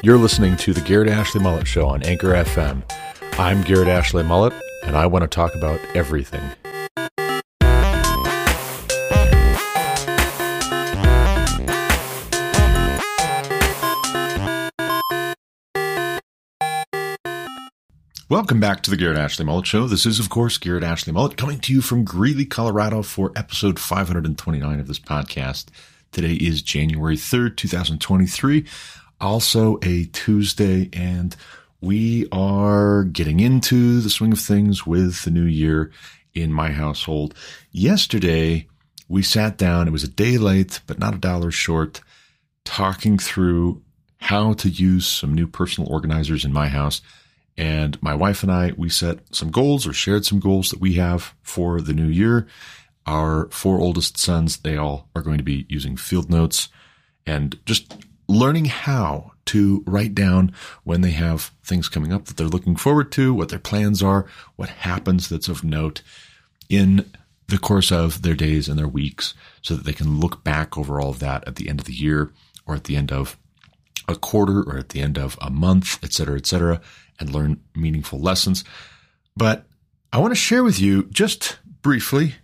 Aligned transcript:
You're 0.00 0.16
listening 0.16 0.56
to 0.58 0.72
the 0.72 0.80
Garrett 0.80 1.08
Ashley 1.08 1.40
Mullet 1.40 1.66
Show 1.66 1.88
on 1.88 2.04
Anchor 2.04 2.28
FM. 2.28 2.84
I'm 3.36 3.62
Garrett 3.62 3.88
Ashley 3.88 4.22
Mullet, 4.22 4.52
and 4.84 4.96
I 4.96 5.06
want 5.06 5.24
to 5.24 5.26
talk 5.26 5.56
about 5.56 5.80
everything. 5.92 6.40
Welcome 18.30 18.60
back 18.60 18.84
to 18.84 18.90
the 18.92 18.96
Garrett 18.96 19.18
Ashley 19.18 19.44
Mullet 19.44 19.66
Show. 19.66 19.88
This 19.88 20.06
is, 20.06 20.20
of 20.20 20.30
course, 20.30 20.58
Garrett 20.58 20.84
Ashley 20.84 21.12
Mullet 21.12 21.36
coming 21.36 21.58
to 21.58 21.72
you 21.72 21.80
from 21.80 22.04
Greeley, 22.04 22.44
Colorado 22.44 23.02
for 23.02 23.32
episode 23.34 23.80
529 23.80 24.78
of 24.78 24.86
this 24.86 25.00
podcast. 25.00 25.70
Today 26.12 26.34
is 26.34 26.62
January 26.62 27.16
3rd, 27.16 27.56
2023, 27.56 28.64
also 29.20 29.78
a 29.82 30.04
Tuesday, 30.06 30.88
and 30.92 31.34
we 31.80 32.28
are 32.32 33.04
getting 33.04 33.40
into 33.40 34.00
the 34.00 34.10
swing 34.10 34.32
of 34.32 34.40
things 34.40 34.86
with 34.86 35.24
the 35.24 35.30
new 35.30 35.44
year 35.44 35.90
in 36.34 36.52
my 36.52 36.72
household. 36.72 37.34
Yesterday, 37.70 38.68
we 39.08 39.22
sat 39.22 39.56
down, 39.56 39.88
it 39.88 39.92
was 39.92 40.04
a 40.04 40.08
day 40.08 40.38
late, 40.38 40.80
but 40.86 40.98
not 40.98 41.14
a 41.14 41.18
dollar 41.18 41.50
short, 41.50 42.00
talking 42.64 43.18
through 43.18 43.82
how 44.18 44.52
to 44.52 44.68
use 44.68 45.06
some 45.06 45.34
new 45.34 45.46
personal 45.46 45.90
organizers 45.92 46.44
in 46.44 46.52
my 46.52 46.68
house 46.68 47.00
and 47.58 48.00
my 48.00 48.14
wife 48.14 48.44
and 48.44 48.52
I, 48.52 48.72
we 48.76 48.88
set 48.88 49.34
some 49.34 49.50
goals 49.50 49.84
or 49.84 49.92
shared 49.92 50.24
some 50.24 50.38
goals 50.38 50.70
that 50.70 50.80
we 50.80 50.94
have 50.94 51.34
for 51.42 51.80
the 51.80 51.92
new 51.92 52.06
year. 52.06 52.46
Our 53.04 53.48
four 53.50 53.80
oldest 53.80 54.16
sons, 54.16 54.58
they 54.58 54.76
all 54.76 55.08
are 55.16 55.22
going 55.22 55.38
to 55.38 55.44
be 55.44 55.66
using 55.68 55.96
field 55.96 56.30
notes 56.30 56.68
and 57.26 57.58
just 57.66 57.96
learning 58.28 58.66
how 58.66 59.32
to 59.46 59.82
write 59.86 60.14
down 60.14 60.52
when 60.84 61.00
they 61.00 61.12
have 61.12 61.52
things 61.64 61.88
coming 61.88 62.12
up 62.12 62.26
that 62.26 62.36
they're 62.36 62.46
looking 62.46 62.76
forward 62.76 63.10
to, 63.12 63.32
what 63.32 63.48
their 63.48 63.58
plans 63.58 64.02
are, 64.02 64.26
what 64.56 64.68
happens 64.68 65.28
that's 65.28 65.48
of 65.48 65.64
note 65.64 66.02
in 66.68 67.10
the 67.48 67.58
course 67.58 67.90
of 67.90 68.20
their 68.20 68.34
days 68.34 68.68
and 68.68 68.78
their 68.78 68.86
weeks 68.86 69.32
so 69.62 69.74
that 69.74 69.84
they 69.84 69.92
can 69.92 70.20
look 70.20 70.44
back 70.44 70.76
over 70.76 71.00
all 71.00 71.08
of 71.08 71.18
that 71.18 71.46
at 71.48 71.56
the 71.56 71.68
end 71.68 71.80
of 71.80 71.86
the 71.86 71.94
year 71.94 72.30
or 72.66 72.74
at 72.74 72.84
the 72.84 72.96
end 72.96 73.10
of 73.10 73.38
a 74.06 74.14
quarter 74.14 74.62
or 74.62 74.76
at 74.76 74.90
the 74.90 75.00
end 75.00 75.16
of 75.16 75.38
a 75.40 75.48
month, 75.50 75.98
et 76.04 76.12
cetera, 76.12 76.36
et 76.36 76.46
cetera, 76.46 76.80
and 77.18 77.32
learn 77.32 77.60
meaningful 77.74 78.20
lessons. 78.20 78.64
But 79.34 79.64
I 80.12 80.18
want 80.18 80.32
to 80.32 80.40
share 80.40 80.62
with 80.62 80.78
you 80.78 81.04
just 81.04 81.58
briefly 81.80 82.34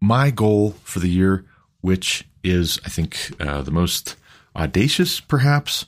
my 0.00 0.30
goal 0.30 0.74
for 0.82 0.98
the 0.98 1.08
year, 1.08 1.44
which 1.80 2.24
is, 2.42 2.80
I 2.84 2.88
think, 2.88 3.30
uh, 3.38 3.62
the 3.62 3.70
most 3.70 4.16
audacious, 4.54 5.20
perhaps, 5.20 5.86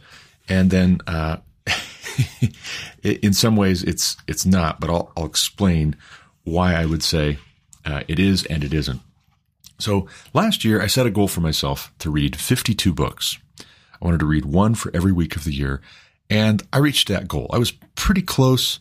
and 0.49 0.71
then 0.71 1.01
uh, 1.07 1.39
in 3.03 3.33
some 3.33 3.57
ways 3.57 3.83
it's 3.83 4.17
it's 4.27 4.47
not. 4.47 4.81
But 4.81 4.91
I'll, 4.91 5.13
I'll 5.17 5.27
explain 5.27 5.97
why 6.45 6.75
I 6.75 6.87
would 6.87 7.03
say 7.03 7.39
uh, 7.85 8.03
it 8.09 8.19
is 8.19 8.45
and 8.47 8.65
it 8.65 8.73
isn't. 8.75 9.01
So 9.79 10.07
last 10.33 10.65
year, 10.65 10.81
I 10.81 10.87
set 10.87 11.07
a 11.07 11.11
goal 11.11 11.29
for 11.29 11.41
myself 11.41 11.93
to 11.99 12.11
read 12.11 12.37
52 12.37 12.93
books. 12.93 13.39
I 13.61 14.05
wanted 14.05 14.21
to 14.21 14.27
read 14.27 14.45
one 14.45 14.75
for 14.75 14.91
every 14.95 15.13
week 15.13 15.37
of 15.37 15.45
the 15.45 15.53
year, 15.53 15.81
and 16.31 16.63
I 16.73 16.79
reached 16.79 17.09
that 17.09 17.29
goal. 17.29 17.51
I 17.53 17.59
was 17.59 17.73
pretty 17.95 18.23
close 18.23 18.79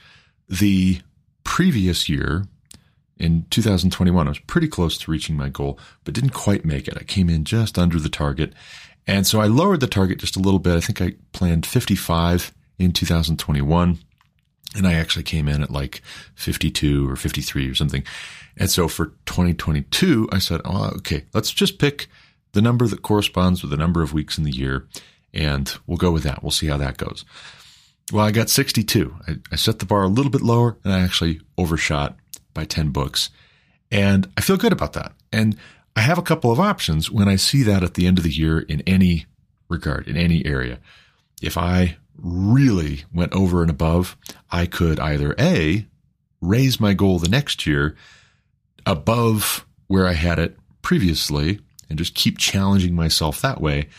the 0.47 1.01
previous 1.43 2.07
year 2.07 2.45
in 3.17 3.45
2021. 3.49 4.27
I 4.27 4.29
was 4.29 4.39
pretty 4.39 4.67
close 4.67 4.97
to 4.99 5.11
reaching 5.11 5.35
my 5.37 5.49
goal, 5.49 5.79
but 6.03 6.13
didn't 6.13 6.31
quite 6.31 6.65
make 6.65 6.87
it. 6.87 6.97
I 6.97 7.03
came 7.03 7.29
in 7.29 7.45
just 7.45 7.77
under 7.77 7.99
the 7.99 8.09
target. 8.09 8.53
And 9.07 9.25
so 9.25 9.41
I 9.41 9.47
lowered 9.47 9.79
the 9.79 9.87
target 9.87 10.19
just 10.19 10.35
a 10.35 10.39
little 10.39 10.59
bit. 10.59 10.75
I 10.75 10.79
think 10.79 11.01
I 11.01 11.15
planned 11.33 11.65
55 11.65 12.53
in 12.79 12.91
2021 12.91 13.99
and 14.75 14.87
I 14.87 14.93
actually 14.93 15.23
came 15.23 15.47
in 15.47 15.61
at 15.63 15.71
like 15.71 16.01
52 16.35 17.09
or 17.09 17.15
53 17.15 17.69
or 17.69 17.75
something. 17.75 18.03
And 18.57 18.69
so 18.69 18.87
for 18.87 19.07
2022, 19.25 20.29
I 20.31 20.39
said, 20.39 20.61
oh, 20.65 20.91
okay, 20.97 21.25
let's 21.33 21.51
just 21.51 21.79
pick 21.79 22.07
the 22.53 22.61
number 22.61 22.87
that 22.87 23.01
corresponds 23.01 23.61
with 23.61 23.71
the 23.71 23.77
number 23.77 24.01
of 24.01 24.13
weeks 24.13 24.37
in 24.37 24.43
the 24.43 24.51
year 24.51 24.87
and 25.33 25.73
we'll 25.87 25.97
go 25.97 26.11
with 26.11 26.23
that. 26.23 26.43
We'll 26.43 26.51
see 26.51 26.67
how 26.67 26.77
that 26.77 26.97
goes. 26.97 27.25
Well, 28.11 28.25
I 28.25 28.31
got 28.31 28.49
62. 28.49 29.15
I, 29.27 29.35
I 29.51 29.55
set 29.55 29.79
the 29.79 29.85
bar 29.85 30.03
a 30.03 30.07
little 30.07 30.31
bit 30.31 30.41
lower 30.41 30.77
and 30.83 30.93
I 30.93 31.01
actually 31.01 31.39
overshot 31.57 32.17
by 32.53 32.65
10 32.65 32.89
books. 32.89 33.29
And 33.89 34.29
I 34.37 34.41
feel 34.41 34.57
good 34.57 34.73
about 34.73 34.93
that. 34.93 35.13
And 35.31 35.57
I 35.95 36.01
have 36.01 36.17
a 36.17 36.23
couple 36.23 36.51
of 36.51 36.59
options 36.59 37.11
when 37.11 37.27
I 37.27 37.35
see 37.35 37.63
that 37.63 37.83
at 37.83 37.95
the 37.95 38.07
end 38.07 38.17
of 38.17 38.23
the 38.23 38.31
year 38.31 38.59
in 38.59 38.81
any 38.81 39.25
regard, 39.69 40.07
in 40.07 40.17
any 40.17 40.45
area. 40.45 40.79
If 41.41 41.57
I 41.57 41.97
really 42.17 43.05
went 43.13 43.33
over 43.33 43.61
and 43.61 43.69
above, 43.69 44.15
I 44.51 44.65
could 44.65 44.99
either 44.99 45.35
A, 45.39 45.87
raise 46.39 46.79
my 46.79 46.93
goal 46.93 47.19
the 47.19 47.29
next 47.29 47.65
year 47.67 47.95
above 48.85 49.65
where 49.87 50.07
I 50.07 50.13
had 50.13 50.39
it 50.39 50.57
previously 50.81 51.59
and 51.89 51.97
just 51.97 52.15
keep 52.15 52.37
challenging 52.37 52.95
myself 52.95 53.41
that 53.41 53.61
way, 53.61 53.89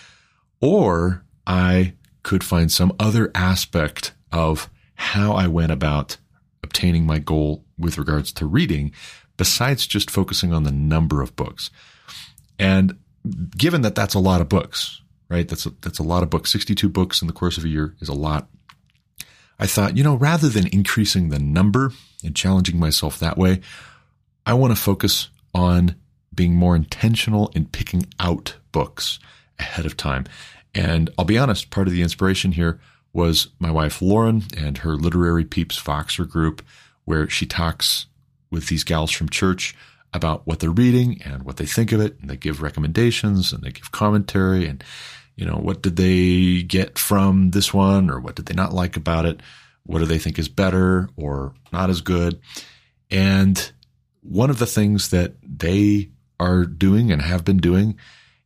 or 0.60 1.24
I 1.46 1.94
could 2.22 2.42
find 2.42 2.70
some 2.70 2.94
other 2.98 3.30
aspect 3.34 4.14
of 4.30 4.70
how 4.94 5.32
I 5.32 5.46
went 5.46 5.72
about 5.72 6.16
obtaining 6.62 7.04
my 7.04 7.18
goal 7.18 7.64
with 7.78 7.98
regards 7.98 8.32
to 8.32 8.46
reading, 8.46 8.92
besides 9.36 9.86
just 9.86 10.10
focusing 10.10 10.52
on 10.52 10.64
the 10.64 10.72
number 10.72 11.22
of 11.22 11.34
books. 11.36 11.70
And 12.58 12.98
given 13.56 13.82
that 13.82 13.94
that's 13.94 14.14
a 14.14 14.18
lot 14.18 14.40
of 14.40 14.48
books, 14.48 15.00
right? 15.28 15.48
That's 15.48 15.66
a, 15.66 15.70
that's 15.80 15.98
a 15.98 16.04
lot 16.04 16.22
of 16.22 16.30
books. 16.30 16.52
62 16.52 16.88
books 16.88 17.22
in 17.22 17.26
the 17.26 17.32
course 17.32 17.56
of 17.56 17.64
a 17.64 17.68
year 17.68 17.94
is 18.00 18.08
a 18.08 18.14
lot. 18.14 18.48
I 19.58 19.66
thought, 19.66 19.96
you 19.96 20.02
know, 20.02 20.16
rather 20.16 20.48
than 20.48 20.66
increasing 20.68 21.28
the 21.28 21.38
number 21.38 21.92
and 22.24 22.34
challenging 22.34 22.78
myself 22.78 23.18
that 23.18 23.38
way, 23.38 23.60
I 24.44 24.54
want 24.54 24.74
to 24.74 24.80
focus 24.80 25.28
on 25.54 25.94
being 26.34 26.54
more 26.54 26.74
intentional 26.74 27.50
in 27.54 27.66
picking 27.66 28.06
out 28.18 28.56
books 28.72 29.18
ahead 29.58 29.86
of 29.86 29.96
time. 29.96 30.24
And 30.74 31.10
I'll 31.18 31.24
be 31.24 31.38
honest, 31.38 31.70
part 31.70 31.86
of 31.86 31.92
the 31.92 32.02
inspiration 32.02 32.52
here 32.52 32.80
was 33.12 33.48
my 33.58 33.70
wife 33.70 34.00
Lauren 34.00 34.44
and 34.56 34.78
her 34.78 34.96
Literary 34.96 35.44
Peeps 35.44 35.80
Voxer 35.80 36.28
group, 36.28 36.62
where 37.04 37.28
she 37.28 37.46
talks 37.46 38.06
with 38.52 38.68
these 38.68 38.84
gals 38.84 39.10
from 39.10 39.28
church 39.28 39.74
about 40.12 40.46
what 40.46 40.60
they're 40.60 40.70
reading 40.70 41.20
and 41.24 41.42
what 41.42 41.56
they 41.56 41.66
think 41.66 41.90
of 41.90 42.00
it. 42.00 42.16
And 42.20 42.30
they 42.30 42.36
give 42.36 42.62
recommendations 42.62 43.52
and 43.52 43.62
they 43.62 43.70
give 43.70 43.90
commentary 43.90 44.66
and, 44.66 44.84
you 45.34 45.46
know, 45.46 45.56
what 45.56 45.82
did 45.82 45.96
they 45.96 46.62
get 46.62 46.98
from 46.98 47.50
this 47.50 47.72
one 47.72 48.10
or 48.10 48.20
what 48.20 48.36
did 48.36 48.46
they 48.46 48.54
not 48.54 48.74
like 48.74 48.96
about 48.96 49.24
it? 49.24 49.40
What 49.84 49.98
do 49.98 50.04
they 50.04 50.18
think 50.18 50.38
is 50.38 50.48
better 50.48 51.08
or 51.16 51.54
not 51.72 51.90
as 51.90 52.02
good? 52.02 52.38
And 53.10 53.72
one 54.20 54.50
of 54.50 54.58
the 54.58 54.66
things 54.66 55.10
that 55.10 55.34
they 55.42 56.10
are 56.38 56.64
doing 56.64 57.10
and 57.10 57.22
have 57.22 57.44
been 57.44 57.58
doing 57.58 57.96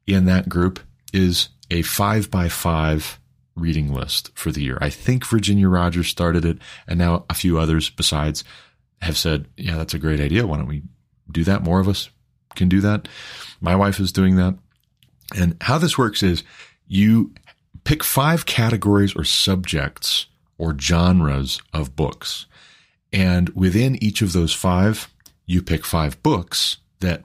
in 0.06 0.26
that 0.26 0.48
group 0.48 0.80
is 1.12 1.48
a 1.70 1.82
five 1.82 2.30
by 2.30 2.48
five 2.48 3.18
reading 3.56 3.92
list 3.92 4.30
for 4.34 4.52
the 4.52 4.62
year. 4.62 4.78
I 4.80 4.90
think 4.90 5.26
Virginia 5.26 5.68
Rogers 5.68 6.08
started 6.08 6.44
it, 6.44 6.58
and 6.86 6.98
now 6.98 7.24
a 7.28 7.34
few 7.34 7.58
others 7.58 7.90
besides 7.90 8.44
have 9.02 9.16
said, 9.16 9.46
yeah, 9.56 9.76
that's 9.76 9.94
a 9.94 9.98
great 9.98 10.20
idea. 10.20 10.46
Why 10.46 10.56
don't 10.56 10.68
we 10.68 10.82
do 11.30 11.44
that? 11.44 11.62
More 11.62 11.80
of 11.80 11.88
us 11.88 12.10
can 12.54 12.68
do 12.68 12.80
that. 12.80 13.08
My 13.60 13.76
wife 13.76 14.00
is 14.00 14.12
doing 14.12 14.36
that. 14.36 14.56
And 15.36 15.56
how 15.60 15.78
this 15.78 15.98
works 15.98 16.22
is 16.22 16.44
you 16.86 17.34
pick 17.84 18.02
five 18.02 18.46
categories 18.46 19.14
or 19.14 19.24
subjects 19.24 20.26
or 20.58 20.78
genres 20.78 21.60
of 21.72 21.96
books. 21.96 22.46
And 23.12 23.48
within 23.50 24.02
each 24.02 24.22
of 24.22 24.32
those 24.32 24.52
five, 24.52 25.12
you 25.46 25.62
pick 25.62 25.84
five 25.84 26.22
books 26.22 26.78
that 27.00 27.22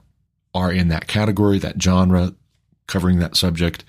are 0.54 0.72
in 0.72 0.88
that 0.88 1.06
category, 1.06 1.58
that 1.58 1.80
genre, 1.80 2.34
covering 2.86 3.18
that 3.20 3.36
subject. 3.36 3.84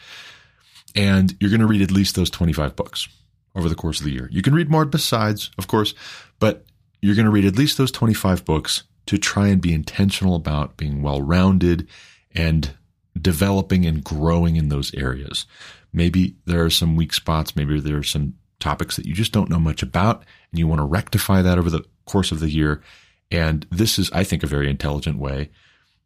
And 0.96 1.36
you're 1.40 1.50
going 1.50 1.60
to 1.60 1.68
read 1.68 1.82
at 1.82 1.92
least 1.92 2.16
those 2.16 2.30
25 2.30 2.76
books 2.76 3.08
over 3.56 3.70
the 3.70 3.76
course 3.76 4.00
of 4.00 4.06
the 4.06 4.12
year. 4.12 4.30
You 4.32 4.42
can 4.42 4.56
read 4.56 4.70
more 4.70 4.86
besides, 4.86 5.52
of 5.58 5.68
course, 5.68 5.94
but 6.40 6.66
you're 7.04 7.16
going 7.16 7.26
to 7.26 7.32
read 7.32 7.44
at 7.44 7.58
least 7.58 7.78
those 7.78 7.92
25 7.92 8.46
books 8.46 8.84
to 9.08 9.18
try 9.18 9.50
and 9.50 9.62
be 9.62 9.74
intentional 9.74 10.36
about 10.36 10.78
being 10.78 11.02
well 11.02 11.22
rounded 11.22 11.86
and 12.34 12.76
developing 13.22 13.86
and 13.86 14.06
growing 14.06 14.56
in 14.56 14.70
those 14.70 14.94
areas. 14.96 15.46
Maybe 15.92 16.38
there 16.46 16.64
are 16.64 16.70
some 16.70 16.96
weak 16.96 17.14
spots. 17.14 17.58
Maybe 17.58 17.78
there 17.82 17.98
are 17.98 18.04
some 18.04 18.36
topics 18.62 18.96
that 18.96 19.06
you 19.06 19.14
just 19.14 19.34
don't 19.34 19.50
know 19.50 19.60
much 19.60 19.84
about 19.84 20.24
and 20.52 20.60
you 20.60 20.66
want 20.66 20.80
to 20.80 20.86
rectify 20.86 21.42
that 21.42 21.58
over 21.58 21.70
the 21.70 21.84
course 22.06 22.32
of 22.32 22.40
the 22.40 22.50
year. 22.50 22.82
And 23.30 23.68
this 23.70 24.00
is, 24.00 24.10
I 24.14 24.24
think, 24.24 24.42
a 24.42 24.48
very 24.48 24.70
intelligent 24.70 25.18
way 25.18 25.50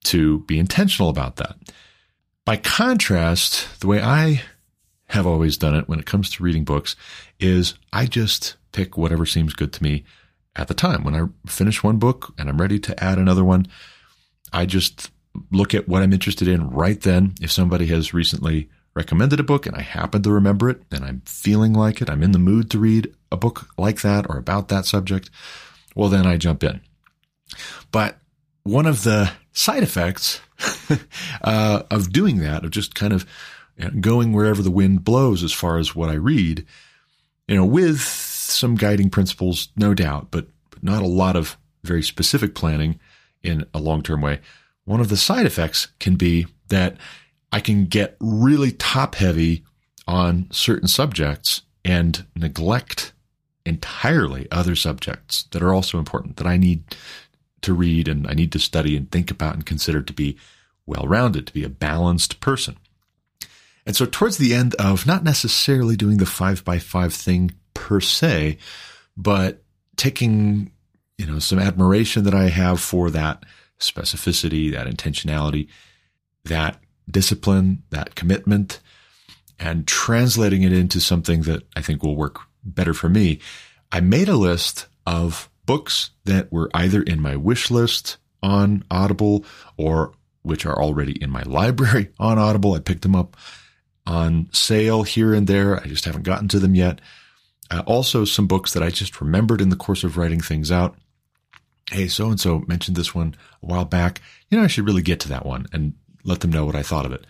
to 0.06 0.40
be 0.46 0.58
intentional 0.58 1.10
about 1.10 1.36
that. 1.36 1.58
By 2.44 2.58
contrast, 2.58 3.82
the 3.82 3.88
way 3.88 4.02
I 4.02 4.42
have 5.10 5.28
always 5.28 5.58
done 5.58 5.76
it 5.76 5.88
when 5.88 6.00
it 6.00 6.08
comes 6.08 6.32
to 6.32 6.44
reading 6.44 6.64
books 6.64 6.96
is 7.40 7.76
I 7.94 8.08
just 8.08 8.56
pick 8.72 8.98
whatever 8.98 9.28
seems 9.28 9.54
good 9.54 9.72
to 9.74 9.84
me 9.84 10.04
at 10.58 10.68
the 10.68 10.74
time. 10.74 11.04
When 11.04 11.16
I 11.16 11.28
finish 11.50 11.84
one 11.84 11.98
book 11.98 12.34
and 12.38 12.50
I'm 12.50 12.60
ready 12.60 12.80
to 12.80 13.04
add 13.04 13.18
another 13.18 13.44
one, 13.44 13.68
I 14.52 14.66
just 14.66 15.12
look 15.52 15.74
at 15.74 15.88
what 15.88 16.02
I'm 16.02 16.14
interested 16.14 16.48
in 16.48 16.70
right 16.70 17.00
then. 17.00 17.36
If 17.42 17.52
somebody 17.52 17.88
has 17.88 18.14
recently 18.14 18.70
recommended 18.96 19.40
a 19.40 19.44
book 19.44 19.66
and 19.66 19.76
I 19.76 19.82
happen 19.82 20.24
to 20.24 20.32
remember 20.32 20.70
it 20.70 20.82
and 20.92 21.06
I'm 21.06 21.22
feeling 21.26 21.74
like 21.74 22.02
it, 22.02 22.10
I'm 22.10 22.24
in 22.24 22.32
the 22.32 22.40
mood 22.40 22.72
to 22.72 22.80
read 22.80 23.14
a 23.32 23.38
book 23.38 23.68
like 23.78 24.02
that 24.02 24.30
or 24.30 24.38
about 24.38 24.70
that 24.70 24.86
subject, 24.86 25.30
well, 25.96 26.10
then 26.10 26.26
I 26.26 26.38
jump 26.38 26.64
in. 26.64 26.82
But 27.92 28.18
one 28.64 28.86
of 28.86 29.04
the 29.04 29.32
side 29.54 29.84
effects 29.84 30.42
uh, 31.44 31.84
of 31.90 32.12
doing 32.12 32.40
that, 32.40 32.66
of 32.66 32.72
just 32.72 32.96
kind 32.96 33.14
of 33.14 33.26
going 34.02 34.34
wherever 34.34 34.62
the 34.62 34.72
wind 34.72 35.04
blows 35.04 35.44
as 35.44 35.54
far 35.54 35.78
as 35.78 35.96
what 35.96 36.10
I 36.10 36.16
read, 36.16 36.66
you 37.48 37.56
know, 37.56 37.66
with 37.66 38.02
some 38.52 38.76
guiding 38.76 39.10
principles, 39.10 39.70
no 39.76 39.94
doubt, 39.94 40.28
but, 40.32 40.48
not 40.82 41.02
a 41.02 41.08
lot 41.08 41.36
of 41.36 41.58
very 41.84 42.04
specific 42.04 42.54
planning 42.54 43.00
in 43.42 43.66
a 43.74 43.80
long 43.80 44.04
term 44.04 44.22
way. 44.22 44.40
One 44.86 45.00
of 45.00 45.10
the 45.10 45.18
side 45.18 45.48
effects 45.48 45.88
can 46.00 46.16
be 46.16 46.46
that 46.68 46.98
I 47.52 47.60
can 47.60 47.86
get 47.86 48.16
really 48.20 48.72
top 48.72 49.16
heavy 49.16 49.64
on 50.08 50.48
certain 50.52 50.88
subjects 50.88 51.64
and 51.84 52.26
neglect 52.36 53.14
entirely 53.66 54.48
other 54.52 54.76
subjects 54.76 55.44
that 55.52 55.64
are 55.64 55.74
also 55.74 55.98
important 55.98 56.38
that 56.38 56.48
I 56.48 56.58
need 56.58 56.84
to 57.62 57.74
read 57.74 58.08
and 58.08 58.28
I 58.28 58.34
need 58.34 58.52
to 58.54 58.60
study 58.60 58.96
and 58.96 59.12
think 59.12 59.32
about 59.32 59.56
and 59.56 59.66
consider 59.66 60.02
to 60.02 60.14
be 60.14 60.38
well 60.86 61.06
rounded, 61.06 61.48
to 61.48 61.54
be 61.54 61.64
a 61.64 61.70
balanced 61.70 62.40
person. 62.40 62.78
And 63.86 63.96
so 63.96 64.06
towards 64.06 64.38
the 64.38 64.54
end 64.54 64.76
of 64.76 65.06
not 65.06 65.24
necessarily 65.24 65.96
doing 65.96 66.18
the 66.18 66.26
five 66.26 66.64
by 66.64 66.80
five 66.80 67.14
thing 67.14 67.52
per 67.78 68.02
se, 68.02 68.58
but 69.16 69.64
taking, 69.98 70.72
you 71.18 71.28
know, 71.28 71.38
some 71.38 71.60
admiration 71.60 72.24
that 72.24 72.34
I 72.34 72.50
have 72.50 72.82
for 72.82 73.12
that 73.12 73.44
specificity, 73.80 74.72
that 74.72 74.88
intentionality, 74.88 75.68
that 76.46 76.80
discipline, 77.10 77.84
that 77.92 78.16
commitment, 78.16 78.80
and 79.60 79.88
translating 79.88 80.64
it 80.64 80.74
into 80.74 81.00
something 81.00 81.44
that 81.44 81.64
I 81.76 81.82
think 81.82 82.02
will 82.02 82.16
work 82.16 82.40
better 82.64 82.96
for 82.96 83.10
me. 83.10 83.40
I 83.92 84.02
made 84.02 84.28
a 84.28 84.36
list 84.36 84.88
of 85.06 85.48
books 85.66 86.10
that 86.26 86.52
were 86.52 86.72
either 86.74 87.04
in 87.04 87.22
my 87.22 87.36
wish 87.36 87.70
list 87.70 88.18
on 88.42 88.84
Audible 88.90 89.46
or 89.78 90.14
which 90.42 90.66
are 90.66 90.82
already 90.82 91.22
in 91.22 91.30
my 91.30 91.44
library 91.44 92.10
on 92.20 92.40
Audible. 92.40 92.74
I 92.74 92.80
picked 92.80 93.04
them 93.04 93.16
up 93.16 93.38
on 94.08 94.50
sale 94.52 95.04
here 95.04 95.36
and 95.36 95.46
there. 95.46 95.80
I 95.80 95.86
just 95.86 96.06
haven't 96.06 96.24
gotten 96.24 96.48
to 96.50 96.60
them 96.60 96.74
yet. 96.74 97.02
Uh, 97.70 97.84
also, 97.86 98.26
some 98.26 98.48
books 98.48 98.74
that 98.74 98.84
I 98.84 98.90
just 98.90 99.20
remembered 99.20 99.62
in 99.62 99.70
the 99.70 99.76
course 99.76 100.04
of 100.04 100.18
writing 100.18 100.42
things 100.42 100.72
out. 100.72 100.96
Hey, 101.92 102.08
so 102.08 102.30
and 102.30 102.40
so 102.40 102.64
mentioned 102.68 102.98
this 102.98 103.16
one 103.16 103.36
a 103.62 103.66
while 103.66 103.86
back. 103.86 104.22
You 104.50 104.58
know, 104.58 104.64
I 104.64 104.68
should 104.68 104.86
really 104.86 105.02
get 105.02 105.20
to 105.22 105.30
that 105.30 105.46
one 105.46 105.68
and 105.72 105.94
let 106.24 106.42
them 106.42 106.52
know 106.52 106.66
what 106.66 106.76
I 106.76 106.84
thought 106.84 107.06
of 107.06 107.12
it. 107.12 107.26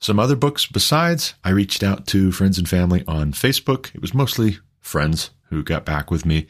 Some 0.00 0.18
other 0.18 0.36
books 0.36 0.66
besides, 0.66 1.34
I 1.44 1.50
reached 1.50 1.82
out 1.82 2.06
to 2.08 2.32
friends 2.32 2.58
and 2.58 2.68
family 2.68 3.04
on 3.06 3.32
Facebook. 3.32 3.94
It 3.94 4.00
was 4.00 4.14
mostly 4.14 4.58
friends 4.80 5.30
who 5.44 5.62
got 5.62 5.84
back 5.84 6.10
with 6.10 6.26
me, 6.26 6.46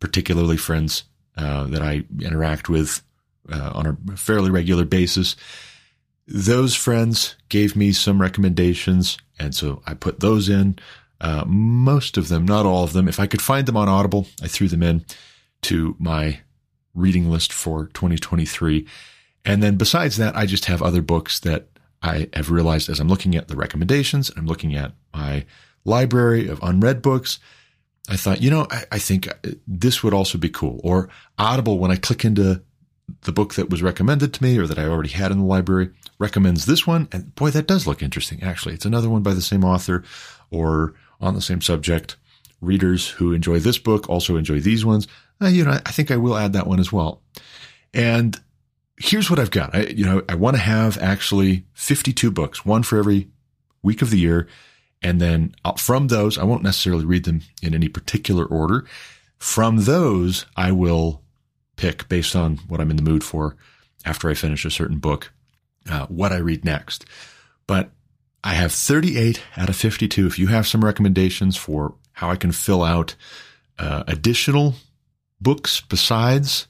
particularly 0.00 0.56
friends 0.56 1.04
uh, 1.36 1.64
that 1.64 1.82
I 1.82 2.04
interact 2.20 2.68
with 2.68 3.02
uh, 3.50 3.72
on 3.74 3.86
a 3.86 4.16
fairly 4.16 4.50
regular 4.50 4.84
basis. 4.84 5.36
Those 6.26 6.74
friends 6.74 7.36
gave 7.48 7.74
me 7.74 7.92
some 7.92 8.20
recommendations, 8.20 9.18
and 9.38 9.54
so 9.54 9.82
I 9.86 9.94
put 9.94 10.20
those 10.20 10.48
in. 10.48 10.78
Uh, 11.20 11.44
most 11.46 12.16
of 12.16 12.28
them, 12.28 12.46
not 12.46 12.66
all 12.66 12.84
of 12.84 12.92
them. 12.92 13.08
If 13.08 13.20
I 13.20 13.26
could 13.26 13.42
find 13.42 13.66
them 13.66 13.76
on 13.76 13.88
Audible, 13.88 14.26
I 14.42 14.48
threw 14.48 14.68
them 14.68 14.82
in 14.82 15.04
to 15.62 15.94
my 15.98 16.40
reading 16.94 17.30
list 17.30 17.52
for 17.52 17.86
2023. 17.88 18.86
And 19.44 19.62
then 19.62 19.76
besides 19.76 20.16
that, 20.16 20.36
I 20.36 20.46
just 20.46 20.66
have 20.66 20.82
other 20.82 21.02
books 21.02 21.40
that 21.40 21.68
I 22.02 22.28
have 22.32 22.50
realized 22.50 22.88
as 22.88 23.00
I'm 23.00 23.08
looking 23.08 23.36
at 23.36 23.48
the 23.48 23.56
recommendations, 23.56 24.30
and 24.30 24.38
I'm 24.38 24.46
looking 24.46 24.74
at 24.74 24.92
my 25.14 25.44
library 25.84 26.48
of 26.48 26.62
unread 26.62 27.02
books. 27.02 27.38
I 28.08 28.16
thought, 28.16 28.40
you 28.40 28.50
know, 28.50 28.66
I, 28.70 28.84
I 28.92 28.98
think 28.98 29.28
this 29.66 30.02
would 30.02 30.14
also 30.14 30.38
be 30.38 30.48
cool. 30.48 30.80
Or 30.82 31.08
Audible, 31.38 31.78
when 31.78 31.90
I 31.90 31.96
click 31.96 32.24
into 32.24 32.62
the 33.22 33.32
book 33.32 33.54
that 33.54 33.70
was 33.70 33.82
recommended 33.82 34.32
to 34.32 34.42
me 34.42 34.56
or 34.56 34.66
that 34.66 34.78
I 34.78 34.84
already 34.84 35.10
had 35.10 35.30
in 35.30 35.38
the 35.38 35.44
library, 35.44 35.90
recommends 36.18 36.66
this 36.66 36.86
one. 36.86 37.08
And 37.12 37.34
boy, 37.34 37.50
that 37.50 37.66
does 37.66 37.86
look 37.86 38.02
interesting. 38.02 38.42
Actually, 38.42 38.74
it's 38.74 38.86
another 38.86 39.10
one 39.10 39.22
by 39.22 39.34
the 39.34 39.42
same 39.42 39.64
author 39.64 40.04
or 40.50 40.94
on 41.20 41.34
the 41.34 41.40
same 41.40 41.60
subject. 41.60 42.16
Readers 42.60 43.08
who 43.08 43.32
enjoy 43.32 43.58
this 43.58 43.78
book 43.78 44.08
also 44.08 44.36
enjoy 44.36 44.60
these 44.60 44.84
ones. 44.84 45.06
Uh, 45.40 45.48
you 45.48 45.64
know, 45.64 45.78
I 45.84 45.90
think 45.90 46.10
I 46.10 46.16
will 46.16 46.36
add 46.36 46.52
that 46.52 46.66
one 46.66 46.80
as 46.80 46.92
well. 46.92 47.22
And 47.94 48.38
here's 48.98 49.30
what 49.30 49.38
I've 49.38 49.50
got. 49.50 49.74
I, 49.74 49.86
you 49.86 50.04
know, 50.04 50.22
I 50.28 50.34
want 50.34 50.56
to 50.56 50.62
have 50.62 50.98
actually 50.98 51.64
52 51.72 52.30
books, 52.30 52.64
one 52.64 52.82
for 52.82 52.98
every 52.98 53.28
week 53.82 54.02
of 54.02 54.10
the 54.10 54.18
year. 54.18 54.46
And 55.02 55.20
then 55.20 55.54
uh, 55.64 55.72
from 55.72 56.08
those, 56.08 56.36
I 56.36 56.44
won't 56.44 56.62
necessarily 56.62 57.06
read 57.06 57.24
them 57.24 57.40
in 57.62 57.74
any 57.74 57.88
particular 57.88 58.44
order. 58.44 58.86
From 59.38 59.84
those, 59.84 60.44
I 60.56 60.72
will 60.72 61.22
pick 61.76 62.08
based 62.08 62.36
on 62.36 62.58
what 62.68 62.80
I'm 62.80 62.90
in 62.90 62.96
the 62.96 63.02
mood 63.02 63.24
for 63.24 63.56
after 64.04 64.28
I 64.28 64.34
finish 64.34 64.66
a 64.66 64.70
certain 64.70 64.98
book, 64.98 65.32
uh, 65.90 66.06
what 66.06 66.32
I 66.32 66.36
read 66.36 66.64
next. 66.64 67.06
But 67.66 67.90
I 68.42 68.54
have 68.54 68.72
38 68.72 69.42
out 69.56 69.68
of 69.68 69.76
52. 69.76 70.26
If 70.26 70.38
you 70.38 70.46
have 70.48 70.66
some 70.66 70.84
recommendations 70.84 71.56
for 71.56 71.94
how 72.12 72.30
I 72.30 72.36
can 72.36 72.52
fill 72.52 72.82
out 72.82 73.14
uh, 73.78 74.04
additional 74.06 74.74
books 75.40 75.80
besides 75.80 76.66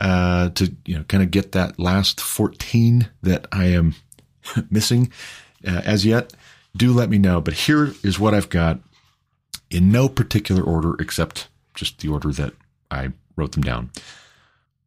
uh, 0.00 0.50
to 0.50 0.74
you 0.84 0.96
know 0.96 1.04
kind 1.04 1.22
of 1.22 1.30
get 1.30 1.52
that 1.52 1.78
last 1.78 2.20
14 2.20 3.08
that 3.22 3.46
I 3.52 3.66
am 3.66 3.94
missing 4.70 5.12
uh, 5.66 5.82
as 5.84 6.06
yet, 6.06 6.32
do 6.76 6.92
let 6.92 7.10
me 7.10 7.18
know. 7.18 7.40
But 7.40 7.54
here 7.54 7.92
is 8.02 8.18
what 8.18 8.34
I've 8.34 8.48
got 8.48 8.80
in 9.70 9.90
no 9.90 10.08
particular 10.08 10.62
order 10.62 10.94
except 11.00 11.48
just 11.74 11.98
the 11.98 12.08
order 12.08 12.32
that 12.32 12.54
I 12.90 13.12
wrote 13.36 13.52
them 13.52 13.62
down. 13.62 13.90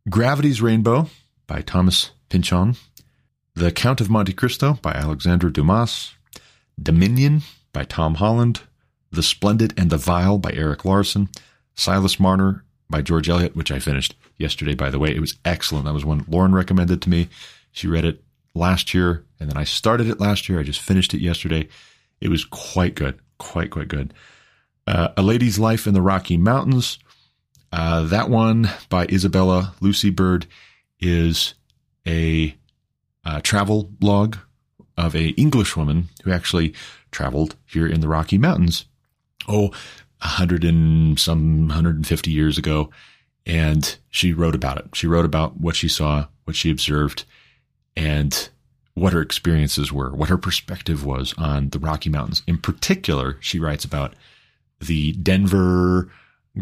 Gravity's 0.09 0.61
Rainbow 0.61 1.07
by 1.47 1.61
Thomas 1.61 2.11
Pynchon. 2.29 2.75
The 3.53 3.71
Count 3.71 3.99
of 3.99 4.09
Monte 4.09 4.33
Cristo 4.33 4.79
by 4.81 4.93
Alexandre 4.93 5.49
Dumas. 5.49 6.13
Dominion 6.81 7.41
by 7.73 7.83
Tom 7.83 8.15
Holland. 8.15 8.61
The 9.11 9.23
Splendid 9.23 9.73
and 9.77 9.89
the 9.89 9.97
Vile 9.97 10.37
by 10.37 10.51
Erik 10.53 10.85
Larson. 10.85 11.29
Silas 11.75 12.19
Marner 12.19 12.63
by 12.89 13.01
George 13.01 13.29
Eliot, 13.29 13.55
which 13.55 13.71
I 13.71 13.79
finished 13.79 14.15
yesterday, 14.37 14.75
by 14.75 14.89
the 14.89 14.99
way. 14.99 15.15
It 15.15 15.21
was 15.21 15.37
excellent. 15.45 15.85
That 15.85 15.93
was 15.93 16.05
one 16.05 16.25
Lauren 16.27 16.53
recommended 16.53 17.01
to 17.01 17.09
me. 17.09 17.29
She 17.71 17.87
read 17.87 18.05
it 18.05 18.23
last 18.53 18.93
year, 18.93 19.23
and 19.39 19.49
then 19.49 19.57
I 19.57 19.63
started 19.63 20.07
it 20.07 20.19
last 20.19 20.49
year. 20.49 20.59
I 20.59 20.63
just 20.63 20.81
finished 20.81 21.13
it 21.13 21.21
yesterday. 21.21 21.67
It 22.19 22.29
was 22.29 22.45
quite 22.45 22.95
good, 22.95 23.19
quite, 23.37 23.71
quite 23.71 23.87
good. 23.87 24.13
Uh, 24.85 25.09
a 25.15 25.21
Lady's 25.21 25.59
Life 25.59 25.87
in 25.87 25.93
the 25.93 26.01
Rocky 26.01 26.37
Mountains. 26.37 26.99
Uh, 27.71 28.03
that 28.03 28.29
one 28.29 28.69
by 28.89 29.05
Isabella 29.05 29.73
Lucy 29.79 30.09
Bird 30.09 30.45
is 30.99 31.53
a 32.05 32.55
uh, 33.23 33.39
travel 33.41 33.91
log 34.01 34.37
of 35.01 35.15
a 35.15 35.29
English 35.29 35.75
woman 35.75 36.09
who 36.23 36.31
actually 36.31 36.73
traveled 37.11 37.55
here 37.65 37.87
in 37.87 38.01
the 38.01 38.07
Rocky 38.07 38.37
Mountains. 38.37 38.85
Oh, 39.47 39.71
a 40.21 40.27
hundred 40.27 40.63
and 40.63 41.19
some 41.19 41.67
150 41.67 42.31
years 42.31 42.57
ago. 42.57 42.89
And 43.45 43.97
she 44.09 44.33
wrote 44.33 44.55
about 44.55 44.77
it. 44.77 44.85
She 44.93 45.07
wrote 45.07 45.25
about 45.25 45.59
what 45.59 45.75
she 45.75 45.87
saw, 45.87 46.27
what 46.43 46.55
she 46.55 46.69
observed, 46.69 47.25
and 47.95 48.49
what 48.93 49.13
her 49.13 49.21
experiences 49.21 49.91
were, 49.91 50.11
what 50.11 50.29
her 50.29 50.37
perspective 50.37 51.05
was 51.05 51.33
on 51.37 51.69
the 51.69 51.79
Rocky 51.79 52.09
Mountains. 52.09 52.43
In 52.45 52.57
particular, 52.57 53.37
she 53.39 53.57
writes 53.57 53.83
about 53.83 54.13
the 54.79 55.13
Denver, 55.13 56.11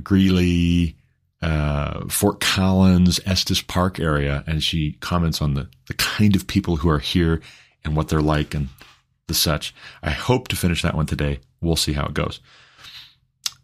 Greeley, 0.03 0.95
uh, 1.41 2.07
Fort 2.07 2.39
Collins, 2.39 3.19
Estes 3.25 3.61
Park 3.61 3.99
area, 3.99 4.43
and 4.47 4.63
she 4.63 4.93
comments 4.99 5.41
on 5.41 5.53
the, 5.53 5.67
the 5.87 5.93
kind 5.95 6.35
of 6.35 6.47
people 6.47 6.77
who 6.77 6.89
are 6.89 6.99
here 6.99 7.41
and 7.83 7.95
what 7.95 8.07
they're 8.07 8.21
like 8.21 8.53
and 8.53 8.69
the 9.27 9.33
such. 9.33 9.73
I 10.03 10.11
hope 10.11 10.47
to 10.49 10.55
finish 10.55 10.81
that 10.81 10.95
one 10.95 11.05
today. 11.05 11.39
We'll 11.61 11.75
see 11.75 11.93
how 11.93 12.05
it 12.05 12.13
goes. 12.13 12.39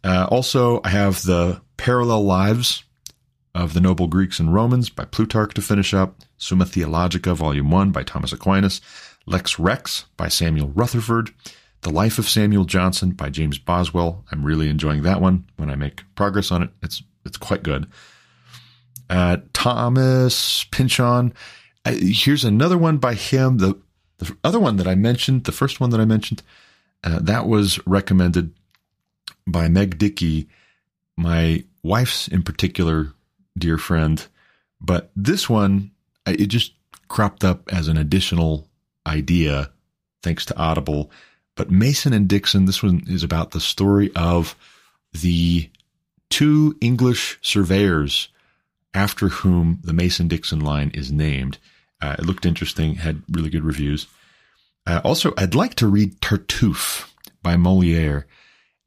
Uh, 0.04 0.26
also, 0.30 0.80
I 0.84 0.90
have 0.90 1.22
the 1.22 1.60
Parallel 1.76 2.24
Lives 2.24 2.84
of 3.54 3.74
the 3.74 3.80
Noble 3.80 4.06
Greeks 4.06 4.38
and 4.38 4.52
Romans 4.52 4.88
by 4.90 5.04
Plutarch 5.04 5.54
to 5.54 5.62
finish 5.62 5.92
up, 5.94 6.20
Summa 6.38 6.64
Theologica, 6.66 7.34
Volume 7.34 7.70
1 7.70 7.90
by 7.90 8.02
Thomas 8.02 8.32
Aquinas, 8.32 8.80
Lex 9.26 9.58
Rex 9.58 10.04
by 10.16 10.28
Samuel 10.28 10.68
Rutherford, 10.68 11.30
The 11.80 11.90
Life 11.90 12.18
of 12.18 12.28
Samuel 12.28 12.64
Johnson 12.64 13.10
by 13.10 13.30
James 13.30 13.58
Boswell. 13.58 14.24
I'm 14.30 14.44
really 14.44 14.68
enjoying 14.68 15.02
that 15.02 15.20
one. 15.20 15.44
When 15.56 15.70
I 15.70 15.74
make 15.74 16.04
progress 16.14 16.52
on 16.52 16.62
it, 16.62 16.70
it's 16.82 17.02
it's 17.24 17.38
quite 17.38 17.64
good. 17.64 17.88
Uh, 19.10 19.38
Thomas 19.52 20.64
Pynchon. 20.70 21.32
Uh, 21.84 21.94
here's 21.98 22.44
another 22.44 22.78
one 22.78 22.98
by 22.98 23.14
him. 23.14 23.58
The 23.58 23.74
the 24.18 24.36
other 24.44 24.60
one 24.60 24.76
that 24.76 24.86
I 24.86 24.94
mentioned, 24.94 25.44
the 25.44 25.52
first 25.52 25.80
one 25.80 25.90
that 25.90 26.00
I 26.00 26.04
mentioned, 26.04 26.42
uh, 27.04 27.18
that 27.20 27.46
was 27.46 27.84
recommended 27.86 28.52
by 29.46 29.68
Meg 29.68 29.98
Dickey, 29.98 30.48
my 31.16 31.64
wife's 31.82 32.28
in 32.28 32.42
particular 32.42 33.12
dear 33.56 33.78
friend. 33.78 34.26
But 34.80 35.10
this 35.16 35.48
one, 35.48 35.92
it 36.26 36.46
just 36.46 36.72
cropped 37.08 37.44
up 37.44 37.72
as 37.72 37.88
an 37.88 37.96
additional 37.96 38.68
idea 39.06 39.70
thanks 40.22 40.44
to 40.46 40.56
Audible. 40.56 41.10
But 41.54 41.70
Mason 41.70 42.12
and 42.12 42.28
Dixon, 42.28 42.64
this 42.64 42.82
one 42.82 43.04
is 43.06 43.22
about 43.22 43.52
the 43.52 43.60
story 43.60 44.10
of 44.14 44.54
the 45.12 45.70
two 46.28 46.76
English 46.80 47.38
surveyors 47.40 48.28
after 48.92 49.28
whom 49.28 49.80
the 49.84 49.92
Mason 49.92 50.28
Dixon 50.28 50.60
line 50.60 50.90
is 50.94 51.12
named. 51.12 51.58
Uh, 52.00 52.16
it 52.18 52.26
looked 52.26 52.46
interesting, 52.46 52.96
had 52.96 53.22
really 53.30 53.50
good 53.50 53.64
reviews. 53.64 54.06
Uh, 54.86 55.00
also, 55.04 55.32
I'd 55.36 55.54
like 55.54 55.74
to 55.76 55.88
read 55.88 56.20
Tartuffe 56.20 57.10
by 57.42 57.56
Moliere. 57.56 58.26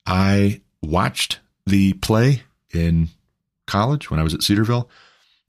I 0.05 0.61
watched 0.81 1.39
the 1.65 1.93
play 1.93 2.43
in 2.73 3.09
college 3.67 4.09
when 4.09 4.19
I 4.19 4.23
was 4.23 4.33
at 4.33 4.43
Cedarville 4.43 4.89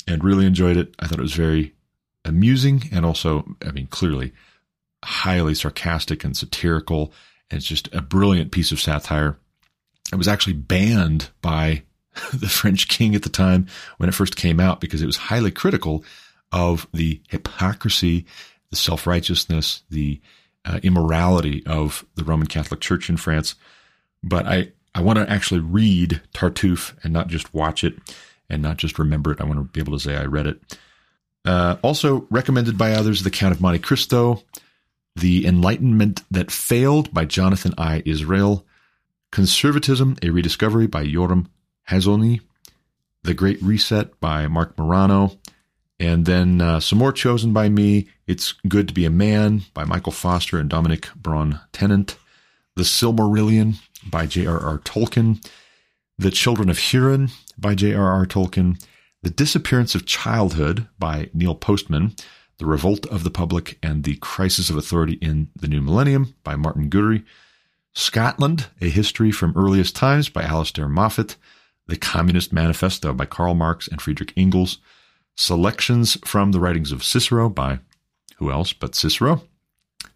and 0.06 0.24
really 0.24 0.46
enjoyed 0.46 0.76
it. 0.76 0.94
I 0.98 1.06
thought 1.06 1.18
it 1.18 1.22
was 1.22 1.34
very 1.34 1.74
amusing 2.24 2.82
and 2.92 3.06
also, 3.06 3.46
I 3.66 3.70
mean, 3.72 3.86
clearly 3.86 4.32
highly 5.04 5.54
sarcastic 5.54 6.24
and 6.24 6.36
satirical. 6.36 7.12
And 7.50 7.58
it's 7.58 7.66
just 7.66 7.92
a 7.94 8.02
brilliant 8.02 8.52
piece 8.52 8.72
of 8.72 8.80
satire. 8.80 9.38
It 10.12 10.16
was 10.16 10.28
actually 10.28 10.54
banned 10.54 11.30
by 11.40 11.82
the 12.32 12.48
French 12.48 12.88
king 12.88 13.14
at 13.14 13.22
the 13.22 13.28
time 13.28 13.66
when 13.98 14.08
it 14.08 14.14
first 14.14 14.36
came 14.36 14.60
out 14.60 14.80
because 14.80 15.02
it 15.02 15.06
was 15.06 15.16
highly 15.16 15.50
critical 15.50 16.04
of 16.52 16.86
the 16.92 17.20
hypocrisy, 17.28 18.26
the 18.70 18.76
self 18.76 19.06
righteousness, 19.06 19.82
the 19.90 20.20
uh, 20.64 20.80
immorality 20.82 21.64
of 21.66 22.04
the 22.14 22.24
Roman 22.24 22.46
Catholic 22.46 22.80
Church 22.80 23.08
in 23.08 23.16
France. 23.16 23.54
But 24.22 24.46
I, 24.46 24.72
I 24.94 25.00
want 25.00 25.18
to 25.18 25.30
actually 25.30 25.60
read 25.60 26.20
Tartuffe 26.34 26.94
and 27.02 27.12
not 27.12 27.28
just 27.28 27.54
watch 27.54 27.84
it 27.84 27.94
and 28.48 28.62
not 28.62 28.76
just 28.76 28.98
remember 28.98 29.32
it. 29.32 29.40
I 29.40 29.44
want 29.44 29.58
to 29.58 29.64
be 29.64 29.80
able 29.80 29.96
to 29.96 30.02
say 30.02 30.16
I 30.16 30.24
read 30.24 30.46
it. 30.46 30.78
Uh, 31.44 31.76
also 31.82 32.26
recommended 32.30 32.76
by 32.76 32.92
others, 32.92 33.22
The 33.22 33.30
Count 33.30 33.54
of 33.54 33.60
Monte 33.60 33.78
Cristo, 33.78 34.42
The 35.16 35.46
Enlightenment 35.46 36.22
That 36.30 36.50
Failed 36.50 37.14
by 37.14 37.24
Jonathan 37.24 37.72
I. 37.78 38.02
Israel, 38.04 38.66
Conservatism, 39.30 40.16
A 40.22 40.30
Rediscovery 40.30 40.86
by 40.86 41.06
Yoram 41.06 41.46
Hazony, 41.88 42.40
The 43.22 43.32
Great 43.32 43.62
Reset 43.62 44.20
by 44.20 44.48
Marc 44.48 44.76
Morano, 44.76 45.38
and 46.00 46.24
then 46.24 46.62
uh, 46.62 46.80
some 46.80 46.98
more 46.98 47.12
chosen 47.12 47.52
by 47.52 47.68
me. 47.68 48.08
It's 48.26 48.52
Good 48.66 48.88
to 48.88 48.94
Be 48.94 49.04
a 49.04 49.10
Man 49.10 49.62
by 49.74 49.84
Michael 49.84 50.12
Foster 50.12 50.58
and 50.58 50.68
Dominic 50.68 51.02
Bnonn 51.20 51.60
Tennant, 51.72 52.16
The 52.74 52.84
Silmarillion 52.84 53.74
by 54.06 54.26
J.R.R. 54.26 54.78
Tolkien, 54.78 55.46
The 56.18 56.30
Children 56.30 56.70
of 56.70 56.78
Hurin 56.78 57.30
by 57.58 57.74
J.R.R. 57.74 58.24
Tolkien, 58.24 58.82
The 59.22 59.28
Disappearance 59.28 59.94
of 59.94 60.06
Childhood 60.06 60.88
by 60.98 61.28
Neil 61.34 61.54
Postman, 61.54 62.16
The 62.56 62.66
Revolt 62.66 63.04
of 63.06 63.22
the 63.22 63.30
Public 63.30 63.78
and 63.82 64.04
the 64.04 64.16
Crisis 64.16 64.70
of 64.70 64.76
Authority 64.76 65.18
in 65.20 65.50
the 65.54 65.68
New 65.68 65.82
Millennium 65.82 66.34
by 66.42 66.56
Martin 66.56 66.88
Gurri, 66.88 67.24
Scotland, 67.92 68.68
A 68.80 68.88
History 68.88 69.30
from 69.30 69.52
Earliest 69.54 69.96
Times 69.96 70.30
by 70.30 70.44
Alistair 70.44 70.88
Moffat, 70.88 71.36
The 71.88 71.96
Communist 71.96 72.54
Manifesto 72.54 73.12
by 73.12 73.26
Karl 73.26 73.54
Marx 73.54 73.86
and 73.86 74.00
Friedrich 74.00 74.32
Engels, 74.34 74.78
Selections 75.36 76.18
from 76.24 76.52
the 76.52 76.60
Writings 76.60 76.92
of 76.92 77.04
Cicero 77.04 77.48
by 77.48 77.80
who 78.40 78.50
else 78.50 78.72
but 78.72 78.94
Cicero, 78.94 79.42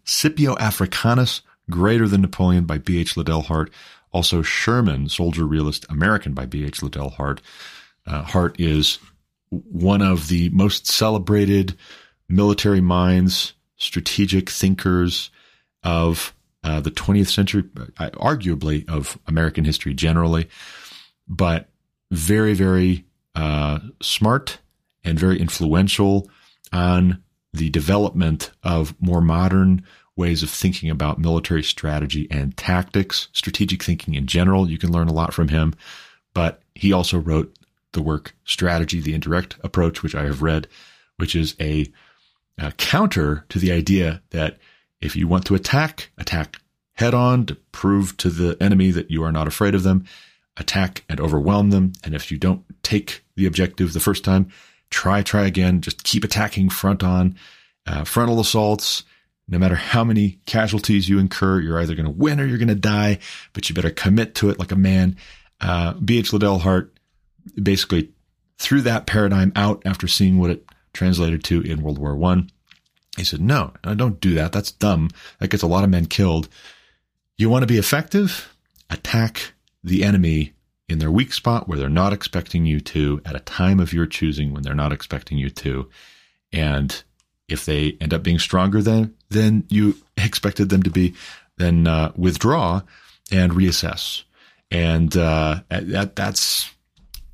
Scipio 0.03 0.57
Africanus, 0.57 1.41
Greater 1.69 2.07
Than 2.07 2.21
Napoleon 2.21 2.65
by 2.65 2.79
B.H. 2.79 3.15
Liddell 3.15 3.43
Hart, 3.43 3.71
also 4.11 4.41
Sherman, 4.41 5.09
Soldier 5.09 5.45
Realist 5.45 5.85
American 5.89 6.33
by 6.33 6.45
B.H. 6.45 6.81
Liddell 6.81 7.11
Hart. 7.11 7.41
Uh, 8.05 8.23
Hart 8.23 8.59
is 8.59 8.99
one 9.49 10.01
of 10.01 10.27
the 10.27 10.49
most 10.49 10.87
celebrated 10.87 11.77
military 12.27 12.81
minds, 12.81 13.53
strategic 13.77 14.49
thinkers 14.49 15.29
of 15.83 16.33
uh, 16.63 16.79
the 16.79 16.91
20th 16.91 17.27
century, 17.27 17.63
uh, 17.97 18.09
arguably 18.11 18.89
of 18.89 19.19
American 19.27 19.65
history 19.65 19.93
generally, 19.93 20.49
but 21.27 21.69
very, 22.11 22.55
very 22.55 23.05
uh, 23.35 23.79
smart 24.01 24.59
and 25.05 25.19
very 25.19 25.39
influential 25.39 26.29
on 26.73 27.21
the 27.53 27.69
development 27.69 28.51
of 28.63 28.99
more 28.99 29.21
modern 29.21 29.85
ways 30.15 30.43
of 30.43 30.49
thinking 30.49 30.89
about 30.89 31.19
military 31.19 31.63
strategy 31.63 32.27
and 32.31 32.55
tactics, 32.57 33.27
strategic 33.33 33.83
thinking 33.83 34.13
in 34.13 34.27
general. 34.27 34.69
You 34.69 34.77
can 34.77 34.91
learn 34.91 35.07
a 35.07 35.13
lot 35.13 35.33
from 35.33 35.49
him, 35.49 35.73
but 36.33 36.61
he 36.73 36.91
also 36.91 37.17
wrote 37.17 37.55
the 37.93 38.01
work 38.01 38.35
Strategy, 38.43 38.99
the 38.99 39.13
Indirect 39.13 39.57
Approach, 39.63 40.03
which 40.03 40.15
I 40.15 40.23
have 40.23 40.41
read, 40.41 40.67
which 41.17 41.35
is 41.35 41.55
a, 41.59 41.87
a 42.57 42.71
counter 42.73 43.45
to 43.49 43.59
the 43.59 43.71
idea 43.71 44.21
that 44.31 44.57
if 45.01 45.15
you 45.15 45.27
want 45.27 45.45
to 45.45 45.55
attack, 45.55 46.11
attack 46.17 46.61
head 46.93 47.13
on 47.13 47.45
to 47.45 47.55
prove 47.71 48.15
to 48.17 48.29
the 48.29 48.57
enemy 48.61 48.91
that 48.91 49.11
you 49.11 49.23
are 49.23 49.31
not 49.31 49.47
afraid 49.47 49.75
of 49.75 49.83
them, 49.83 50.05
attack 50.57 51.03
and 51.09 51.19
overwhelm 51.19 51.69
them. 51.69 51.93
And 52.03 52.13
if 52.13 52.31
you 52.31 52.37
don't 52.37 52.63
take 52.83 53.23
the 53.35 53.45
objective 53.45 53.93
the 53.93 53.99
first 53.99 54.23
time, 54.23 54.49
try, 54.95 55.21
try 55.21 55.45
again. 55.45 55.81
Just 55.81 56.05
keep 56.05 56.23
attacking 56.23 56.69
front 56.69 57.03
on, 57.03 57.35
uh, 57.85 58.05
frontal 58.05 58.39
assaults. 58.39 59.03
No 59.47 59.59
matter 59.59 59.75
how 59.75 60.05
many 60.05 60.39
casualties 60.45 61.09
you 61.09 61.19
incur, 61.19 61.59
you're 61.59 61.79
either 61.79 61.95
going 61.95 62.05
to 62.05 62.11
win 62.11 62.39
or 62.39 62.45
you're 62.45 62.57
going 62.57 62.69
to 62.69 62.75
die, 62.75 63.19
but 63.53 63.67
you 63.67 63.75
better 63.75 63.91
commit 63.91 64.35
to 64.35 64.49
it 64.49 64.57
like 64.57 64.71
a 64.71 64.77
man. 64.77 65.17
Uh, 65.59 65.93
B.H. 65.93 66.31
Liddell 66.31 66.59
Hart 66.59 66.97
basically 67.61 68.09
threw 68.57 68.81
that 68.81 69.05
paradigm 69.05 69.51
out 69.55 69.83
after 69.85 70.07
seeing 70.07 70.39
what 70.39 70.49
it 70.49 70.65
translated 70.93 71.43
to 71.43 71.61
in 71.61 71.83
World 71.83 71.99
War 71.99 72.15
One. 72.15 72.49
He 73.17 73.23
said, 73.23 73.41
no, 73.41 73.73
don't 73.83 74.19
do 74.19 74.33
that. 74.35 74.51
That's 74.53 74.71
dumb. 74.71 75.09
That 75.39 75.49
gets 75.49 75.63
a 75.63 75.67
lot 75.67 75.83
of 75.83 75.89
men 75.89 76.05
killed. 76.05 76.49
You 77.37 77.49
want 77.49 77.63
to 77.63 77.67
be 77.67 77.77
effective? 77.77 78.55
Attack 78.89 79.53
the 79.83 80.03
enemy 80.03 80.54
in 80.87 80.99
their 80.99 81.11
weak 81.11 81.33
spot 81.33 81.67
where 81.67 81.77
they're 81.77 81.89
not 81.89 82.13
expecting 82.13 82.65
you 82.65 82.79
to 82.79 83.21
at 83.25 83.35
a 83.35 83.39
time 83.39 83.79
of 83.79 83.93
your 83.93 84.05
choosing 84.05 84.53
when 84.53 84.63
they're 84.63 84.75
not 84.75 84.93
expecting 84.93 85.37
you 85.37 85.49
to. 85.49 85.89
And 86.53 87.03
if 87.47 87.65
they 87.65 87.97
end 87.99 88.13
up 88.13 88.23
being 88.23 88.39
stronger 88.39 88.81
than, 88.81 89.15
than 89.29 89.65
you 89.69 89.95
expected 90.17 90.69
them 90.69 90.83
to 90.83 90.89
be, 90.89 91.15
then 91.57 91.87
uh, 91.87 92.11
withdraw 92.15 92.81
and 93.31 93.51
reassess. 93.51 94.23
And 94.71 95.15
uh, 95.15 95.61
that 95.69 96.15
that's 96.15 96.71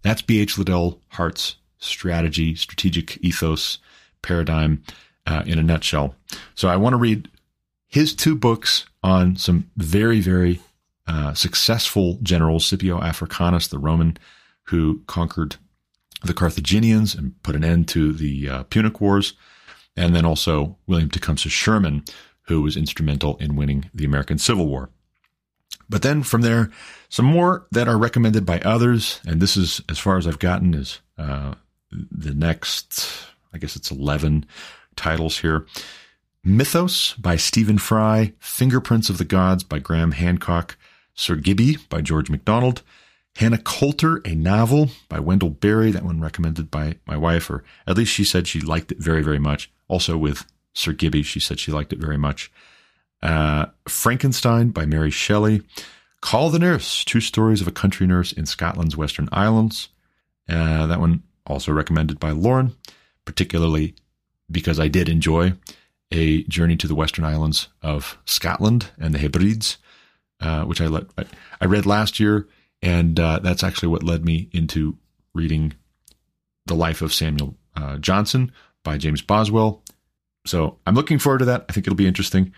that's 0.01 0.21
B.H. 0.21 0.57
Liddell 0.57 0.99
Hart's 1.09 1.55
strategy, 1.77 2.55
strategic 2.55 3.17
ethos 3.23 3.77
paradigm 4.21 4.83
uh, 5.25 5.43
in 5.45 5.59
a 5.59 5.63
nutshell. 5.63 6.15
So 6.55 6.67
I 6.67 6.75
want 6.75 6.93
to 6.93 6.97
read 6.97 7.29
his 7.87 8.13
two 8.13 8.35
books 8.35 8.85
on 9.03 9.35
some 9.35 9.69
very, 9.77 10.19
very 10.19 10.59
uh, 11.11 11.33
successful 11.33 12.17
generals, 12.23 12.65
Scipio 12.65 13.01
Africanus, 13.01 13.67
the 13.67 13.77
Roman 13.77 14.17
who 14.63 15.01
conquered 15.07 15.57
the 16.23 16.33
Carthaginians 16.33 17.13
and 17.13 17.41
put 17.43 17.53
an 17.53 17.65
end 17.65 17.89
to 17.89 18.13
the 18.13 18.47
uh, 18.47 18.63
Punic 18.63 19.01
Wars, 19.01 19.33
and 19.97 20.15
then 20.15 20.23
also 20.23 20.77
William 20.87 21.09
Tecumseh 21.09 21.49
Sherman, 21.49 22.05
who 22.43 22.61
was 22.61 22.77
instrumental 22.77 23.35
in 23.37 23.57
winning 23.57 23.89
the 23.93 24.05
American 24.05 24.37
Civil 24.37 24.67
War. 24.67 24.89
But 25.89 26.01
then 26.01 26.23
from 26.23 26.41
there, 26.43 26.71
some 27.09 27.25
more 27.25 27.67
that 27.71 27.89
are 27.89 27.97
recommended 27.97 28.45
by 28.45 28.61
others, 28.61 29.19
and 29.27 29.41
this 29.41 29.57
is 29.57 29.81
as 29.89 29.99
far 29.99 30.17
as 30.17 30.25
I've 30.25 30.39
gotten 30.39 30.73
is 30.73 31.01
uh, 31.17 31.55
the 31.91 32.33
next, 32.33 33.25
I 33.53 33.57
guess 33.57 33.75
it's 33.75 33.91
11 33.91 34.45
titles 34.95 35.39
here. 35.39 35.65
Mythos 36.41 37.15
by 37.15 37.35
Stephen 37.35 37.77
Fry, 37.77 38.31
Fingerprints 38.39 39.09
of 39.09 39.17
the 39.17 39.25
Gods 39.25 39.65
by 39.65 39.79
Graham 39.79 40.13
Hancock, 40.13 40.77
Sir 41.13 41.35
Gibbie 41.35 41.77
by 41.89 42.01
George 42.01 42.29
MacDonald, 42.29 42.81
Hannah 43.37 43.57
Coulter, 43.57 44.21
a 44.25 44.35
novel 44.35 44.89
by 45.07 45.19
Wendell 45.19 45.49
Berry, 45.49 45.91
that 45.91 46.03
one 46.03 46.19
recommended 46.19 46.69
by 46.69 46.95
my 47.05 47.15
wife, 47.15 47.49
or 47.49 47.63
at 47.87 47.97
least 47.97 48.11
she 48.11 48.23
said 48.23 48.47
she 48.47 48.59
liked 48.59 48.91
it 48.91 48.99
very, 48.99 49.21
very 49.21 49.39
much. 49.39 49.71
Also 49.87 50.17
with 50.17 50.45
Sir 50.73 50.93
Gibbie, 50.93 51.23
she 51.23 51.39
said 51.39 51.59
she 51.59 51.71
liked 51.71 51.93
it 51.93 51.99
very 51.99 52.17
much. 52.17 52.51
Uh, 53.21 53.67
Frankenstein 53.87 54.69
by 54.69 54.85
Mary 54.85 55.11
Shelley, 55.11 55.61
Call 56.21 56.49
the 56.49 56.59
Nurse, 56.59 57.03
two 57.03 57.19
Stories 57.19 57.61
of 57.61 57.67
a 57.67 57.71
Country 57.71 58.05
Nurse 58.05 58.31
in 58.31 58.45
Scotland's 58.45 58.97
Western 58.97 59.29
Islands. 59.31 59.89
Uh, 60.49 60.85
that 60.87 60.99
one 60.99 61.23
also 61.45 61.71
recommended 61.71 62.19
by 62.19 62.31
Lauren, 62.31 62.75
particularly 63.25 63.95
because 64.49 64.79
I 64.79 64.87
did 64.87 65.07
enjoy 65.09 65.53
a 66.11 66.43
journey 66.43 66.75
to 66.77 66.87
the 66.87 66.95
Western 66.95 67.25
Islands 67.25 67.69
of 67.81 68.17
Scotland 68.25 68.91
and 68.99 69.13
the 69.13 69.19
Hebrides, 69.19 69.77
uh, 70.41 70.63
which 70.65 70.81
I, 70.81 70.87
let, 70.87 71.05
I 71.59 71.65
read 71.65 71.85
last 71.85 72.19
year, 72.19 72.47
and 72.81 73.19
uh, 73.19 73.39
that's 73.39 73.63
actually 73.63 73.89
what 73.89 74.03
led 74.03 74.25
me 74.25 74.49
into 74.51 74.97
reading 75.33 75.73
The 76.65 76.75
Life 76.75 77.01
of 77.01 77.13
Samuel 77.13 77.55
uh, 77.75 77.97
Johnson 77.97 78.51
by 78.83 78.97
James 78.97 79.21
Boswell. 79.21 79.83
So 80.45 80.79
I'm 80.85 80.95
looking 80.95 81.19
forward 81.19 81.39
to 81.39 81.45
that. 81.45 81.65
I 81.69 81.73
think 81.73 81.85
it'll 81.87 81.95
be 81.95 82.07
interesting. 82.07 82.53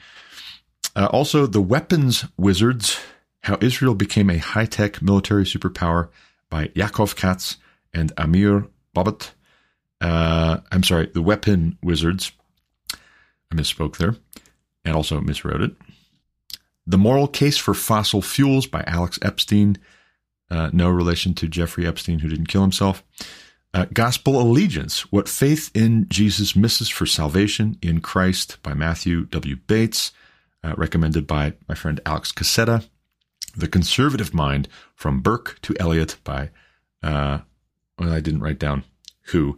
Uh, 0.95 1.07
also, 1.11 1.45
The 1.45 1.61
Weapons 1.61 2.25
Wizards 2.37 2.99
How 3.41 3.57
Israel 3.61 3.95
Became 3.95 4.29
a 4.29 4.37
High 4.37 4.65
Tech 4.65 5.01
Military 5.01 5.43
Superpower 5.43 6.09
by 6.49 6.67
Yaakov 6.69 7.15
Katz 7.15 7.57
and 7.93 8.11
Amir 8.17 8.67
Bohbot. 8.95 9.31
Uh, 9.99 10.59
I'm 10.71 10.83
sorry, 10.83 11.07
The 11.13 11.21
Weapon 11.21 11.77
Wizards 11.83 12.31
I 12.93 13.55
misspoke 13.55 13.97
there 13.97 14.15
and 14.85 14.95
also 14.95 15.19
miswrote 15.19 15.63
it. 15.63 15.75
The 16.85 16.97
Moral 16.97 17.27
Case 17.27 17.57
for 17.57 17.73
Fossil 17.73 18.21
Fuels 18.21 18.67
by 18.67 18.83
Alex 18.85 19.17
Epstein. 19.21 19.77
Uh, 20.49 20.69
no 20.73 20.89
relation 20.89 21.33
to 21.35 21.47
Jeffrey 21.47 21.87
Epstein, 21.87 22.19
who 22.19 22.27
didn't 22.27 22.47
kill 22.47 22.61
himself. 22.61 23.03
Uh, 23.73 23.85
Gospel 23.91 24.39
Allegiance 24.39 25.11
What 25.11 25.27
Faith 25.27 25.71
in 25.73 26.07
Jesus 26.09 26.55
Misses 26.55 26.89
for 26.89 27.05
Salvation 27.05 27.77
in 27.81 28.01
Christ 28.01 28.61
by 28.61 28.73
Matthew 28.73 29.25
W. 29.25 29.55
Bates, 29.55 30.11
uh, 30.63 30.75
recommended 30.77 31.25
by 31.25 31.53
my 31.67 31.73
friend 31.73 31.99
Alex 32.05 32.31
Cassetta. 32.31 32.87
The 33.55 33.67
Conservative 33.67 34.33
Mind 34.33 34.67
From 34.95 35.21
Burke 35.21 35.59
to 35.61 35.75
Eliot 35.79 36.17
by, 36.23 36.49
uh, 37.01 37.39
well, 37.97 38.13
I 38.13 38.19
didn't 38.19 38.41
write 38.41 38.59
down 38.59 38.83
who. 39.27 39.57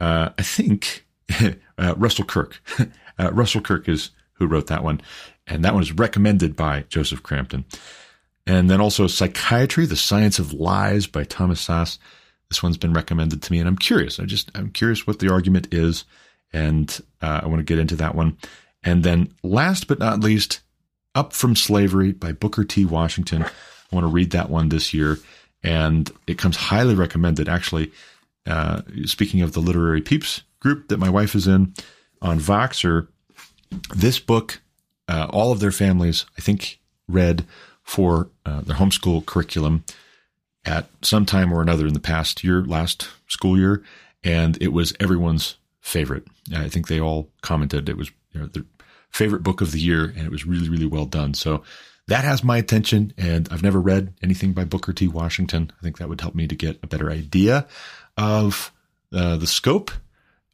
Uh, 0.00 0.30
I 0.38 0.42
think 0.42 1.06
uh, 1.78 1.94
Russell 1.96 2.24
Kirk. 2.24 2.60
Uh, 3.18 3.32
Russell 3.32 3.62
Kirk 3.62 3.88
is 3.88 4.10
who 4.34 4.46
wrote 4.46 4.66
that 4.66 4.84
one. 4.84 5.00
And 5.46 5.64
that 5.64 5.74
one 5.74 5.82
is 5.82 5.92
recommended 5.92 6.56
by 6.56 6.84
Joseph 6.88 7.22
Crampton. 7.22 7.64
And 8.46 8.70
then 8.70 8.80
also 8.80 9.06
Psychiatry, 9.06 9.86
The 9.86 9.96
Science 9.96 10.38
of 10.38 10.52
Lies 10.52 11.06
by 11.06 11.24
Thomas 11.24 11.66
Szasz. 11.66 11.98
This 12.48 12.62
one's 12.62 12.76
been 12.76 12.92
recommended 12.92 13.42
to 13.42 13.52
me, 13.52 13.58
and 13.58 13.68
I'm 13.68 13.76
curious. 13.76 14.20
I 14.20 14.24
just 14.24 14.50
I'm 14.54 14.70
curious 14.70 15.06
what 15.06 15.18
the 15.18 15.32
argument 15.32 15.74
is, 15.74 16.04
and 16.52 16.88
uh, 17.20 17.40
I 17.42 17.46
want 17.46 17.58
to 17.58 17.64
get 17.64 17.80
into 17.80 17.96
that 17.96 18.14
one. 18.14 18.36
And 18.84 19.02
then, 19.02 19.34
last 19.42 19.88
but 19.88 19.98
not 19.98 20.20
least, 20.20 20.60
Up 21.16 21.32
from 21.32 21.56
Slavery 21.56 22.12
by 22.12 22.30
Booker 22.30 22.62
T. 22.62 22.84
Washington. 22.84 23.42
I 23.42 23.50
want 23.90 24.04
to 24.04 24.12
read 24.12 24.30
that 24.30 24.48
one 24.48 24.68
this 24.68 24.94
year, 24.94 25.18
and 25.64 26.08
it 26.28 26.38
comes 26.38 26.56
highly 26.56 26.94
recommended. 26.94 27.48
Actually, 27.48 27.90
uh, 28.46 28.82
speaking 29.06 29.42
of 29.42 29.52
the 29.52 29.60
literary 29.60 30.02
peeps 30.02 30.42
group 30.60 30.86
that 30.88 30.98
my 30.98 31.10
wife 31.10 31.34
is 31.34 31.48
in 31.48 31.74
on 32.22 32.38
Voxer, 32.38 33.08
this 33.94 34.20
book, 34.20 34.60
uh, 35.08 35.26
all 35.30 35.52
of 35.52 35.60
their 35.60 35.72
families, 35.72 36.26
I 36.36 36.40
think, 36.40 36.80
read 37.08 37.44
for 37.82 38.28
uh, 38.44 38.62
their 38.62 38.76
homeschool 38.76 39.24
curriculum 39.26 39.84
at 40.64 40.88
some 41.02 41.24
time 41.24 41.52
or 41.52 41.62
another 41.62 41.86
in 41.86 41.94
the 41.94 42.00
past 42.00 42.42
year, 42.42 42.62
last 42.62 43.08
school 43.28 43.56
year, 43.56 43.84
and 44.24 44.60
it 44.60 44.72
was 44.72 44.92
everyone's 44.98 45.56
favorite. 45.80 46.26
I 46.54 46.68
think 46.68 46.88
they 46.88 47.00
all 47.00 47.30
commented 47.42 47.88
it 47.88 47.96
was 47.96 48.10
you 48.32 48.40
know, 48.40 48.46
their 48.46 48.64
favorite 49.10 49.44
book 49.44 49.60
of 49.60 49.72
the 49.72 49.78
year, 49.78 50.04
and 50.04 50.26
it 50.26 50.30
was 50.30 50.44
really, 50.44 50.68
really 50.68 50.86
well 50.86 51.06
done. 51.06 51.34
So 51.34 51.62
that 52.08 52.24
has 52.24 52.42
my 52.42 52.58
attention, 52.58 53.12
and 53.16 53.48
I've 53.50 53.62
never 53.62 53.80
read 53.80 54.14
anything 54.22 54.52
by 54.52 54.64
Booker 54.64 54.92
T. 54.92 55.08
Washington. 55.08 55.72
I 55.78 55.82
think 55.82 55.98
that 55.98 56.08
would 56.08 56.20
help 56.20 56.34
me 56.34 56.48
to 56.48 56.54
get 56.54 56.78
a 56.82 56.86
better 56.86 57.10
idea 57.10 57.66
of 58.16 58.72
uh, 59.12 59.36
the 59.36 59.46
scope 59.46 59.90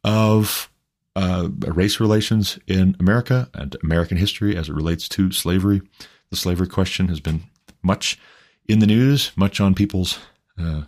of 0.03 0.69
uh, 1.15 1.49
race 1.67 1.99
relations 1.99 2.57
in 2.67 2.95
America 2.99 3.49
and 3.53 3.75
American 3.83 4.17
history 4.17 4.55
as 4.55 4.69
it 4.69 4.73
relates 4.73 5.07
to 5.09 5.31
slavery. 5.31 5.81
The 6.29 6.35
slavery 6.35 6.67
question 6.67 7.07
has 7.09 7.19
been 7.19 7.43
much 7.83 8.19
in 8.67 8.79
the 8.79 8.87
news, 8.87 9.31
much 9.35 9.59
on 9.59 9.75
people's 9.75 10.19
uh, 10.57 10.83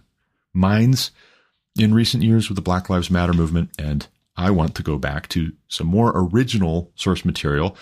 minds 0.54 1.12
in 1.78 1.94
recent 1.94 2.24
years 2.24 2.50
with 2.50 2.56
the 2.56 2.62
Black 2.62 2.90
Lives 2.90 3.12
Matter 3.12 3.34
movement. 3.34 3.70
And 3.78 4.08
I 4.38 4.52
want 4.52 4.76
to 4.76 4.84
go 4.84 4.98
back 4.98 5.28
to 5.30 5.52
some 5.68 5.88
more 5.88 6.12
original 6.16 6.92
source 6.96 7.26
material 7.26 7.78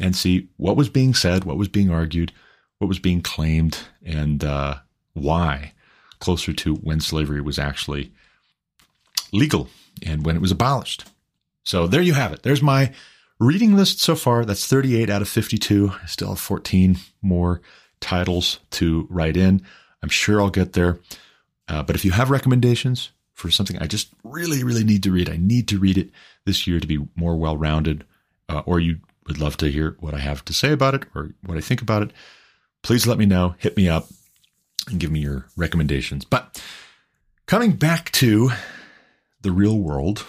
and 0.00 0.14
see 0.14 0.48
what 0.56 0.76
was 0.76 0.88
being 0.88 1.14
said, 1.14 1.44
what 1.44 1.58
was 1.58 1.68
being 1.68 1.90
argued, 1.90 2.32
what 2.78 2.88
was 2.88 2.98
being 2.98 3.22
claimed, 3.22 3.78
and 4.04 4.44
uh, 4.44 4.76
why, 5.14 5.72
closer 6.18 6.52
to 6.52 6.74
when 6.76 7.00
slavery 7.00 7.40
was 7.40 7.58
actually 7.58 8.12
legal 9.32 9.68
and 10.04 10.24
when 10.24 10.36
it 10.36 10.42
was 10.42 10.50
abolished. 10.50 11.04
So 11.64 11.86
there 11.86 12.02
you 12.02 12.14
have 12.14 12.32
it. 12.32 12.42
There's 12.42 12.62
my 12.62 12.92
reading 13.38 13.76
list 13.76 14.00
so 14.00 14.14
far. 14.14 14.44
That's 14.44 14.66
38 14.66 15.10
out 15.10 15.22
of 15.22 15.28
52. 15.28 15.92
I 16.02 16.06
still 16.06 16.30
have 16.30 16.40
14 16.40 16.96
more 17.20 17.60
titles 18.00 18.60
to 18.72 19.06
write 19.10 19.36
in. 19.36 19.62
I'm 20.02 20.08
sure 20.08 20.40
I'll 20.40 20.50
get 20.50 20.72
there. 20.72 20.98
Uh, 21.68 21.82
but 21.82 21.96
if 21.96 22.04
you 22.04 22.10
have 22.10 22.30
recommendations 22.30 23.10
for 23.32 23.50
something 23.50 23.78
I 23.78 23.86
just 23.86 24.08
really, 24.24 24.62
really 24.62 24.84
need 24.84 25.02
to 25.04 25.12
read, 25.12 25.30
I 25.30 25.36
need 25.36 25.68
to 25.68 25.78
read 25.78 25.96
it 25.96 26.10
this 26.44 26.66
year 26.66 26.80
to 26.80 26.86
be 26.86 27.06
more 27.14 27.36
well 27.36 27.56
rounded, 27.56 28.04
uh, 28.48 28.62
or 28.66 28.80
you 28.80 28.98
would 29.26 29.38
love 29.38 29.56
to 29.58 29.70
hear 29.70 29.96
what 30.00 30.14
I 30.14 30.18
have 30.18 30.44
to 30.46 30.52
say 30.52 30.72
about 30.72 30.94
it 30.94 31.04
or 31.14 31.30
what 31.46 31.56
I 31.56 31.60
think 31.60 31.80
about 31.80 32.02
it, 32.02 32.12
please 32.82 33.06
let 33.06 33.18
me 33.18 33.26
know. 33.26 33.54
Hit 33.58 33.76
me 33.76 33.88
up 33.88 34.08
and 34.88 34.98
give 34.98 35.10
me 35.10 35.20
your 35.20 35.46
recommendations. 35.56 36.24
But 36.24 36.62
coming 37.46 37.72
back 37.72 38.10
to 38.12 38.50
the 39.40 39.52
real 39.52 39.78
world, 39.78 40.26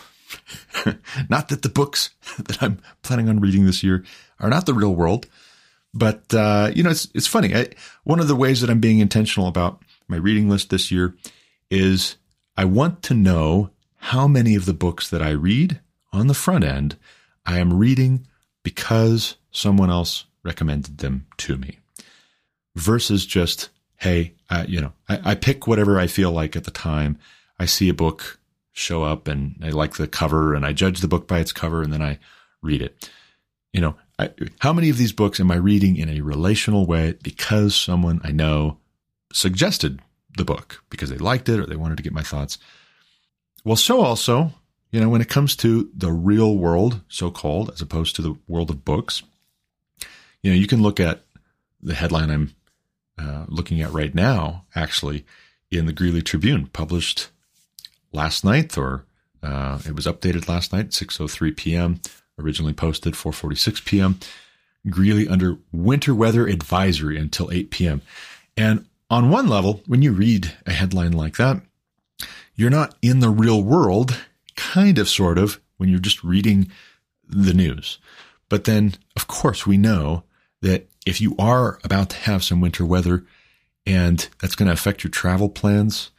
not 1.30 1.50
that 1.50 1.62
the 1.62 1.70
books 1.70 2.12
that 2.38 2.62
I'm 2.62 2.80
planning 3.02 3.30
on 3.30 3.40
reading 3.40 3.66
this 3.66 3.84
year 3.84 4.04
are 4.40 4.50
not 4.50 4.66
the 4.66 4.74
real 4.74 4.96
world, 4.96 5.28
but 5.94 6.34
uh, 6.34 6.72
you 6.74 6.84
know, 6.84 6.90
it's 6.90 7.08
it's 7.14 7.28
funny. 7.28 7.56
I, 7.56 7.70
one 8.04 8.20
of 8.20 8.28
the 8.28 8.36
ways 8.36 8.62
that 8.62 8.70
I'm 8.70 8.80
being 8.80 9.00
intentional 9.00 9.48
about 9.48 9.82
my 10.08 10.18
reading 10.18 10.50
list 10.50 10.70
this 10.70 10.92
year 10.92 11.16
is 11.70 12.18
I 12.58 12.66
want 12.66 13.04
to 13.04 13.14
know 13.14 13.70
how 13.98 14.28
many 14.28 14.56
of 14.56 14.66
the 14.66 14.74
books 14.74 15.10
that 15.10 15.22
I 15.22 15.32
read 15.32 15.80
on 16.12 16.28
the 16.28 16.34
front 16.34 16.64
end 16.64 16.98
I 17.46 17.60
am 17.60 17.78
reading 17.78 18.28
because 18.64 19.38
someone 19.52 19.90
else 19.90 20.26
recommended 20.44 20.98
them 21.00 21.26
to 21.38 21.58
me, 21.58 21.80
versus 22.76 23.26
just 23.26 23.70
hey, 23.98 24.34
you 24.68 24.82
know, 24.82 24.92
I, 25.08 25.32
I 25.32 25.36
pick 25.36 25.66
whatever 25.66 25.98
I 25.98 26.08
feel 26.08 26.32
like 26.32 26.56
at 26.56 26.66
the 26.66 26.72
time. 26.72 27.18
I 27.58 27.66
see 27.66 27.88
a 27.88 27.94
book 27.94 28.40
show 28.74 29.04
up 29.04 29.28
and 29.28 29.56
I 29.64 29.70
like 29.70 29.94
the 29.94 30.08
cover 30.08 30.54
and 30.54 30.66
I 30.66 30.74
judge 30.74 31.00
the 31.00 31.08
book 31.08 31.28
by 31.28 31.40
its 31.40 31.54
cover 31.54 31.82
and 31.82 31.94
then 31.94 32.02
I 32.02 32.20
read 32.62 32.82
it. 32.82 33.10
You 33.72 33.82
know, 33.82 33.96
I, 34.20 34.32
how 34.60 34.74
many 34.74 34.90
of 34.90 34.98
these 34.98 35.14
books 35.14 35.40
am 35.40 35.52
I 35.52 35.56
reading 35.56 35.96
in 35.96 36.10
a 36.10 36.22
relational 36.22 36.86
way 36.86 37.16
because 37.24 37.76
someone 37.76 38.20
I 38.24 38.32
know 38.32 38.80
suggested 39.32 40.00
the 40.36 40.46
book 40.46 40.84
because 40.90 41.10
they 41.10 41.18
liked 41.18 41.50
it 41.50 41.60
or 41.60 41.66
they 41.66 41.76
wanted 41.76 41.98
to 41.98 42.04
get 42.04 42.14
my 42.14 42.24
thoughts? 42.24 42.58
Well, 43.64 43.76
so 43.76 44.02
also, 44.02 44.52
you 44.92 45.00
know, 45.00 45.10
when 45.10 45.22
it 45.22 45.30
comes 45.30 45.56
to 45.58 45.90
the 45.96 46.12
real 46.12 46.58
world, 46.58 47.02
so 47.08 47.32
called, 47.32 47.72
as 47.72 47.82
opposed 47.82 48.16
to 48.16 48.22
the 48.22 48.36
world 48.48 48.70
of 48.70 48.84
books, 48.84 49.24
you 50.42 50.52
know, 50.52 50.58
you 50.58 50.68
can 50.68 50.82
look 50.82 51.00
at 51.00 51.24
the 51.82 51.94
headline 51.96 52.30
I'm 52.30 52.54
uh, 53.18 53.46
looking 53.48 53.82
at 53.82 53.92
right 53.92 54.14
now, 54.14 54.66
actually, 54.76 55.26
in 55.72 55.86
the 55.86 55.94
Greeley 55.94 56.22
Tribune, 56.22 56.68
published 56.68 57.30
last 58.14 58.44
night, 58.44 58.78
or 58.78 59.06
uh, 59.42 59.80
it 59.86 59.96
was 59.96 60.06
updated 60.06 60.48
last 60.48 60.72
night, 60.72 60.90
6:03 60.90 61.56
p.m 61.56 62.00
originally 62.40 62.74
posted 62.74 63.14
4:46 63.14 63.86
p.m. 63.86 64.20
Greeley 64.90 65.28
under 65.28 65.58
winter 65.72 66.14
weather 66.14 66.48
advisory 66.48 67.18
until 67.18 67.52
8 67.52 67.72
p.m. 67.72 68.02
And 68.58 68.86
on 69.10 69.30
one 69.30 69.48
level, 69.48 69.82
when 69.86 70.02
you 70.02 70.12
read 70.12 70.54
a 70.66 70.74
headline 70.74 71.14
like 71.14 71.38
that, 71.38 71.62
you're 72.56 72.70
not 72.70 72.96
in 73.02 73.20
the 73.20 73.30
real 73.30 73.64
world, 73.64 74.20
kind 74.56 74.98
of, 74.98 75.10
sort 75.10 75.38
of, 75.38 75.60
when 75.78 75.90
you're 75.90 76.00
just 76.00 76.24
reading 76.24 76.72
the 77.28 77.54
news. 77.54 78.00
But 78.50 78.66
then, 78.66 78.96
of 79.16 79.28
course, 79.28 79.66
we 79.66 79.78
know 79.78 80.24
that 80.62 80.88
if 81.06 81.20
you 81.22 81.36
are 81.40 81.80
about 81.84 82.10
to 82.12 82.18
have 82.18 82.44
some 82.44 82.62
winter 82.62 82.86
weather 82.86 83.26
and 83.86 84.28
that's 84.40 84.56
going 84.56 84.68
to 84.68 84.74
affect 84.74 85.04
your 85.04 85.12
travel 85.12 85.50
plans, 85.50 86.12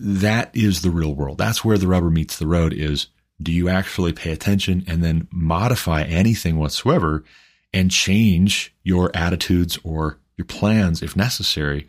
that 0.00 0.54
is 0.54 0.82
the 0.82 0.90
real 0.90 1.14
world. 1.14 1.38
That's 1.38 1.64
where 1.64 1.78
the 1.78 1.88
rubber 1.88 2.10
meets 2.10 2.38
the 2.38 2.46
road 2.46 2.72
is 2.72 3.08
do 3.40 3.52
you 3.52 3.68
actually 3.68 4.12
pay 4.12 4.30
attention 4.30 4.84
and 4.86 5.02
then 5.02 5.28
modify 5.32 6.02
anything 6.02 6.58
whatsoever 6.58 7.24
and 7.72 7.90
change 7.90 8.74
your 8.82 9.10
attitudes 9.14 9.78
or 9.82 10.18
your 10.36 10.44
plans 10.44 11.02
if 11.02 11.16
necessary 11.16 11.86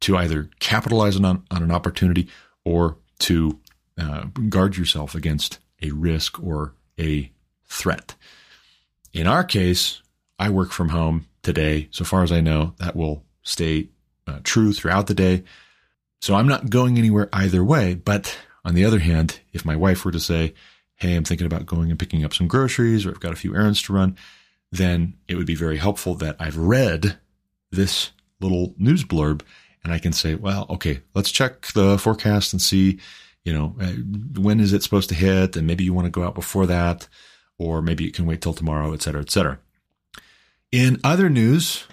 to 0.00 0.16
either 0.16 0.50
capitalize 0.58 1.16
on, 1.16 1.24
on 1.24 1.62
an 1.62 1.70
opportunity 1.70 2.28
or 2.64 2.96
to 3.20 3.60
uh, 3.98 4.24
guard 4.48 4.76
yourself 4.76 5.14
against 5.14 5.58
a 5.82 5.90
risk 5.90 6.42
or 6.42 6.74
a 6.98 7.30
threat. 7.66 8.14
In 9.12 9.26
our 9.26 9.44
case, 9.44 10.02
I 10.38 10.50
work 10.50 10.72
from 10.72 10.88
home 10.88 11.26
today. 11.42 11.88
So 11.90 12.04
far 12.04 12.22
as 12.22 12.32
I 12.32 12.40
know, 12.40 12.74
that 12.78 12.96
will 12.96 13.24
stay 13.42 13.88
uh, 14.26 14.40
true 14.42 14.72
throughout 14.72 15.06
the 15.06 15.14
day. 15.14 15.44
So 16.22 16.36
I'm 16.36 16.46
not 16.46 16.70
going 16.70 16.98
anywhere 16.98 17.28
either 17.32 17.64
way. 17.64 17.96
But 17.96 18.38
on 18.64 18.74
the 18.74 18.84
other 18.84 19.00
hand, 19.00 19.40
if 19.52 19.64
my 19.64 19.74
wife 19.74 20.04
were 20.04 20.12
to 20.12 20.20
say, 20.20 20.54
hey, 20.94 21.16
I'm 21.16 21.24
thinking 21.24 21.48
about 21.48 21.66
going 21.66 21.90
and 21.90 21.98
picking 21.98 22.24
up 22.24 22.32
some 22.32 22.46
groceries 22.46 23.04
or 23.04 23.10
I've 23.10 23.18
got 23.18 23.32
a 23.32 23.36
few 23.36 23.56
errands 23.56 23.82
to 23.82 23.92
run, 23.92 24.16
then 24.70 25.14
it 25.26 25.34
would 25.34 25.48
be 25.48 25.56
very 25.56 25.78
helpful 25.78 26.14
that 26.14 26.36
I've 26.38 26.56
read 26.56 27.18
this 27.72 28.12
little 28.40 28.72
news 28.78 29.02
blurb 29.02 29.42
and 29.82 29.92
I 29.92 29.98
can 29.98 30.12
say, 30.12 30.36
well, 30.36 30.66
okay, 30.70 31.00
let's 31.12 31.32
check 31.32 31.66
the 31.72 31.98
forecast 31.98 32.52
and 32.52 32.62
see, 32.62 33.00
you 33.44 33.52
know, 33.52 33.74
uh, 33.80 33.90
when 34.40 34.60
is 34.60 34.72
it 34.72 34.84
supposed 34.84 35.08
to 35.08 35.16
hit? 35.16 35.56
And 35.56 35.66
maybe 35.66 35.82
you 35.82 35.92
want 35.92 36.04
to 36.04 36.10
go 36.10 36.22
out 36.22 36.36
before 36.36 36.66
that, 36.66 37.08
or 37.58 37.82
maybe 37.82 38.06
it 38.06 38.14
can 38.14 38.26
wait 38.26 38.40
till 38.40 38.54
tomorrow, 38.54 38.92
et 38.92 39.02
cetera, 39.02 39.22
et 39.22 39.30
cetera. 39.30 39.58
In 40.70 41.00
other 41.02 41.28
news, 41.28 41.84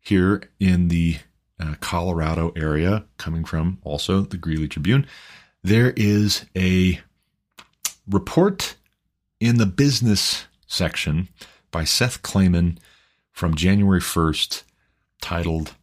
here 0.00 0.50
in 0.58 0.88
the 0.88 1.18
uh, 1.60 1.74
Colorado 1.80 2.52
area, 2.56 3.04
coming 3.18 3.44
from 3.44 3.78
also 3.82 4.22
the 4.22 4.36
Greeley 4.36 4.68
Tribune, 4.68 5.06
there 5.62 5.92
is 5.96 6.46
a 6.56 7.00
report 8.08 8.76
in 9.40 9.58
the 9.58 9.66
business 9.66 10.46
section 10.66 11.28
by 11.70 11.84
Seth 11.84 12.22
Klamann 12.22 12.78
from 13.32 13.54
January 13.54 14.00
1st 14.00 14.62
titled 15.20 15.74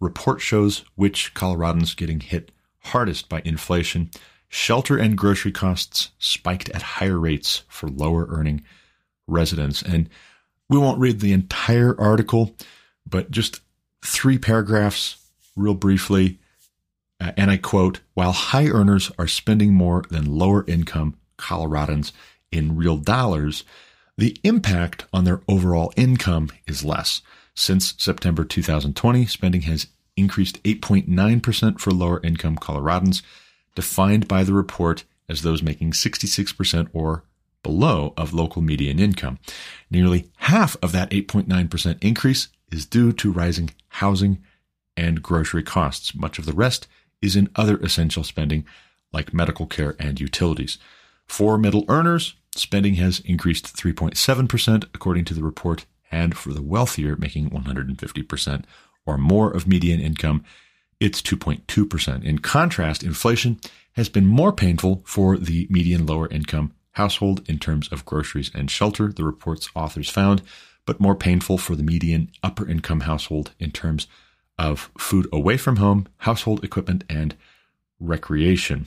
Report 0.00 0.40
Shows 0.40 0.84
Which 0.94 1.34
Coloradans 1.34 1.96
Getting 1.96 2.20
Hit 2.20 2.52
Hardest 2.84 3.28
by 3.28 3.42
Inflation. 3.44 4.10
Shelter 4.48 4.96
and 4.98 5.16
grocery 5.16 5.52
costs 5.52 6.10
spiked 6.18 6.68
at 6.70 6.82
higher 6.82 7.18
rates 7.18 7.62
for 7.68 7.88
lower 7.88 8.26
earning 8.28 8.62
residents. 9.26 9.82
And 9.82 10.08
we 10.68 10.78
won't 10.78 11.00
read 11.00 11.20
the 11.20 11.32
entire 11.32 11.98
article, 12.00 12.54
but 13.08 13.30
just 13.30 13.60
three 14.04 14.38
paragraphs, 14.38 15.16
real 15.56 15.74
briefly. 15.74 16.38
Uh, 17.20 17.32
and 17.36 17.50
I 17.50 17.56
quote 17.56 18.00
While 18.14 18.32
high 18.32 18.66
earners 18.66 19.10
are 19.18 19.28
spending 19.28 19.72
more 19.72 20.04
than 20.10 20.38
lower 20.38 20.64
income 20.66 21.16
Coloradans 21.38 22.12
in 22.50 22.76
real 22.76 22.96
dollars, 22.96 23.64
the 24.16 24.36
impact 24.44 25.06
on 25.12 25.24
their 25.24 25.40
overall 25.48 25.92
income 25.96 26.50
is 26.66 26.84
less. 26.84 27.22
Since 27.54 27.94
September 27.98 28.44
2020, 28.44 29.26
spending 29.26 29.62
has 29.62 29.88
increased 30.16 30.62
8.9% 30.62 31.80
for 31.80 31.90
lower 31.90 32.20
income 32.22 32.56
Coloradans, 32.56 33.22
defined 33.74 34.28
by 34.28 34.44
the 34.44 34.52
report 34.52 35.04
as 35.28 35.42
those 35.42 35.62
making 35.62 35.92
66% 35.92 36.88
or 36.92 37.24
below 37.62 38.12
of 38.16 38.34
local 38.34 38.60
median 38.60 38.98
income. 38.98 39.38
Nearly 39.90 40.30
half 40.36 40.76
of 40.82 40.92
that 40.92 41.10
8.9% 41.10 42.02
increase 42.02 42.48
is 42.70 42.86
due 42.86 43.12
to 43.12 43.32
rising 43.32 43.70
housing 43.88 44.42
and 44.96 45.22
grocery 45.22 45.62
costs. 45.62 46.14
Much 46.14 46.38
of 46.38 46.46
the 46.46 46.52
rest 46.52 46.86
is 47.20 47.36
in 47.36 47.48
other 47.56 47.76
essential 47.78 48.24
spending 48.24 48.64
like 49.12 49.34
medical 49.34 49.66
care 49.66 49.94
and 49.98 50.20
utilities. 50.20 50.78
For 51.26 51.58
middle 51.58 51.84
earners, 51.88 52.34
spending 52.54 52.94
has 52.94 53.20
increased 53.20 53.76
3.7% 53.76 54.84
according 54.94 55.24
to 55.26 55.34
the 55.34 55.44
report, 55.44 55.86
and 56.10 56.36
for 56.36 56.52
the 56.52 56.62
wealthier 56.62 57.16
making 57.16 57.50
150% 57.50 58.64
or 59.06 59.18
more 59.18 59.50
of 59.50 59.66
median 59.66 60.00
income, 60.00 60.44
it's 61.00 61.22
2.2%. 61.22 62.24
In 62.24 62.38
contrast, 62.38 63.02
inflation 63.02 63.58
has 63.94 64.08
been 64.08 64.26
more 64.26 64.52
painful 64.52 65.02
for 65.04 65.36
the 65.36 65.66
median 65.70 66.06
lower 66.06 66.28
income 66.28 66.72
household 66.92 67.42
in 67.48 67.58
terms 67.58 67.88
of 67.90 68.04
groceries 68.04 68.50
and 68.54 68.70
shelter, 68.70 69.12
the 69.12 69.24
report's 69.24 69.68
authors 69.74 70.10
found, 70.10 70.42
but 70.86 71.00
more 71.00 71.14
painful 71.14 71.58
for 71.58 71.74
the 71.74 71.82
median 71.82 72.30
upper 72.42 72.68
income 72.68 73.00
household 73.00 73.52
in 73.58 73.70
terms 73.70 74.06
of 74.58 74.90
food 74.98 75.26
away 75.32 75.56
from 75.56 75.76
home, 75.76 76.08
household 76.18 76.64
equipment, 76.64 77.04
and 77.08 77.34
recreation. 77.98 78.86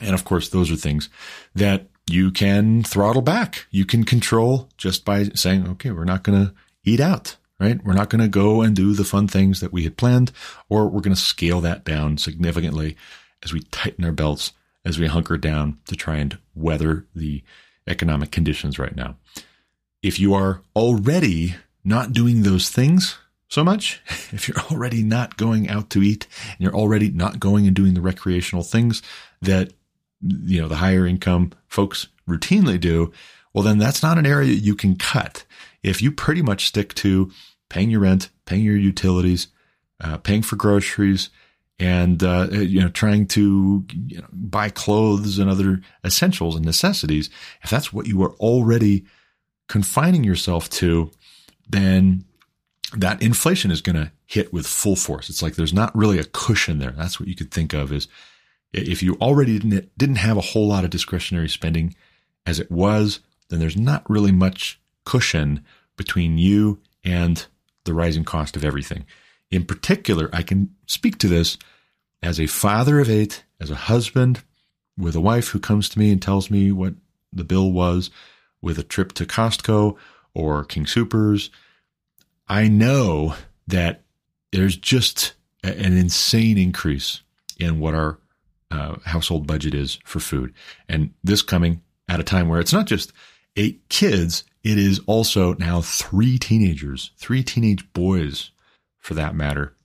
And 0.00 0.14
of 0.14 0.24
course, 0.24 0.48
those 0.48 0.70
are 0.70 0.76
things 0.76 1.08
that 1.54 1.86
you 2.08 2.30
can 2.30 2.82
throttle 2.82 3.22
back. 3.22 3.66
You 3.70 3.84
can 3.84 4.04
control 4.04 4.68
just 4.76 5.04
by 5.04 5.24
saying, 5.34 5.68
okay, 5.68 5.90
we're 5.90 6.04
not 6.04 6.22
going 6.22 6.46
to 6.46 6.54
eat 6.84 7.00
out, 7.00 7.36
right? 7.58 7.82
We're 7.84 7.94
not 7.94 8.10
going 8.10 8.22
to 8.22 8.28
go 8.28 8.62
and 8.62 8.74
do 8.74 8.94
the 8.94 9.04
fun 9.04 9.28
things 9.28 9.60
that 9.60 9.72
we 9.72 9.84
had 9.84 9.96
planned, 9.96 10.32
or 10.68 10.88
we're 10.88 11.02
going 11.02 11.14
to 11.14 11.20
scale 11.20 11.60
that 11.60 11.84
down 11.84 12.18
significantly 12.18 12.96
as 13.42 13.52
we 13.52 13.60
tighten 13.70 14.04
our 14.04 14.12
belts, 14.12 14.52
as 14.84 14.98
we 14.98 15.06
hunker 15.06 15.36
down 15.36 15.78
to 15.86 15.94
try 15.94 16.16
and 16.16 16.38
weather 16.54 17.06
the 17.14 17.42
economic 17.86 18.30
conditions 18.30 18.78
right 18.78 18.96
now. 18.96 19.16
If 20.02 20.18
you 20.18 20.34
are 20.34 20.62
already 20.74 21.56
not 21.84 22.12
doing 22.12 22.42
those 22.42 22.70
things 22.70 23.18
so 23.50 23.64
much, 23.64 24.00
if 24.32 24.48
you're 24.48 24.64
already 24.70 25.02
not 25.02 25.36
going 25.36 25.68
out 25.68 25.90
to 25.90 26.02
eat 26.02 26.26
and 26.52 26.60
you're 26.60 26.74
already 26.74 27.10
not 27.10 27.38
going 27.38 27.66
and 27.66 27.76
doing 27.76 27.94
the 27.94 28.00
recreational 28.00 28.62
things 28.62 29.02
that 29.42 29.72
you 30.22 30.60
know, 30.60 30.68
the 30.68 30.76
higher 30.76 31.06
income 31.06 31.52
folks 31.66 32.08
routinely 32.28 32.78
do, 32.78 33.12
well, 33.52 33.64
then 33.64 33.78
that's 33.78 34.02
not 34.02 34.18
an 34.18 34.26
area 34.26 34.52
you 34.52 34.74
can 34.74 34.96
cut. 34.96 35.44
If 35.82 36.00
you 36.02 36.12
pretty 36.12 36.42
much 36.42 36.66
stick 36.66 36.94
to 36.96 37.30
paying 37.68 37.90
your 37.90 38.00
rent, 38.00 38.30
paying 38.44 38.64
your 38.64 38.76
utilities, 38.76 39.48
uh, 40.00 40.18
paying 40.18 40.42
for 40.42 40.56
groceries, 40.56 41.30
and 41.78 42.22
uh, 42.22 42.48
you 42.50 42.80
know 42.80 42.90
trying 42.90 43.26
to 43.26 43.84
you 44.06 44.18
know, 44.18 44.26
buy 44.30 44.68
clothes 44.68 45.38
and 45.38 45.50
other 45.50 45.80
essentials 46.04 46.54
and 46.54 46.64
necessities, 46.64 47.30
if 47.62 47.70
that's 47.70 47.92
what 47.92 48.06
you 48.06 48.22
are 48.22 48.34
already 48.34 49.04
confining 49.66 50.22
yourself 50.22 50.68
to, 50.68 51.10
then 51.68 52.24
that 52.96 53.22
inflation 53.22 53.70
is 53.70 53.80
going 53.80 53.96
to 53.96 54.12
hit 54.26 54.52
with 54.52 54.66
full 54.66 54.96
force. 54.96 55.30
It's 55.30 55.42
like 55.42 55.54
there's 55.54 55.72
not 55.72 55.94
really 55.96 56.18
a 56.18 56.24
cushion 56.24 56.78
there. 56.78 56.92
That's 56.92 57.20
what 57.20 57.28
you 57.28 57.36
could 57.36 57.50
think 57.50 57.72
of 57.72 57.92
is 57.92 58.08
if 58.72 59.02
you 59.02 59.16
already 59.20 59.58
didn't, 59.58 59.96
didn't 59.96 60.16
have 60.16 60.36
a 60.36 60.42
whole 60.42 60.68
lot 60.68 60.84
of 60.84 60.90
discretionary 60.90 61.48
spending 61.48 61.94
as 62.46 62.58
it 62.58 62.70
was, 62.70 63.20
then 63.48 63.58
there's 63.58 63.76
not 63.76 64.08
really 64.08 64.32
much 64.32 64.80
cushion 65.04 65.64
between 65.96 66.38
you 66.38 66.80
and 67.04 67.46
the 67.84 67.94
rising 67.94 68.24
cost 68.24 68.56
of 68.56 68.64
everything. 68.64 69.04
In 69.50 69.64
particular, 69.64 70.30
I 70.32 70.42
can 70.42 70.74
speak 70.86 71.18
to 71.18 71.28
this 71.28 71.58
as 72.22 72.38
a 72.38 72.46
father 72.46 73.00
of 73.00 73.10
eight, 73.10 73.44
as 73.60 73.70
a 73.70 73.74
husband 73.74 74.42
with 74.96 75.16
a 75.16 75.20
wife 75.20 75.48
who 75.48 75.58
comes 75.58 75.88
to 75.88 75.98
me 75.98 76.12
and 76.12 76.20
tells 76.20 76.50
me 76.50 76.70
what 76.70 76.94
the 77.32 77.44
bill 77.44 77.72
was 77.72 78.10
with 78.62 78.78
a 78.78 78.82
trip 78.82 79.12
to 79.14 79.26
Costco 79.26 79.96
or 80.34 80.64
King 80.64 80.84
Soopers. 80.84 81.50
I 82.50 82.66
know 82.66 83.36
that 83.68 84.02
there's 84.50 84.76
just 84.76 85.34
an 85.62 85.96
insane 85.96 86.58
increase 86.58 87.22
in 87.60 87.78
what 87.78 87.94
our 87.94 88.18
uh, 88.72 88.96
household 89.04 89.46
budget 89.46 89.72
is 89.72 90.00
for 90.04 90.18
food. 90.18 90.52
And 90.88 91.14
this 91.22 91.42
coming 91.42 91.80
at 92.08 92.18
a 92.18 92.24
time 92.24 92.48
where 92.48 92.58
it's 92.58 92.72
not 92.72 92.86
just 92.86 93.12
eight 93.54 93.88
kids, 93.88 94.42
it 94.64 94.78
is 94.78 95.00
also 95.06 95.54
now 95.54 95.80
three 95.80 96.38
teenagers, 96.38 97.12
three 97.16 97.44
teenage 97.44 97.90
boys 97.92 98.50
for 98.98 99.14
that 99.14 99.36
matter, 99.36 99.76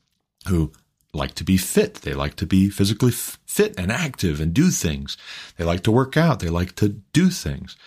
who 0.48 0.72
like 1.14 1.36
to 1.36 1.44
be 1.44 1.58
fit. 1.58 1.96
They 1.96 2.16
like 2.16 2.36
to 2.38 2.48
be 2.48 2.72
physically 2.72 3.12
f- 3.12 3.40
fit 3.46 3.76
and 3.78 3.92
active 3.92 4.42
and 4.42 4.56
do 4.56 4.72
things. 4.72 5.18
They 5.58 5.66
like 5.66 5.84
to 5.84 5.92
work 5.92 6.18
out. 6.18 6.40
They 6.40 6.50
like 6.50 6.76
to 6.78 6.90
do 6.90 7.30
things. 7.30 7.78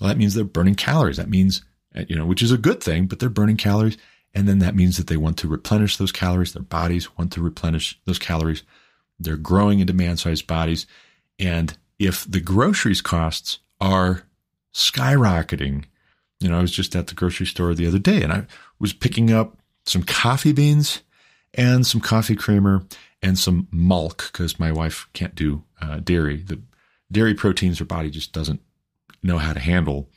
Well, 0.00 0.08
that 0.08 0.18
means 0.18 0.34
they're 0.34 0.44
burning 0.44 0.74
calories. 0.74 1.16
That 1.16 1.30
means, 1.30 1.62
uh, 1.96 2.02
you 2.08 2.16
know, 2.16 2.26
which 2.26 2.42
is 2.42 2.50
a 2.50 2.58
good 2.58 2.82
thing, 2.82 3.06
but 3.06 3.20
they're 3.20 3.28
burning 3.28 3.56
calories. 3.56 3.96
And 4.36 4.46
then 4.46 4.58
that 4.58 4.76
means 4.76 4.98
that 4.98 5.06
they 5.06 5.16
want 5.16 5.38
to 5.38 5.48
replenish 5.48 5.96
those 5.96 6.12
calories. 6.12 6.52
Their 6.52 6.62
bodies 6.62 7.16
want 7.16 7.32
to 7.32 7.40
replenish 7.40 7.98
those 8.04 8.18
calories. 8.18 8.64
They're 9.18 9.38
growing 9.38 9.80
into 9.80 9.94
man 9.94 10.18
sized 10.18 10.46
bodies. 10.46 10.86
And 11.38 11.74
if 11.98 12.30
the 12.30 12.40
groceries 12.40 13.00
costs 13.00 13.60
are 13.80 14.24
skyrocketing, 14.74 15.84
you 16.38 16.50
know, 16.50 16.58
I 16.58 16.60
was 16.60 16.70
just 16.70 16.94
at 16.94 17.06
the 17.06 17.14
grocery 17.14 17.46
store 17.46 17.72
the 17.72 17.86
other 17.86 17.98
day 17.98 18.22
and 18.22 18.30
I 18.30 18.46
was 18.78 18.92
picking 18.92 19.32
up 19.32 19.56
some 19.86 20.02
coffee 20.02 20.52
beans 20.52 21.00
and 21.54 21.86
some 21.86 22.02
coffee 22.02 22.36
creamer 22.36 22.84
and 23.22 23.38
some 23.38 23.68
milk 23.72 24.28
because 24.30 24.60
my 24.60 24.70
wife 24.70 25.08
can't 25.14 25.34
do 25.34 25.64
uh, 25.80 26.00
dairy. 26.00 26.42
The 26.42 26.60
dairy 27.10 27.32
proteins 27.32 27.78
her 27.78 27.86
body 27.86 28.10
just 28.10 28.34
doesn't 28.34 28.60
know 29.22 29.38
how 29.38 29.54
to 29.54 29.60
handle, 29.60 30.10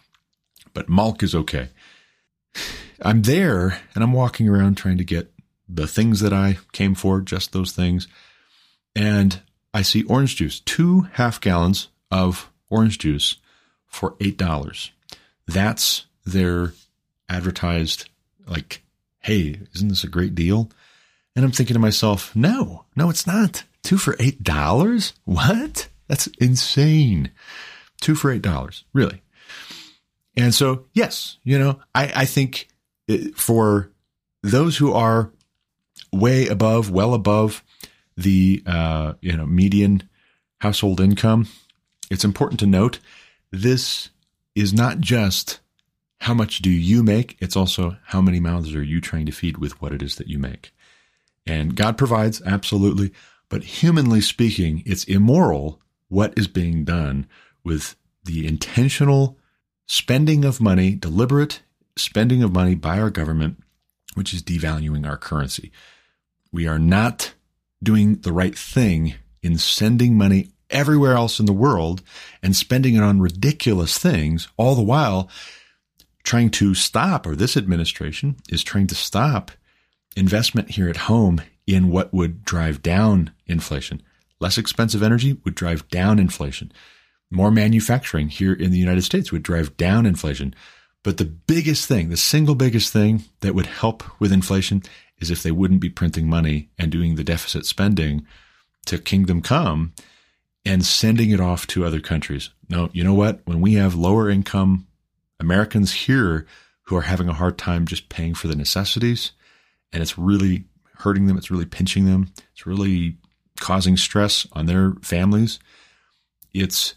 but 0.74 0.90
milk 0.90 1.24
is 1.24 1.34
okay. 1.34 1.70
I'm 3.02 3.22
there 3.24 3.80
and 3.96 4.04
I'm 4.04 4.14
walking 4.14 4.50
around 4.50 4.76
trying 4.76 4.98
to 4.98 5.04
get 5.04 5.32
the 5.68 5.88
things 5.88 6.20
that 6.22 6.34
I 6.34 6.58
came 6.72 6.96
for, 6.96 7.22
just 7.22 7.54
those 7.54 7.72
things 7.72 8.08
and 8.96 9.42
I 9.74 9.82
see 9.82 10.04
orange 10.04 10.36
juice, 10.36 10.60
two 10.60 11.02
half 11.14 11.40
gallons 11.40 11.90
of 12.12 12.50
orange 12.70 12.98
juice 12.98 13.38
for 13.88 14.12
$8. 14.16 14.90
That's 15.48 16.06
their 16.26 16.74
advertised, 17.28 18.10
like, 18.46 18.84
hey, 19.20 19.60
isn't 19.74 19.88
this 19.88 20.04
a 20.04 20.10
great 20.10 20.36
deal? 20.36 20.70
And 21.36 21.46
I'm 21.46 21.52
thinking 21.52 21.76
to 21.76 21.80
myself, 21.80 22.36
no, 22.36 22.86
no, 22.96 23.10
it's 23.10 23.28
not. 23.28 23.64
Two 23.84 23.98
for 23.98 24.16
$8? 24.16 25.14
What? 25.26 25.88
That's 26.08 26.28
insane. 26.40 27.32
Two 28.02 28.16
for 28.16 28.38
$8, 28.38 28.84
really. 28.94 29.22
And 30.40 30.56
so, 30.56 30.86
yes, 30.94 31.38
you 31.44 31.60
know, 31.60 31.82
I, 31.94 32.12
I 32.16 32.26
think 32.26 32.70
for 33.36 33.92
those 34.42 34.78
who 34.78 34.94
are 34.94 35.34
way 36.14 36.48
above, 36.48 36.90
well 36.90 37.14
above 37.14 37.62
the 38.16 38.64
uh, 38.66 39.14
you 39.20 39.36
know 39.36 39.46
median 39.46 40.08
household 40.62 41.02
income, 41.02 41.50
it's 42.10 42.24
important 42.24 42.60
to 42.62 42.66
note 42.66 43.00
this 43.52 44.12
is 44.56 44.74
not 44.74 45.02
just 45.02 45.60
how 46.22 46.34
much 46.34 46.60
do 46.60 46.70
you 46.70 47.04
make, 47.04 47.38
it's 47.42 47.58
also 47.58 47.98
how 48.06 48.22
many 48.22 48.40
mouths 48.40 48.74
are 48.74 48.84
you 48.84 49.02
trying 49.02 49.26
to 49.26 49.34
feed 49.34 49.58
with 49.58 49.82
what 49.82 49.92
it 49.92 50.02
is 50.02 50.16
that 50.16 50.28
you 50.28 50.40
make. 50.40 50.74
And 51.46 51.76
God 51.76 51.98
provides, 51.98 52.42
absolutely. 52.46 53.12
But 53.50 53.64
humanly 53.64 54.22
speaking, 54.22 54.84
it's 54.86 55.04
immoral 55.04 55.82
what 56.08 56.34
is 56.38 56.48
being 56.48 56.86
done 56.86 57.28
with 57.64 57.98
the 58.24 58.48
intentional 58.48 59.38
spending 59.90 60.46
of 60.46 60.62
money, 60.62 60.94
deliberate 60.94 61.62
spending 61.98 62.44
of 62.44 62.54
money 62.54 62.76
by 62.76 63.00
our 63.00 63.10
government, 63.10 63.58
which 64.14 64.36
is 64.36 64.44
devaluing 64.44 65.06
our 65.10 65.18
currency. 65.18 65.72
We 66.52 66.68
are 66.68 66.78
not 66.78 67.34
doing 67.82 68.18
the 68.18 68.32
right 68.32 68.56
thing 68.56 69.16
in 69.42 69.58
sending 69.58 70.16
money 70.16 70.50
everywhere 70.70 71.14
else 71.14 71.40
in 71.40 71.48
the 71.48 71.54
world 71.54 72.04
and 72.44 72.56
spending 72.56 72.94
it 72.94 73.02
on 73.02 73.20
ridiculous 73.20 73.98
things, 73.98 74.48
all 74.58 74.76
the 74.76 74.84
while 74.84 75.28
trying 76.22 76.52
to 76.52 76.76
stop, 76.76 77.26
or 77.26 77.36
this 77.36 77.58
administration 77.58 78.36
is 78.48 78.64
trying 78.64 78.86
to 78.88 78.96
stop 78.96 79.50
investment 80.16 80.70
here 80.70 80.88
at 80.88 80.98
home 80.98 81.42
in 81.66 81.90
what 81.90 82.14
would 82.14 82.46
drive 82.46 82.84
down 82.84 83.32
inflation. 83.48 84.04
Less 84.40 84.60
expensive 84.60 85.02
energy 85.02 85.40
would 85.44 85.56
drive 85.56 85.88
down 85.90 86.20
inflation. 86.20 86.72
More 87.32 87.52
manufacturing 87.52 88.30
here 88.30 88.54
in 88.54 88.72
the 88.72 88.78
United 88.78 89.04
States 89.04 89.32
would 89.32 89.44
drive 89.44 89.78
down 89.78 90.06
inflation. 90.06 90.56
But 91.04 91.18
the 91.18 91.26
biggest 91.26 91.88
thing, 91.88 92.10
the 92.10 92.18
single 92.18 92.56
biggest 92.56 92.92
thing 92.92 93.24
that 93.42 93.56
would 93.56 93.68
help 93.68 94.04
with 94.20 94.32
inflation 94.32 94.84
is 95.20 95.32
if 95.32 95.44
they 95.44 95.52
wouldn't 95.52 95.82
be 95.82 95.90
printing 95.90 96.28
money 96.28 96.70
and 96.78 96.92
doing 96.92 97.16
the 97.16 97.24
deficit 97.24 97.66
spending 97.66 98.26
to 98.86 98.98
kingdom 98.98 99.42
come 99.42 99.94
and 100.66 100.86
sending 100.86 101.32
it 101.32 101.40
off 101.40 101.68
to 101.68 101.86
other 101.86 102.00
countries. 102.00 102.50
No, 102.70 102.90
you 102.94 103.04
know 103.04 103.14
what? 103.14 103.42
When 103.46 103.62
we 103.62 103.74
have 103.74 103.96
lower 103.96 104.30
income 104.30 104.88
Americans 105.40 105.94
here 105.94 106.46
who 106.84 106.96
are 106.96 107.02
having 107.02 107.30
a 107.30 107.34
hard 107.34 107.58
time 107.58 107.86
just 107.86 108.10
paying 108.10 108.34
for 108.34 108.48
the 108.48 108.56
necessities, 108.56 109.32
and 109.94 110.02
it's 110.02 110.18
really 110.18 110.66
hurting 110.98 111.28
them, 111.28 111.38
it's 111.38 111.52
really 111.52 111.66
pinching 111.66 112.06
them, 112.06 112.32
it's 112.52 112.66
really 112.66 113.18
causing 113.60 113.96
stress 113.96 114.48
on 114.54 114.66
their 114.66 114.94
families. 115.02 115.60
It's 116.54 116.96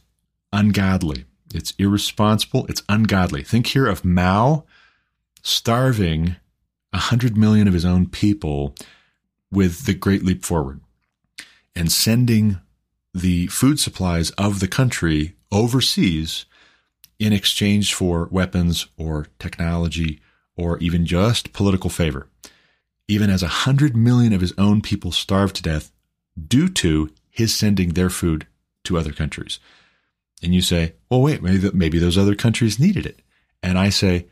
ungodly. 0.52 1.24
It's 1.54 1.74
irresponsible. 1.78 2.66
It's 2.68 2.82
ungodly. 2.88 3.42
Think 3.42 3.68
here 3.68 3.86
of 3.86 4.04
Mao 4.04 4.64
starving 5.42 6.36
a 6.92 6.98
hundred 6.98 7.36
million 7.36 7.66
of 7.66 7.74
his 7.74 7.84
own 7.84 8.08
people 8.08 8.74
with 9.50 9.86
the 9.86 9.94
Great 9.94 10.24
Leap 10.24 10.44
Forward 10.44 10.80
and 11.74 11.90
sending 11.90 12.60
the 13.14 13.46
food 13.48 13.78
supplies 13.78 14.30
of 14.32 14.60
the 14.60 14.68
country 14.68 15.36
overseas 15.50 16.46
in 17.18 17.32
exchange 17.32 17.94
for 17.94 18.28
weapons 18.30 18.86
or 18.96 19.26
technology 19.38 20.20
or 20.56 20.78
even 20.78 21.06
just 21.06 21.52
political 21.52 21.90
favor. 21.90 22.28
Even 23.08 23.30
as 23.30 23.42
a 23.42 23.48
hundred 23.48 23.96
million 23.96 24.32
of 24.32 24.40
his 24.40 24.54
own 24.56 24.80
people 24.80 25.12
starved 25.12 25.56
to 25.56 25.62
death 25.62 25.92
due 26.48 26.68
to 26.68 27.10
his 27.30 27.54
sending 27.54 27.90
their 27.90 28.10
food 28.10 28.46
to 28.84 28.98
other 28.98 29.12
countries. 29.12 29.58
And 30.42 30.54
you 30.54 30.60
say, 30.60 30.94
well, 31.08 31.22
wait, 31.22 31.42
maybe, 31.42 31.70
maybe 31.72 31.98
those 31.98 32.18
other 32.18 32.34
countries 32.34 32.80
needed 32.80 33.06
it. 33.06 33.20
And 33.62 33.78
I 33.78 33.90
say, 33.90 34.26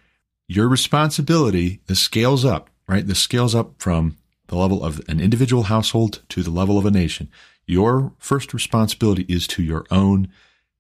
your 0.48 0.68
responsibility, 0.68 1.80
the 1.86 1.94
scales 1.94 2.44
up, 2.44 2.70
right? 2.88 3.06
The 3.06 3.14
scales 3.14 3.54
up 3.54 3.74
from 3.78 4.16
the 4.48 4.56
level 4.56 4.84
of 4.84 5.00
an 5.08 5.20
individual 5.20 5.64
household 5.64 6.22
to 6.30 6.42
the 6.42 6.50
level 6.50 6.76
of 6.76 6.84
a 6.84 6.90
nation. 6.90 7.30
Your 7.66 8.12
first 8.18 8.52
responsibility 8.52 9.24
is 9.28 9.46
to 9.48 9.62
your 9.62 9.86
own 9.92 10.28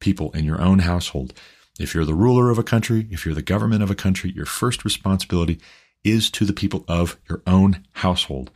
people 0.00 0.32
and 0.34 0.44
your 0.44 0.60
own 0.60 0.80
household. 0.80 1.32
If 1.78 1.94
you're 1.94 2.04
the 2.04 2.14
ruler 2.14 2.50
of 2.50 2.58
a 2.58 2.64
country, 2.64 3.06
if 3.10 3.24
you're 3.24 3.34
the 3.34 3.42
government 3.42 3.84
of 3.84 3.90
a 3.90 3.94
country, 3.94 4.32
your 4.32 4.46
first 4.46 4.84
responsibility 4.84 5.60
is 6.02 6.30
to 6.32 6.44
the 6.44 6.52
people 6.52 6.84
of 6.88 7.16
your 7.28 7.42
own 7.46 7.84
household. 7.92 8.50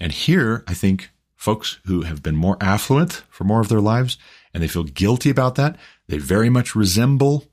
And 0.00 0.10
here, 0.10 0.64
I 0.66 0.74
think 0.74 1.10
folks 1.36 1.78
who 1.86 2.02
have 2.02 2.22
been 2.22 2.36
more 2.36 2.56
affluent 2.60 3.22
for 3.30 3.44
more 3.44 3.60
of 3.60 3.68
their 3.68 3.80
lives 3.80 4.18
and 4.52 4.62
they 4.62 4.68
feel 4.68 4.84
guilty 4.84 5.30
about 5.30 5.54
that. 5.56 5.76
They 6.08 6.18
very 6.18 6.50
much 6.50 6.74
resemble 6.74 7.44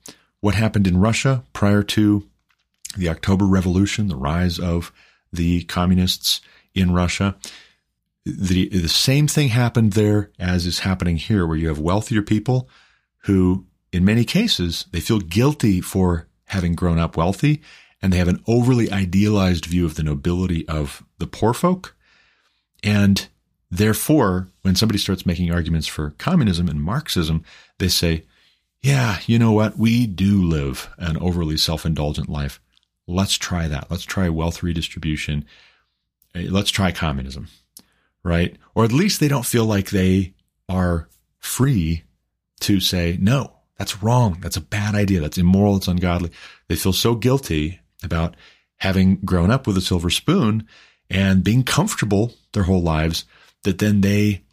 what 0.41 0.55
happened 0.55 0.87
in 0.87 0.99
Russia 0.99 1.43
prior 1.53 1.83
to 1.83 2.27
the 2.97 3.09
October 3.09 3.45
Revolution, 3.45 4.07
the 4.07 4.15
rise 4.15 4.59
of 4.59 4.91
the 5.31 5.63
communists 5.63 6.41
in 6.73 6.93
Russia. 6.93 7.37
The, 8.25 8.69
the 8.69 8.89
same 8.89 9.27
thing 9.27 9.49
happened 9.49 9.93
there 9.93 10.31
as 10.39 10.65
is 10.65 10.79
happening 10.79 11.17
here, 11.17 11.45
where 11.45 11.57
you 11.57 11.67
have 11.67 11.79
wealthier 11.79 12.21
people 12.21 12.69
who, 13.23 13.65
in 13.91 14.05
many 14.05 14.25
cases, 14.25 14.85
they 14.91 14.99
feel 14.99 15.19
guilty 15.19 15.81
for 15.81 16.27
having 16.45 16.73
grown 16.73 16.99
up 16.99 17.15
wealthy 17.15 17.61
and 18.01 18.13
they 18.13 18.17
have 18.17 18.27
an 18.27 18.43
overly 18.47 18.91
idealized 18.91 19.65
view 19.65 19.85
of 19.85 19.95
the 19.95 20.03
nobility 20.03 20.67
of 20.67 21.03
the 21.17 21.27
poor 21.27 21.53
folk. 21.53 21.95
And 22.83 23.27
Therefore, 23.71 24.49
when 24.63 24.75
somebody 24.75 24.97
starts 24.97 25.25
making 25.25 25.51
arguments 25.51 25.87
for 25.87 26.11
communism 26.17 26.67
and 26.67 26.81
Marxism, 26.81 27.43
they 27.77 27.87
say, 27.87 28.25
yeah, 28.81 29.19
you 29.25 29.37
know 29.37 29.51
what? 29.51 29.77
We 29.77 30.07
do 30.07 30.43
live 30.43 30.89
an 30.97 31.17
overly 31.17 31.57
self 31.57 31.85
indulgent 31.85 32.29
life. 32.29 32.59
Let's 33.07 33.37
try 33.37 33.67
that. 33.67 33.91
Let's 33.91 34.05
try 34.05 34.29
wealth 34.29 34.63
redistribution. 34.63 35.45
Eh, 36.33 36.47
let's 36.49 36.71
try 36.71 36.91
communism, 36.91 37.47
right? 38.23 38.55
Or 38.73 38.85
at 38.85 38.91
least 38.91 39.19
they 39.19 39.27
don't 39.27 39.45
feel 39.45 39.65
like 39.65 39.89
they 39.89 40.33
are 40.67 41.09
free 41.39 42.03
to 42.61 42.79
say, 42.79 43.17
no, 43.19 43.53
that's 43.77 44.01
wrong. 44.01 44.37
That's 44.41 44.57
a 44.57 44.61
bad 44.61 44.95
idea. 44.95 45.21
That's 45.21 45.37
immoral. 45.37 45.77
It's 45.77 45.87
ungodly. 45.87 46.31
They 46.67 46.75
feel 46.75 46.93
so 46.93 47.15
guilty 47.15 47.79
about 48.03 48.35
having 48.77 49.17
grown 49.17 49.51
up 49.51 49.67
with 49.67 49.77
a 49.77 49.81
silver 49.81 50.09
spoon 50.09 50.67
and 51.09 51.43
being 51.43 51.63
comfortable 51.63 52.33
their 52.53 52.63
whole 52.63 52.81
lives 52.81 53.25
that 53.63 53.79
then 53.79 54.01
they 54.01 54.43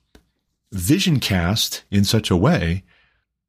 vision 0.73 1.21
cast 1.21 1.85
in 1.91 2.05
such 2.05 2.31
a 2.31 2.37
way 2.37 2.85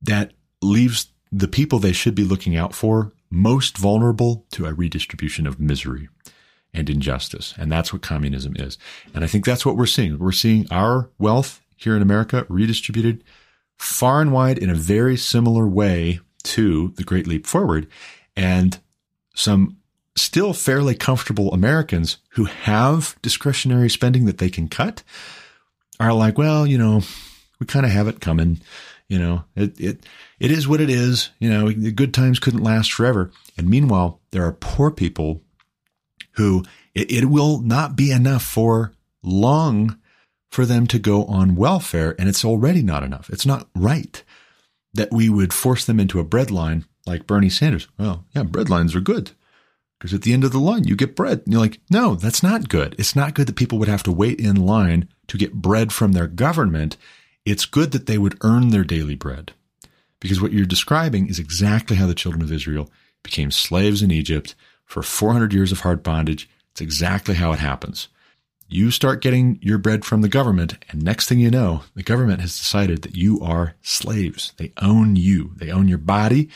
that 0.01 0.33
leaves 0.61 1.11
the 1.31 1.47
people 1.47 1.79
they 1.79 1.91
should 1.91 2.15
be 2.15 2.23
looking 2.23 2.55
out 2.55 2.73
for 2.73 3.13
most 3.29 3.77
vulnerable 3.77 4.45
to 4.51 4.65
a 4.65 4.73
redistribution 4.73 5.45
of 5.45 5.59
misery 5.59 6.07
and 6.73 6.89
injustice. 6.89 7.53
And 7.57 7.71
that's 7.71 7.91
what 7.91 8.01
communism 8.01 8.55
is. 8.57 8.77
And 9.13 9.23
I 9.23 9.27
think 9.27 9.45
that's 9.45 9.65
what 9.65 9.75
we're 9.75 9.85
seeing. 9.85 10.17
We're 10.17 10.31
seeing 10.31 10.67
our 10.71 11.09
wealth 11.17 11.61
here 11.75 11.95
in 11.95 12.01
America 12.01 12.45
redistributed 12.49 13.23
far 13.77 14.21
and 14.21 14.31
wide 14.31 14.57
in 14.57 14.69
a 14.69 14.75
very 14.75 15.17
similar 15.17 15.67
way 15.67 16.19
to 16.43 16.93
the 16.95 17.03
Great 17.03 17.27
Leap 17.27 17.45
Forward. 17.45 17.87
And 18.35 18.79
some 19.35 19.77
still 20.15 20.53
fairly 20.53 20.95
comfortable 20.95 21.53
Americans 21.53 22.17
who 22.31 22.45
have 22.45 23.17
discretionary 23.21 23.89
spending 23.89 24.25
that 24.25 24.37
they 24.37 24.49
can 24.49 24.67
cut 24.67 25.03
are 25.99 26.13
like, 26.13 26.37
well, 26.37 26.65
you 26.65 26.77
know, 26.77 27.01
we 27.59 27.65
kind 27.65 27.85
of 27.85 27.91
have 27.91 28.07
it 28.07 28.21
coming. 28.21 28.61
You 29.07 29.19
know, 29.19 29.43
it, 29.55 29.79
it, 29.79 30.05
it 30.39 30.51
is 30.51 30.67
what 30.67 30.81
it 30.81 30.89
is. 30.89 31.29
You 31.39 31.49
know, 31.49 31.71
the 31.71 31.91
good 31.91 32.13
times 32.13 32.39
couldn't 32.39 32.63
last 32.63 32.91
forever. 32.91 33.31
And 33.57 33.69
meanwhile, 33.69 34.19
there 34.31 34.45
are 34.45 34.51
poor 34.51 34.91
people 34.91 35.41
who 36.33 36.63
it, 36.93 37.11
it 37.11 37.25
will 37.25 37.61
not 37.61 37.95
be 37.95 38.11
enough 38.11 38.43
for 38.43 38.93
long 39.23 39.97
for 40.49 40.65
them 40.65 40.87
to 40.87 40.99
go 40.99 41.25
on 41.25 41.55
welfare. 41.55 42.15
And 42.19 42.27
it's 42.27 42.45
already 42.45 42.81
not 42.81 43.03
enough. 43.03 43.29
It's 43.29 43.45
not 43.45 43.67
right 43.75 44.23
that 44.93 45.11
we 45.11 45.29
would 45.29 45.53
force 45.53 45.85
them 45.85 45.99
into 45.99 46.19
a 46.19 46.25
breadline 46.25 46.85
like 47.05 47.27
Bernie 47.27 47.49
Sanders. 47.49 47.87
Well, 47.97 48.25
yeah, 48.35 48.43
breadlines 48.43 48.95
are 48.95 49.01
good. 49.01 49.31
Because 49.97 50.13
at 50.13 50.21
the 50.21 50.33
end 50.33 50.43
of 50.43 50.51
the 50.51 50.59
line, 50.59 50.83
you 50.83 50.95
get 50.95 51.15
bread. 51.15 51.41
And 51.45 51.53
you're 51.53 51.61
like, 51.61 51.79
no, 51.89 52.15
that's 52.15 52.43
not 52.43 52.69
good. 52.69 52.95
It's 52.99 53.15
not 53.15 53.33
good 53.33 53.47
that 53.47 53.55
people 53.55 53.79
would 53.79 53.87
have 53.87 54.03
to 54.03 54.11
wait 54.11 54.39
in 54.39 54.55
line 54.55 55.09
to 55.27 55.37
get 55.37 55.53
bread 55.53 55.91
from 55.91 56.11
their 56.11 56.27
government. 56.27 56.97
It's 57.45 57.65
good 57.65 57.91
that 57.91 58.05
they 58.05 58.17
would 58.17 58.37
earn 58.41 58.69
their 58.69 58.83
daily 58.83 59.15
bread. 59.15 59.53
Because 60.19 60.41
what 60.41 60.53
you're 60.53 60.65
describing 60.65 61.27
is 61.27 61.39
exactly 61.39 61.95
how 61.95 62.07
the 62.07 62.15
children 62.15 62.43
of 62.43 62.51
Israel 62.51 62.89
became 63.23 63.51
slaves 63.51 64.01
in 64.01 64.11
Egypt 64.11 64.55
for 64.85 65.03
400 65.03 65.53
years 65.53 65.71
of 65.71 65.81
hard 65.81 66.03
bondage. 66.03 66.49
It's 66.71 66.81
exactly 66.81 67.35
how 67.35 67.51
it 67.51 67.59
happens. 67.59 68.07
You 68.69 68.91
start 68.91 69.21
getting 69.21 69.59
your 69.61 69.77
bread 69.77 70.03
from 70.03 70.21
the 70.21 70.27
government, 70.27 70.77
and 70.89 71.01
next 71.01 71.29
thing 71.29 71.39
you 71.39 71.49
know, 71.49 71.83
the 71.95 72.03
government 72.03 72.41
has 72.41 72.57
decided 72.57 73.01
that 73.03 73.15
you 73.15 73.39
are 73.41 73.75
slaves. 73.81 74.51
They 74.57 74.73
own 74.81 75.15
you. 75.15 75.51
They 75.55 75.71
own 75.71 75.87
your 75.87 75.97
body. 75.99 76.49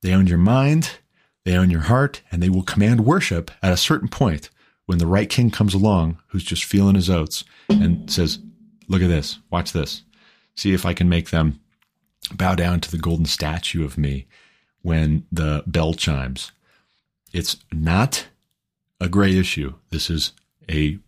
They 0.00 0.14
own 0.14 0.26
your 0.26 0.38
mind. 0.38 0.98
They 1.44 1.56
own 1.56 1.70
your 1.70 1.82
heart 1.82 2.22
and 2.30 2.42
they 2.42 2.48
will 2.48 2.62
command 2.62 3.04
worship 3.04 3.50
at 3.62 3.72
a 3.72 3.76
certain 3.76 4.08
point 4.08 4.50
when 4.86 4.98
the 4.98 5.06
right 5.06 5.28
king 5.28 5.50
comes 5.50 5.74
along 5.74 6.18
who's 6.28 6.44
just 6.44 6.64
feeling 6.64 6.94
his 6.94 7.10
oats 7.10 7.44
and 7.68 8.10
says, 8.10 8.38
Look 8.88 9.02
at 9.02 9.08
this, 9.08 9.38
watch 9.50 9.72
this. 9.72 10.02
See 10.54 10.74
if 10.74 10.84
I 10.84 10.92
can 10.92 11.08
make 11.08 11.30
them 11.30 11.60
bow 12.34 12.54
down 12.54 12.80
to 12.80 12.90
the 12.90 12.98
golden 12.98 13.26
statue 13.26 13.84
of 13.84 13.96
me 13.96 14.26
when 14.82 15.26
the 15.32 15.62
bell 15.66 15.94
chimes. 15.94 16.52
It's 17.32 17.56
not 17.72 18.26
a 19.00 19.08
gray 19.08 19.36
issue. 19.36 19.74
This 19.90 20.10
is 20.10 20.32
a 20.70 20.98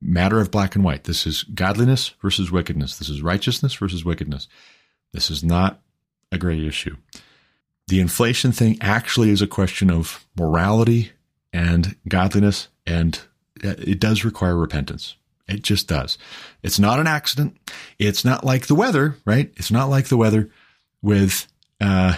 matter 0.00 0.40
of 0.40 0.50
black 0.50 0.74
and 0.74 0.84
white. 0.84 1.04
This 1.04 1.26
is 1.26 1.44
godliness 1.44 2.14
versus 2.20 2.50
wickedness. 2.50 2.98
This 2.98 3.08
is 3.08 3.22
righteousness 3.22 3.74
versus 3.74 4.04
wickedness. 4.04 4.48
This 5.12 5.30
is 5.30 5.44
not 5.44 5.80
a 6.32 6.38
gray 6.38 6.66
issue 6.66 6.96
the 7.88 8.00
inflation 8.00 8.52
thing 8.52 8.76
actually 8.80 9.30
is 9.30 9.42
a 9.42 9.46
question 9.46 9.90
of 9.90 10.26
morality 10.36 11.12
and 11.52 11.96
godliness, 12.06 12.68
and 12.86 13.20
it 13.62 13.98
does 13.98 14.24
require 14.24 14.56
repentance. 14.56 15.16
It 15.48 15.62
just 15.62 15.88
does. 15.88 16.18
It's 16.62 16.78
not 16.78 17.00
an 17.00 17.06
accident. 17.06 17.56
It's 17.98 18.24
not 18.24 18.44
like 18.44 18.66
the 18.66 18.74
weather, 18.74 19.16
right? 19.24 19.50
It's 19.56 19.70
not 19.70 19.88
like 19.88 20.08
the 20.08 20.18
weather 20.18 20.50
with 21.00 21.48
uh, 21.80 22.16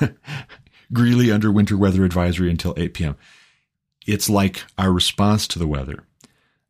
Greeley 0.92 1.32
under 1.32 1.50
winter 1.50 1.78
weather 1.78 2.04
advisory 2.04 2.50
until 2.50 2.74
8 2.76 2.92
p.m. 2.92 3.16
It's 4.06 4.28
like 4.28 4.62
our 4.76 4.92
response 4.92 5.48
to 5.48 5.58
the 5.58 5.66
weather. 5.66 6.04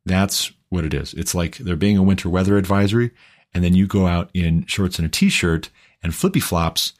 That's 0.05 0.53
what 0.69 0.85
it 0.85 0.93
is. 0.93 1.13
It's 1.13 1.35
like 1.35 1.57
there 1.57 1.75
being 1.75 1.97
a 1.97 2.03
winter 2.03 2.29
weather 2.29 2.57
advisory, 2.57 3.11
and 3.53 3.65
then 3.65 3.75
you 3.75 3.85
go 3.85 4.07
out 4.07 4.29
in 4.33 4.65
shorts 4.65 4.97
and 4.97 5.05
a 5.05 5.11
t 5.11 5.27
shirt 5.27 5.69
and 6.01 6.15
flippy 6.15 6.39
flops 6.39 6.93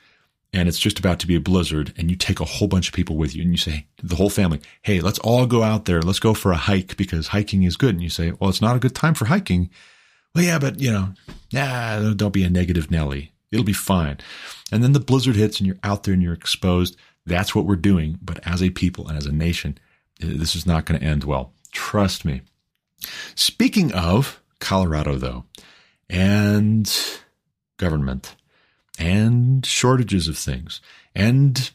and 0.53 0.69
it's 0.69 0.79
just 0.79 0.99
about 0.99 1.19
to 1.19 1.27
be 1.27 1.35
a 1.35 1.41
blizzard 1.41 1.93
and 1.97 2.11
you 2.11 2.15
take 2.15 2.39
a 2.39 2.45
whole 2.45 2.67
bunch 2.67 2.87
of 2.87 2.93
people 2.93 3.17
with 3.17 3.35
you 3.35 3.41
and 3.41 3.51
you 3.51 3.57
say 3.57 3.87
the 4.01 4.15
whole 4.15 4.29
family, 4.29 4.61
Hey, 4.83 5.01
let's 5.01 5.19
all 5.19 5.47
go 5.47 5.63
out 5.63 5.85
there. 5.85 6.01
Let's 6.01 6.19
go 6.19 6.33
for 6.33 6.51
a 6.51 6.57
hike 6.57 6.95
because 6.95 7.29
hiking 7.29 7.63
is 7.63 7.75
good. 7.75 7.95
And 7.95 8.03
you 8.03 8.09
say, 8.09 8.31
well, 8.39 8.49
it's 8.49 8.61
not 8.61 8.75
a 8.75 8.79
good 8.79 8.93
time 8.93 9.15
for 9.15 9.25
hiking. 9.25 9.71
Well, 10.35 10.43
yeah, 10.43 10.59
but 10.59 10.79
you 10.79 10.91
know, 10.91 11.13
nah, 11.51 12.13
don't 12.13 12.33
be 12.33 12.43
a 12.43 12.49
negative 12.49 12.91
Nelly. 12.91 13.33
It'll 13.51 13.65
be 13.65 13.73
fine. 13.73 14.17
And 14.71 14.83
then 14.83 14.93
the 14.93 14.99
blizzard 14.99 15.35
hits 15.35 15.59
and 15.59 15.67
you're 15.67 15.79
out 15.83 16.03
there 16.03 16.13
and 16.13 16.23
you're 16.23 16.33
exposed. 16.33 16.97
That's 17.25 17.55
what 17.55 17.65
we're 17.65 17.75
doing. 17.75 18.19
But 18.21 18.45
as 18.47 18.61
a 18.61 18.69
people 18.69 19.07
and 19.07 19.17
as 19.17 19.25
a 19.25 19.31
nation, 19.31 19.77
this 20.19 20.55
is 20.55 20.65
not 20.65 20.85
going 20.85 20.99
to 20.99 21.05
end 21.05 21.23
well. 21.23 21.53
Trust 21.71 22.25
me. 22.25 22.41
Speaking 23.35 23.91
of 23.93 24.41
Colorado, 24.59 25.15
though, 25.15 25.45
and 26.09 26.91
government, 27.77 28.35
and 28.97 29.65
shortages 29.65 30.27
of 30.27 30.38
things 30.38 30.82
and 31.15 31.71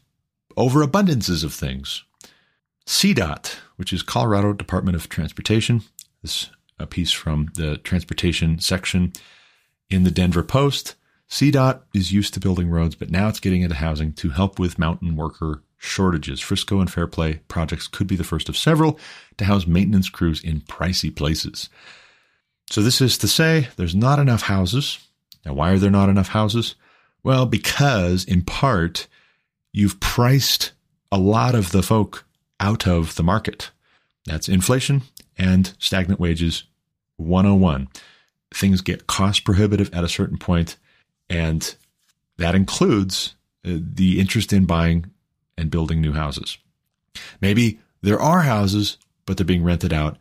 overabundances 0.56 1.44
of 1.44 1.52
things. 1.52 2.04
CDOT, 2.86 3.56
which 3.76 3.92
is 3.92 4.02
Colorado 4.02 4.52
Department 4.52 4.96
of 4.96 5.08
Transportation, 5.08 5.82
this 6.22 6.50
a 6.78 6.86
piece 6.86 7.12
from 7.12 7.50
the 7.54 7.78
transportation 7.78 8.58
section 8.58 9.12
in 9.90 10.04
the 10.04 10.10
Denver 10.10 10.42
Post. 10.42 10.94
CDOT 11.28 11.82
is 11.92 12.12
used 12.12 12.34
to 12.34 12.40
building 12.40 12.70
roads, 12.70 12.94
but 12.94 13.10
now 13.10 13.28
it's 13.28 13.40
getting 13.40 13.62
into 13.62 13.74
housing 13.74 14.12
to 14.14 14.30
help 14.30 14.58
with 14.58 14.78
mountain 14.78 15.16
worker 15.16 15.62
shortages. 15.76 16.40
Frisco 16.40 16.80
and 16.80 16.90
Fairplay 16.90 17.40
projects 17.48 17.86
could 17.86 18.06
be 18.06 18.16
the 18.16 18.24
first 18.24 18.48
of 18.48 18.56
several 18.56 18.98
to 19.36 19.44
house 19.44 19.66
maintenance 19.66 20.08
crews 20.08 20.42
in 20.42 20.60
pricey 20.62 21.14
places. 21.14 21.68
So 22.70 22.82
this 22.82 23.00
is 23.00 23.18
to 23.18 23.28
say 23.28 23.68
there's 23.76 23.94
not 23.94 24.18
enough 24.18 24.42
houses. 24.42 24.98
Now, 25.44 25.54
why 25.54 25.72
are 25.72 25.78
there 25.78 25.90
not 25.90 26.08
enough 26.08 26.28
houses? 26.28 26.74
Well, 27.28 27.44
because 27.44 28.24
in 28.24 28.40
part, 28.40 29.06
you've 29.70 30.00
priced 30.00 30.72
a 31.12 31.18
lot 31.18 31.54
of 31.54 31.72
the 31.72 31.82
folk 31.82 32.24
out 32.58 32.86
of 32.86 33.16
the 33.16 33.22
market. 33.22 33.70
That's 34.24 34.48
inflation 34.48 35.02
and 35.36 35.74
stagnant 35.78 36.20
wages 36.20 36.62
101. 37.18 37.88
Things 38.54 38.80
get 38.80 39.08
cost 39.08 39.44
prohibitive 39.44 39.92
at 39.92 40.04
a 40.04 40.08
certain 40.08 40.38
point, 40.38 40.78
and 41.28 41.74
that 42.38 42.54
includes 42.54 43.34
uh, 43.62 43.72
the 43.78 44.20
interest 44.20 44.54
in 44.54 44.64
buying 44.64 45.10
and 45.58 45.70
building 45.70 46.00
new 46.00 46.14
houses. 46.14 46.56
Maybe 47.42 47.78
there 48.00 48.22
are 48.22 48.40
houses, 48.40 48.96
but 49.26 49.36
they're 49.36 49.44
being 49.44 49.64
rented 49.64 49.92
out. 49.92 50.16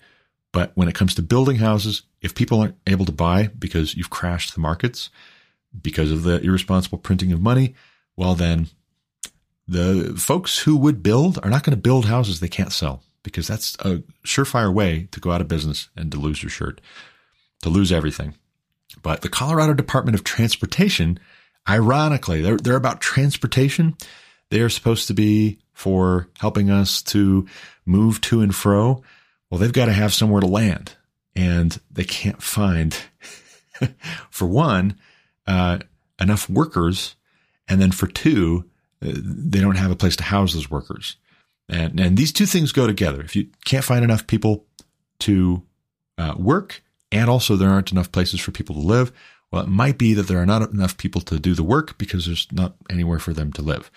But 0.51 0.73
when 0.75 0.89
it 0.89 0.95
comes 0.95 1.15
to 1.15 1.21
building 1.21 1.55
houses, 1.55 2.01
if 2.21 2.35
people 2.35 2.59
aren't 2.59 2.75
able 2.85 3.05
to 3.05 3.13
buy 3.13 3.47
because 3.57 3.95
you've 3.95 4.09
crashed 4.09 4.55
the 4.55 4.59
markets, 4.59 5.09
because 5.81 6.11
of 6.11 6.23
the 6.23 6.41
irresponsible 6.41 6.97
printing 6.97 7.31
of 7.31 7.41
money, 7.41 7.75
well, 8.15 8.35
then 8.35 8.67
the 9.67 10.13
folks 10.17 10.59
who 10.59 10.77
would 10.77 11.03
build 11.03 11.39
are 11.43 11.49
not 11.49 11.63
going 11.63 11.75
to 11.75 11.81
build 11.81 12.05
houses 12.05 12.39
they 12.39 12.47
can't 12.47 12.71
sell 12.71 13.03
because 13.23 13.47
that's 13.47 13.75
a 13.81 14.01
surefire 14.25 14.73
way 14.73 15.07
to 15.11 15.19
go 15.19 15.31
out 15.31 15.41
of 15.41 15.47
business 15.47 15.89
and 15.95 16.11
to 16.11 16.17
lose 16.17 16.41
your 16.41 16.49
shirt, 16.49 16.79
to 17.61 17.69
lose 17.69 17.91
everything. 17.91 18.35
But 19.01 19.21
the 19.21 19.29
Colorado 19.29 19.73
Department 19.73 20.15
of 20.15 20.23
Transportation, 20.23 21.19
ironically, 21.67 22.41
they're, 22.41 22.57
they're 22.57 22.75
about 22.75 23.01
transportation. 23.01 23.95
They 24.49 24.61
are 24.61 24.69
supposed 24.69 25.07
to 25.07 25.13
be 25.13 25.59
for 25.73 26.29
helping 26.39 26.71
us 26.71 27.01
to 27.03 27.45
move 27.85 28.21
to 28.21 28.41
and 28.41 28.55
fro. 28.55 29.03
Well, 29.49 29.59
they've 29.59 29.73
got 29.73 29.85
to 29.85 29.93
have 29.93 30.13
somewhere 30.13 30.41
to 30.41 30.47
land 30.47 30.95
and 31.35 31.79
they 31.91 32.03
can't 32.03 32.41
find, 32.41 32.97
for 34.29 34.47
one, 34.47 34.97
uh, 35.47 35.79
enough 36.19 36.49
workers, 36.49 37.15
and 37.67 37.81
then 37.81 37.91
for 37.91 38.07
two, 38.07 38.65
uh, 39.01 39.11
they 39.13 39.59
don't 39.59 39.77
have 39.77 39.91
a 39.91 39.95
place 39.95 40.15
to 40.17 40.23
house 40.23 40.53
those 40.53 40.69
workers. 40.69 41.17
And, 41.69 41.99
and 41.99 42.17
these 42.17 42.31
two 42.31 42.45
things 42.45 42.71
go 42.71 42.87
together. 42.87 43.21
If 43.21 43.35
you 43.35 43.47
can't 43.65 43.83
find 43.83 44.03
enough 44.03 44.27
people 44.27 44.65
to 45.19 45.63
uh, 46.17 46.35
work, 46.37 46.83
and 47.11 47.29
also 47.29 47.55
there 47.55 47.69
aren't 47.69 47.91
enough 47.91 48.11
places 48.11 48.39
for 48.39 48.51
people 48.51 48.75
to 48.75 48.81
live, 48.81 49.11
well, 49.51 49.63
it 49.63 49.69
might 49.69 49.97
be 49.97 50.13
that 50.13 50.23
there 50.23 50.39
are 50.39 50.45
not 50.45 50.69
enough 50.71 50.97
people 50.97 51.21
to 51.21 51.39
do 51.39 51.53
the 51.53 51.63
work 51.63 51.97
because 51.97 52.25
there's 52.25 52.47
not 52.51 52.75
anywhere 52.89 53.19
for 53.19 53.33
them 53.33 53.51
to 53.53 53.61
live. 53.61 53.89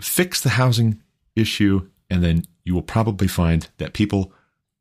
Fix 0.00 0.40
the 0.40 0.50
housing 0.50 1.02
issue, 1.34 1.88
and 2.08 2.22
then 2.22 2.44
you 2.64 2.74
will 2.74 2.82
probably 2.82 3.28
find 3.28 3.68
that 3.78 3.92
people 3.92 4.32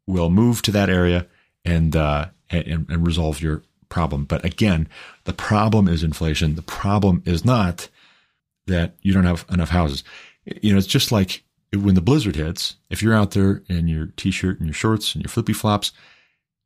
will 0.05 0.29
move 0.29 0.61
to 0.63 0.71
that 0.71 0.89
area 0.89 1.27
and 1.65 1.95
uh, 1.95 2.27
and, 2.49 2.85
and 2.89 3.07
resolve 3.07 3.41
your 3.41 3.63
problem. 3.93 4.25
But 4.25 4.43
again, 4.43 4.89
the 5.25 5.33
problem 5.33 5.87
is 5.87 6.03
inflation. 6.03 6.55
The 6.55 6.63
problem 6.63 7.21
is 7.25 7.45
not 7.45 7.87
that 8.65 8.95
you 9.03 9.13
don't 9.13 9.23
have 9.23 9.45
enough 9.51 9.69
houses. 9.69 10.03
You 10.45 10.71
know, 10.71 10.79
it's 10.79 10.87
just 10.87 11.11
like 11.11 11.43
when 11.71 11.93
the 11.93 12.01
blizzard 12.01 12.35
hits, 12.35 12.75
if 12.89 13.03
you're 13.03 13.13
out 13.13 13.31
there 13.31 13.61
in 13.69 13.87
your 13.87 14.07
t-shirt 14.17 14.57
and 14.57 14.67
your 14.67 14.73
shorts 14.73 15.13
and 15.13 15.23
your 15.23 15.29
flippy 15.29 15.53
flops 15.53 15.91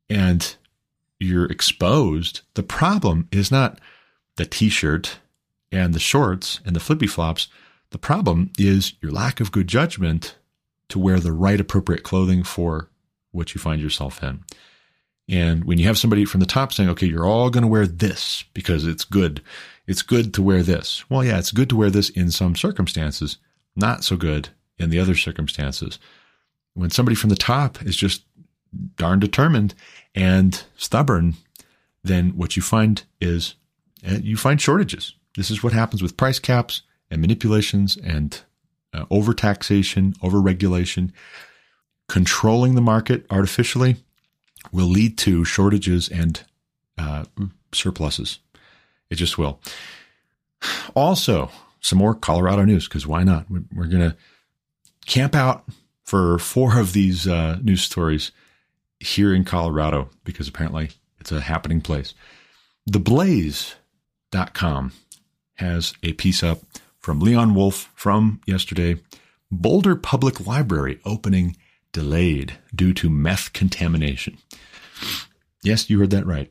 and 0.08 0.56
you're 1.20 1.50
exposed, 1.52 2.40
the 2.54 2.62
problem 2.62 3.28
is 3.30 3.50
not 3.50 3.78
the 4.36 4.46
t-shirt 4.46 5.18
and 5.70 5.92
the 5.92 6.00
shorts 6.00 6.60
and 6.64 6.74
the 6.74 6.80
flippy 6.80 7.06
flops. 7.06 7.48
The 7.90 7.98
problem 7.98 8.52
is 8.58 8.94
your 9.02 9.12
lack 9.12 9.40
of 9.40 9.52
good 9.52 9.68
judgment 9.68 10.36
to 10.88 10.98
wear 10.98 11.20
the 11.20 11.32
right 11.32 11.60
appropriate 11.60 12.04
clothing 12.04 12.42
for 12.42 12.88
what 13.32 13.54
you 13.54 13.60
find 13.60 13.82
yourself 13.82 14.22
in. 14.22 14.44
And 15.28 15.64
when 15.64 15.78
you 15.78 15.86
have 15.86 15.98
somebody 15.98 16.24
from 16.24 16.40
the 16.40 16.46
top 16.46 16.72
saying, 16.72 16.88
okay, 16.90 17.06
you're 17.06 17.26
all 17.26 17.50
going 17.50 17.62
to 17.62 17.68
wear 17.68 17.86
this 17.86 18.44
because 18.54 18.86
it's 18.86 19.04
good. 19.04 19.42
It's 19.86 20.02
good 20.02 20.32
to 20.34 20.42
wear 20.42 20.62
this. 20.62 21.08
Well, 21.10 21.24
yeah, 21.24 21.38
it's 21.38 21.52
good 21.52 21.68
to 21.70 21.76
wear 21.76 21.90
this 21.90 22.08
in 22.10 22.30
some 22.30 22.56
circumstances, 22.56 23.38
not 23.76 24.04
so 24.04 24.16
good 24.16 24.48
in 24.78 24.90
the 24.90 24.98
other 24.98 25.14
circumstances. 25.14 25.98
When 26.74 26.90
somebody 26.90 27.14
from 27.14 27.30
the 27.30 27.36
top 27.36 27.82
is 27.82 27.96
just 27.96 28.22
darn 28.96 29.18
determined 29.18 29.74
and 30.14 30.62
stubborn, 30.76 31.34
then 32.02 32.30
what 32.30 32.56
you 32.56 32.62
find 32.62 33.02
is 33.20 33.54
uh, 34.08 34.18
you 34.22 34.36
find 34.36 34.60
shortages. 34.60 35.14
This 35.36 35.50
is 35.50 35.62
what 35.62 35.72
happens 35.72 36.02
with 36.02 36.16
price 36.16 36.38
caps 36.38 36.82
and 37.10 37.20
manipulations 37.20 37.96
and 37.96 38.40
uh, 38.94 39.04
overtaxation, 39.06 40.16
overregulation, 40.18 41.12
controlling 42.08 42.74
the 42.74 42.80
market 42.80 43.26
artificially 43.30 43.96
will 44.72 44.86
lead 44.86 45.18
to 45.18 45.44
shortages 45.44 46.08
and 46.08 46.42
uh, 46.96 47.24
surpluses. 47.72 48.38
It 49.10 49.16
just 49.16 49.38
will. 49.38 49.60
Also, 50.94 51.50
some 51.80 51.98
more 51.98 52.14
Colorado 52.14 52.64
news 52.64 52.88
because 52.88 53.06
why 53.06 53.22
not? 53.22 53.46
We're 53.50 53.86
going 53.86 54.10
to 54.10 54.16
camp 55.06 55.34
out 55.34 55.64
for 56.04 56.38
four 56.38 56.78
of 56.78 56.92
these 56.92 57.26
uh, 57.26 57.58
news 57.62 57.82
stories 57.82 58.32
here 59.00 59.34
in 59.34 59.44
Colorado 59.44 60.10
because 60.24 60.48
apparently 60.48 60.90
it's 61.20 61.32
a 61.32 61.40
happening 61.40 61.80
place. 61.80 62.14
TheBlaze.com 62.90 64.92
has 65.54 65.94
a 66.02 66.12
piece 66.14 66.42
up 66.42 66.60
from 66.98 67.20
Leon 67.20 67.54
Wolf 67.54 67.90
from 67.94 68.40
yesterday. 68.46 68.96
Boulder 69.50 69.96
Public 69.96 70.46
Library 70.46 71.00
opening 71.04 71.56
delayed 71.98 72.56
due 72.72 72.94
to 72.94 73.10
meth 73.10 73.52
contamination. 73.52 74.38
Yes, 75.64 75.90
you 75.90 75.98
heard 75.98 76.10
that 76.10 76.24
right. 76.24 76.48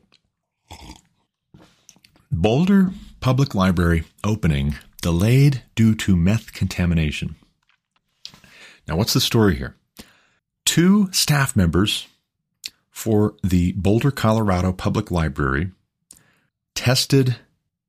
Boulder 2.30 2.90
Public 3.20 3.54
Library 3.54 4.04
opening 4.22 4.74
delayed 5.00 5.62
due 5.74 5.94
to 5.94 6.14
meth 6.16 6.52
contamination. 6.52 7.34
Now, 8.86 8.96
what's 8.96 9.14
the 9.14 9.22
story 9.22 9.56
here? 9.56 9.74
Two 10.66 11.10
staff 11.12 11.56
members 11.56 12.06
for 12.90 13.34
the 13.42 13.72
Boulder, 13.72 14.10
Colorado 14.10 14.70
Public 14.70 15.10
Library 15.10 15.70
tested 16.74 17.36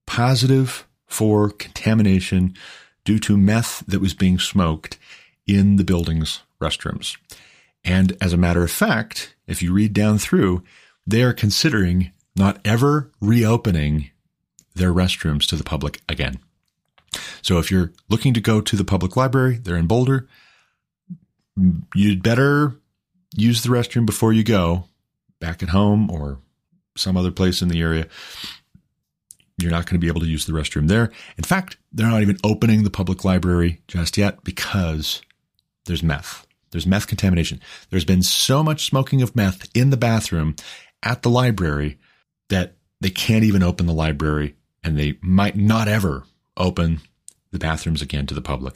positive 0.08 0.88
for 1.08 1.50
contamination 1.50 2.56
due 3.04 3.20
to 3.20 3.36
meth 3.36 3.84
that 3.86 4.00
was 4.00 4.14
being 4.14 4.40
smoked 4.40 4.98
in 5.46 5.76
the 5.76 5.84
building's 5.84 6.40
restrooms. 6.62 7.18
And 7.84 8.18
as 8.22 8.34
a 8.34 8.38
matter 8.38 8.64
of 8.64 8.72
fact, 8.72 9.36
if 9.48 9.62
you 9.62 9.74
read 9.74 9.94
down 9.94 10.18
through, 10.18 10.64
they 11.08 11.24
are 11.24 11.34
considering 11.34 12.12
not 12.36 12.60
ever 12.64 13.12
reopening 13.20 14.10
their 14.76 14.94
restrooms 14.94 15.48
to 15.48 15.56
the 15.56 15.64
public 15.64 16.02
again. 16.08 16.40
So 17.42 17.58
if 17.58 17.72
you're 17.72 17.92
looking 18.10 18.34
to 18.34 18.42
go 18.42 18.62
to 18.62 18.76
the 18.76 18.86
public 18.86 19.16
library, 19.16 19.58
they're 19.58 19.76
in 19.76 19.88
Boulder, 19.88 20.28
you'd 21.96 22.24
better 22.24 22.76
use 23.36 23.64
the 23.64 23.70
restroom 23.70 24.06
before 24.06 24.34
you 24.34 24.44
go 24.44 24.86
back 25.40 25.64
at 25.64 25.70
home 25.70 26.10
or 26.12 26.40
some 26.96 27.18
other 27.18 27.32
place 27.32 27.62
in 27.62 27.70
the 27.70 27.82
area. 27.82 28.08
You're 29.58 29.72
not 29.72 29.86
going 29.86 29.96
to 29.96 30.00
be 30.00 30.08
able 30.08 30.22
to 30.22 30.28
use 30.28 30.46
the 30.46 30.54
restroom 30.54 30.88
there. 30.88 31.12
In 31.38 31.44
fact, 31.44 31.78
they're 31.92 32.10
not 32.10 32.22
even 32.22 32.38
opening 32.44 32.84
the 32.84 32.90
public 32.90 33.26
library 33.26 33.82
just 33.88 34.18
yet 34.18 34.44
because 34.44 35.22
there's 35.86 36.04
meth. 36.04 36.46
There's 36.72 36.88
meth 36.88 37.08
contamination. 37.08 37.62
There's 37.90 38.06
been 38.06 38.24
so 38.24 38.64
much 38.64 38.86
smoking 38.86 39.22
of 39.22 39.36
meth 39.36 39.70
in 39.76 39.90
the 39.90 39.98
bathroom 39.98 40.56
at 41.04 41.22
the 41.22 41.30
library 41.30 41.98
that 42.50 42.76
they 43.02 43.10
can't 43.10 43.44
even 43.44 43.64
open 43.64 43.86
the 43.86 43.94
library 43.94 44.56
and 44.84 44.98
they 44.98 45.18
might 45.22 45.56
not 45.56 45.88
ever 45.88 46.24
open 46.58 47.02
the 47.52 47.60
bathrooms 47.60 48.02
again 48.02 48.26
to 48.28 48.34
the 48.34 48.42
public. 48.42 48.76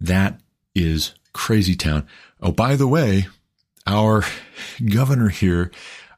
That 0.00 0.40
is 0.74 1.14
crazy 1.32 1.74
town. 1.74 2.06
Oh, 2.40 2.52
by 2.52 2.76
the 2.76 2.88
way, 2.88 3.26
our 3.86 4.24
governor 4.84 5.28
here, 5.28 5.70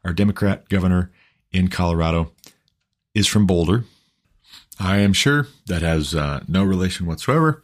our 0.05 0.13
Democrat 0.13 0.69
governor 0.69 1.11
in 1.53 1.69
Colorado, 1.69 2.33
is 3.15 3.27
from 3.27 3.47
Boulder. 3.47 3.85
I 4.79 4.99
am 4.99 5.13
sure 5.13 5.49
that 5.67 5.83
has 5.83 6.15
uh, 6.15 6.43
no 6.49 6.65
relation 6.65 7.07
whatsoever, 7.07 7.63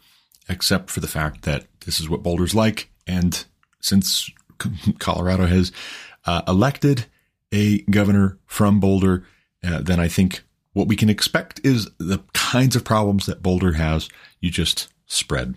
except 0.48 0.90
for 0.90 1.00
the 1.00 1.08
fact 1.08 1.42
that 1.42 1.66
this 1.84 1.98
is 2.00 2.08
what 2.08 2.22
Boulder's 2.22 2.54
like. 2.54 2.90
And 3.06 3.44
since 3.80 4.30
Colorado 4.98 5.46
has 5.46 5.72
uh, 6.24 6.42
elected 6.48 7.06
a 7.52 7.82
governor 7.82 8.38
from 8.46 8.80
Boulder, 8.80 9.24
uh, 9.64 9.80
then 9.80 10.00
I 10.00 10.08
think 10.08 10.42
what 10.72 10.88
we 10.88 10.96
can 10.96 11.08
expect 11.08 11.60
is 11.64 11.88
the 11.98 12.22
kinds 12.34 12.76
of 12.76 12.84
problems 12.84 13.26
that 13.26 13.42
Boulder 13.42 13.72
has, 13.72 14.08
you 14.40 14.50
just 14.50 14.88
spread, 15.06 15.54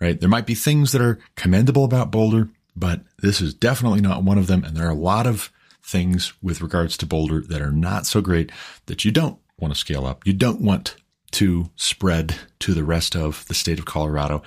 right? 0.00 0.18
There 0.18 0.28
might 0.28 0.46
be 0.46 0.54
things 0.54 0.92
that 0.92 1.02
are 1.02 1.18
commendable 1.36 1.84
about 1.84 2.10
Boulder, 2.10 2.48
but 2.74 3.02
this 3.18 3.40
is 3.40 3.54
definitely 3.54 4.00
not 4.00 4.24
one 4.24 4.38
of 4.38 4.46
them. 4.46 4.64
And 4.64 4.76
there 4.76 4.86
are 4.86 4.90
a 4.90 4.94
lot 4.94 5.26
of 5.26 5.52
things 5.82 6.32
with 6.42 6.62
regards 6.62 6.96
to 6.96 7.06
Boulder 7.06 7.40
that 7.42 7.62
are 7.62 7.70
not 7.70 8.06
so 8.06 8.20
great 8.20 8.50
that 8.86 9.04
you 9.04 9.12
don't 9.12 9.38
want 9.58 9.72
to 9.72 9.78
scale 9.78 10.06
up. 10.06 10.26
You 10.26 10.32
don't 10.32 10.60
want 10.60 10.96
to 11.32 11.70
spread 11.76 12.36
to 12.60 12.74
the 12.74 12.84
rest 12.84 13.14
of 13.14 13.46
the 13.46 13.54
state 13.54 13.78
of 13.78 13.84
Colorado 13.84 14.42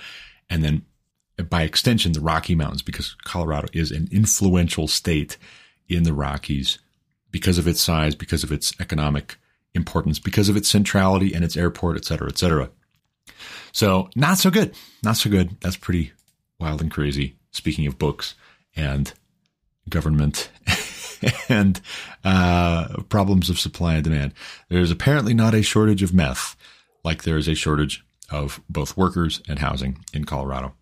and 0.48 0.62
then 0.62 0.84
by 1.48 1.62
extension, 1.62 2.12
the 2.12 2.20
Rocky 2.20 2.54
Mountains, 2.54 2.82
because 2.82 3.14
Colorado 3.24 3.68
is 3.72 3.90
an 3.90 4.08
influential 4.12 4.88
state 4.88 5.36
in 5.88 6.02
the 6.04 6.12
Rockies 6.12 6.78
because 7.30 7.58
of 7.58 7.66
its 7.66 7.80
size, 7.80 8.14
because 8.14 8.42
of 8.44 8.52
its 8.52 8.72
economic 8.80 9.36
importance, 9.74 10.18
because 10.18 10.48
of 10.48 10.56
its 10.56 10.68
centrality 10.68 11.32
and 11.32 11.44
its 11.44 11.56
airport, 11.56 11.96
et 11.96 12.04
cetera, 12.04 12.28
et 12.28 12.38
cetera. 12.38 12.70
So 13.72 14.10
not 14.16 14.38
so 14.38 14.50
good. 14.50 14.74
Not 15.02 15.16
so 15.16 15.30
good. 15.30 15.60
That's 15.60 15.76
pretty 15.76 16.12
wild 16.58 16.80
and 16.80 16.90
crazy. 16.90 17.36
Speaking 17.52 17.86
of 17.86 17.98
books 17.98 18.34
and 18.76 19.12
government 19.88 20.50
and 21.48 21.80
uh, 22.24 23.02
problems 23.08 23.50
of 23.50 23.58
supply 23.58 23.94
and 23.94 24.04
demand, 24.04 24.34
there's 24.68 24.90
apparently 24.90 25.34
not 25.34 25.54
a 25.54 25.62
shortage 25.62 26.02
of 26.02 26.14
meth 26.14 26.56
like 27.04 27.22
there 27.22 27.38
is 27.38 27.48
a 27.48 27.54
shortage 27.54 28.04
of 28.30 28.60
both 28.68 28.96
workers 28.96 29.40
and 29.48 29.58
housing 29.58 30.04
in 30.12 30.24
Colorado. 30.24 30.74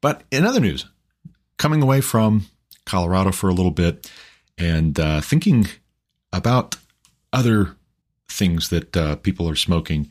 But 0.00 0.22
in 0.30 0.44
other 0.44 0.60
news, 0.60 0.86
coming 1.58 1.82
away 1.82 2.00
from 2.00 2.46
Colorado 2.84 3.32
for 3.32 3.48
a 3.48 3.54
little 3.54 3.70
bit 3.70 4.10
and 4.56 4.98
uh, 4.98 5.20
thinking 5.20 5.66
about 6.32 6.76
other 7.32 7.76
things 8.28 8.68
that 8.70 8.96
uh, 8.96 9.16
people 9.16 9.48
are 9.48 9.56
smoking, 9.56 10.10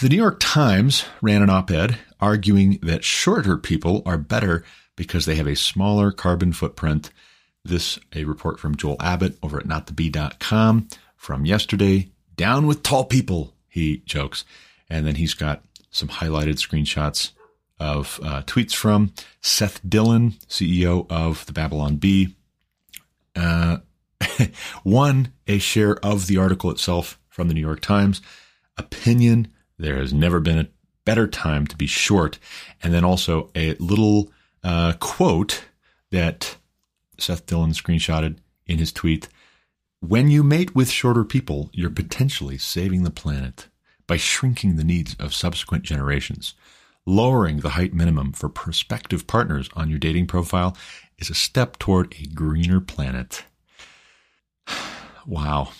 the 0.00 0.08
New 0.08 0.16
York 0.16 0.36
Times 0.40 1.04
ran 1.20 1.42
an 1.42 1.50
op 1.50 1.70
ed 1.70 1.98
arguing 2.20 2.78
that 2.82 3.04
shorter 3.04 3.56
people 3.56 4.02
are 4.06 4.18
better 4.18 4.64
because 4.96 5.24
they 5.24 5.34
have 5.34 5.46
a 5.46 5.56
smaller 5.56 6.12
carbon 6.12 6.52
footprint. 6.52 7.10
This, 7.64 7.98
a 8.14 8.24
report 8.24 8.60
from 8.60 8.76
Joel 8.76 8.96
Abbott 9.00 9.38
over 9.42 9.58
at 9.58 9.66
notthebee.com 9.66 10.88
from 11.16 11.46
yesterday. 11.46 12.10
Down 12.36 12.66
with 12.66 12.82
tall 12.82 13.04
people, 13.04 13.54
he 13.68 13.98
jokes. 14.04 14.44
And 14.90 15.06
then 15.06 15.14
he's 15.14 15.34
got 15.34 15.62
some 15.90 16.08
highlighted 16.08 16.56
screenshots 16.56 17.32
of 17.82 18.20
uh, 18.22 18.42
tweets 18.42 18.74
from 18.74 19.12
Seth 19.40 19.80
Dillon, 19.86 20.32
CEO 20.48 21.06
of 21.10 21.44
the 21.46 21.52
Babylon 21.52 21.96
Bee. 21.96 22.34
Uh, 23.34 23.78
one, 24.84 25.32
a 25.46 25.58
share 25.58 25.96
of 26.04 26.28
the 26.28 26.36
article 26.36 26.70
itself 26.70 27.18
from 27.28 27.48
the 27.48 27.54
New 27.54 27.60
York 27.60 27.80
Times. 27.80 28.22
Opinion, 28.78 29.48
there 29.78 29.96
has 29.96 30.12
never 30.12 30.38
been 30.38 30.58
a 30.58 30.68
better 31.04 31.26
time 31.26 31.66
to 31.66 31.76
be 31.76 31.86
short. 31.86 32.38
And 32.82 32.94
then 32.94 33.04
also 33.04 33.50
a 33.54 33.74
little 33.74 34.30
uh, 34.62 34.94
quote 35.00 35.64
that 36.10 36.56
Seth 37.18 37.46
Dillon 37.46 37.72
screenshotted 37.72 38.36
in 38.66 38.78
his 38.78 38.92
tweet. 38.92 39.28
When 40.00 40.30
you 40.30 40.42
mate 40.42 40.74
with 40.74 40.90
shorter 40.90 41.24
people, 41.24 41.70
you're 41.72 41.90
potentially 41.90 42.58
saving 42.58 43.02
the 43.02 43.10
planet 43.10 43.68
by 44.06 44.16
shrinking 44.16 44.76
the 44.76 44.84
needs 44.84 45.14
of 45.18 45.34
subsequent 45.34 45.84
generations. 45.84 46.54
Lowering 47.04 47.58
the 47.58 47.70
height 47.70 47.92
minimum 47.92 48.32
for 48.32 48.48
prospective 48.48 49.26
partners 49.26 49.68
on 49.74 49.90
your 49.90 49.98
dating 49.98 50.26
profile 50.26 50.76
is 51.18 51.30
a 51.30 51.34
step 51.34 51.78
toward 51.78 52.14
a 52.20 52.26
greener 52.26 52.80
planet. 52.80 53.44
wow. 55.26 55.70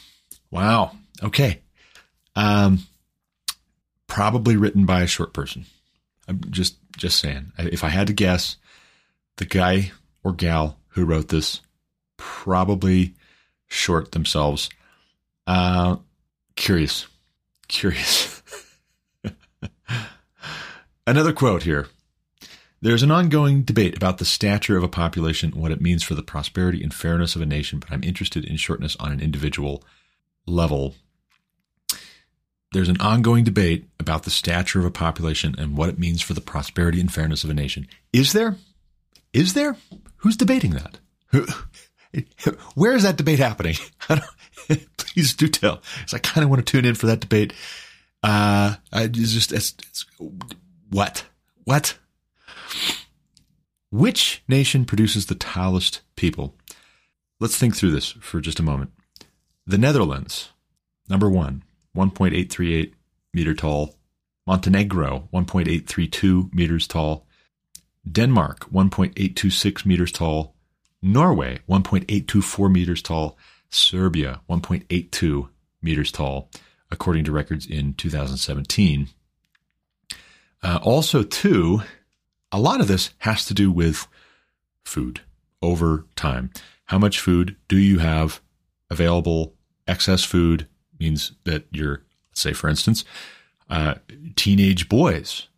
Wow. 0.51 0.93
Okay. 1.23 1.61
Um, 2.35 2.81
probably 4.07 4.57
written 4.57 4.85
by 4.85 5.03
a 5.03 5.07
short 5.07 5.33
person. 5.33 5.67
I'm 6.27 6.41
just, 6.51 6.77
just 6.97 7.21
saying. 7.21 7.53
If 7.59 7.85
I 7.85 7.89
had 7.89 8.09
to 8.09 8.13
guess, 8.13 8.57
the 9.37 9.45
guy 9.45 9.93
or 10.23 10.33
gal 10.33 10.79
who 10.89 11.05
wrote 11.05 11.29
this 11.29 11.61
probably 12.17 13.15
short 13.69 14.13
themselves. 14.13 14.69
Uh, 15.47 15.97
curious. 16.57 17.07
Curious. 17.69 18.29
Another 21.07 21.33
quote 21.33 21.65
here. 21.65 21.89
There's 22.81 23.03
an 23.03 23.11
ongoing 23.11 23.63
debate 23.63 23.97
about 23.97 24.19
the 24.19 24.25
stature 24.25 24.77
of 24.77 24.83
a 24.83 24.89
population 24.89 25.53
and 25.53 25.63
what 25.63 25.71
it 25.71 25.81
means 25.81 26.03
for 26.03 26.15
the 26.15 26.23
prosperity 26.23 26.83
and 26.83 26.93
fairness 26.93 27.37
of 27.37 27.43
a 27.43 27.47
nation, 27.47 27.79
but 27.79 27.93
I'm 27.93 28.03
interested 28.03 28.45
in 28.45 28.57
shortness 28.57 28.97
on 28.99 29.13
an 29.13 29.21
individual 29.21 29.85
level. 30.47 30.97
There's 32.73 32.89
an 32.89 33.01
ongoing 33.01 33.45
debate 33.45 33.89
about 34.01 34.25
the 34.25 34.31
stature 34.31 34.81
of 34.81 34.85
a 34.85 34.91
population 34.91 35.55
and 35.59 35.77
what 35.77 35.89
it 35.89 35.99
means 35.99 36.23
for 36.23 36.35
the 36.35 36.41
prosperity 36.41 37.01
and 37.01 37.13
fairness 37.13 37.45
of 37.45 37.51
a 37.51 37.55
nation. 37.55 37.87
Is 38.13 38.33
there? 38.33 38.57
Is 39.33 39.55
there? 39.55 39.77
Who's 40.17 40.37
debating 40.37 40.73
that? 40.73 40.99
Where 42.75 42.95
is 42.95 43.05
that 43.05 43.17
debate 43.17 43.39
happening? 43.39 43.77
Please 44.97 45.35
do 45.35 45.49
tell. 45.49 45.83
I 46.13 46.19
kind 46.19 46.45
of 46.45 46.51
want 46.51 46.65
to 46.67 46.71
tune 46.71 46.85
in 46.85 46.95
for 46.95 47.07
that 47.07 47.21
debate. 47.21 47.53
Uh, 48.23 48.77
I 48.93 49.07
just, 49.09 49.53
it's, 49.53 49.75
it's 49.89 50.07
what? 50.93 51.25
What? 51.65 51.99
Which 53.91 54.43
nation 54.47 54.85
produces 54.85 55.27
the 55.27 55.35
tallest 55.35 56.03
people? 56.17 56.55
Let's 57.41 57.57
think 57.57 57.75
through 57.75 57.93
this 57.93 58.11
for 58.11 58.41
just 58.41 58.61
a 58.61 58.63
moment. 58.63 58.93
The 59.67 59.79
Netherlands, 59.79 60.51
number 61.09 61.31
one, 61.31 61.65
1.838 61.97 62.93
meter 63.33 63.55
tall. 63.55 63.95
Montenegro, 64.47 65.29
1.832 65.33 66.53
meters 66.53 66.87
tall. 66.87 67.27
Denmark, 68.11 68.71
1.826 68.73 69.87
meters 69.87 70.13
tall. 70.13 70.55
Norway, 71.01 71.61
1.824 71.69 72.73
meters 72.73 73.03
tall. 73.03 73.39
Serbia, 73.71 74.41
1.82 74.51 75.49
meters 75.81 76.13
tall, 76.13 76.51
according 76.91 77.25
to 77.25 77.33
records 77.33 77.67
in 77.67 77.95
2017. 77.95 79.09
Uh, 80.63 80.79
also, 80.83 81.23
too, 81.23 81.83
a 82.51 82.61
lot 82.61 82.81
of 82.81 82.89
this 82.89 83.11
has 83.19 83.45
to 83.47 83.55
do 83.55 83.71
with 83.71 84.07
food 84.85 85.23
over 85.61 86.07
time. 86.17 86.51
How 86.87 86.99
much 86.99 87.21
food 87.21 87.57
do 87.69 87.77
you 87.79 87.99
have 87.99 88.41
available? 88.91 89.55
Excess 89.89 90.23
food 90.23 90.69
means 91.01 91.33
that 91.45 91.65
you're, 91.73 92.03
say, 92.33 92.53
for 92.53 92.69
instance, 92.69 93.05
uh, 93.69 93.95
teenage 94.37 94.89
boys 94.89 95.49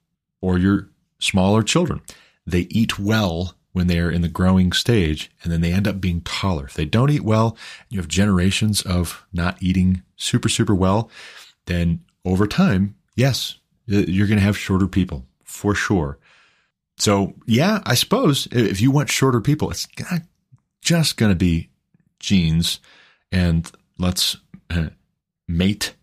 or 0.40 0.58
your 0.58 0.88
smaller 1.18 1.62
children. 1.62 2.00
They 2.46 2.66
eat 2.70 2.98
well 2.98 3.54
when 3.72 3.88
they 3.88 3.98
are 3.98 4.10
in 4.10 4.22
the 4.22 4.28
growing 4.28 4.72
stage 4.72 5.30
and 5.42 5.52
then 5.52 5.60
they 5.60 5.72
end 5.72 5.88
up 5.88 6.00
being 6.00 6.20
taller. 6.20 6.64
If 6.66 6.74
they 6.74 6.84
don't 6.84 7.10
eat 7.10 7.24
well, 7.24 7.56
you 7.90 7.98
have 7.98 8.08
generations 8.08 8.82
of 8.82 9.26
not 9.32 9.62
eating 9.62 10.02
super, 10.16 10.48
super 10.48 10.74
well, 10.74 11.10
then 11.66 12.04
over 12.24 12.46
time, 12.46 12.94
yes, 13.16 13.58
you're 13.86 14.26
going 14.26 14.38
to 14.38 14.44
have 14.44 14.58
shorter 14.58 14.86
people 14.86 15.26
for 15.44 15.74
sure. 15.74 16.18
So 16.96 17.34
yeah, 17.46 17.80
I 17.84 17.94
suppose 17.94 18.46
if 18.52 18.80
you 18.80 18.90
want 18.90 19.10
shorter 19.10 19.40
people, 19.40 19.70
it's 19.70 19.86
not 20.10 20.22
just 20.80 21.16
going 21.16 21.32
to 21.32 21.36
be 21.36 21.68
genes 22.20 22.80
and 23.32 23.70
let's 23.98 24.36
uh, 24.70 24.88
mate. 25.48 25.94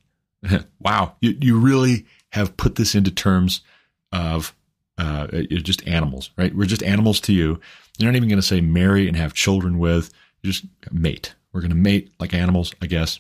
wow. 0.80 1.16
You, 1.22 1.38
you 1.40 1.60
really 1.60 2.06
have 2.32 2.58
put 2.58 2.76
this 2.76 2.96
into 2.96 3.12
terms 3.12 3.62
of, 4.12 4.56
uh, 4.98 5.28
just 5.50 5.88
animals, 5.88 6.32
right? 6.38 6.54
We're 6.56 6.66
just 6.66 6.84
animals 6.84 7.20
to 7.22 7.34
you. 7.34 7.60
You're 7.98 8.12
not 8.12 8.18
even 8.18 8.30
going 8.30 8.42
to 8.42 8.46
say 8.46 8.62
marry 8.62 9.08
and 9.08 9.18
have 9.18 9.34
children 9.34 9.80
with, 9.80 10.12
you 10.42 10.52
just 10.52 10.66
mate. 10.92 11.34
We're 11.54 11.62
going 11.62 11.72
to 11.72 11.76
mate 11.76 12.12
like 12.20 12.34
animals, 12.34 12.74
I 12.82 12.88
guess. 12.88 13.20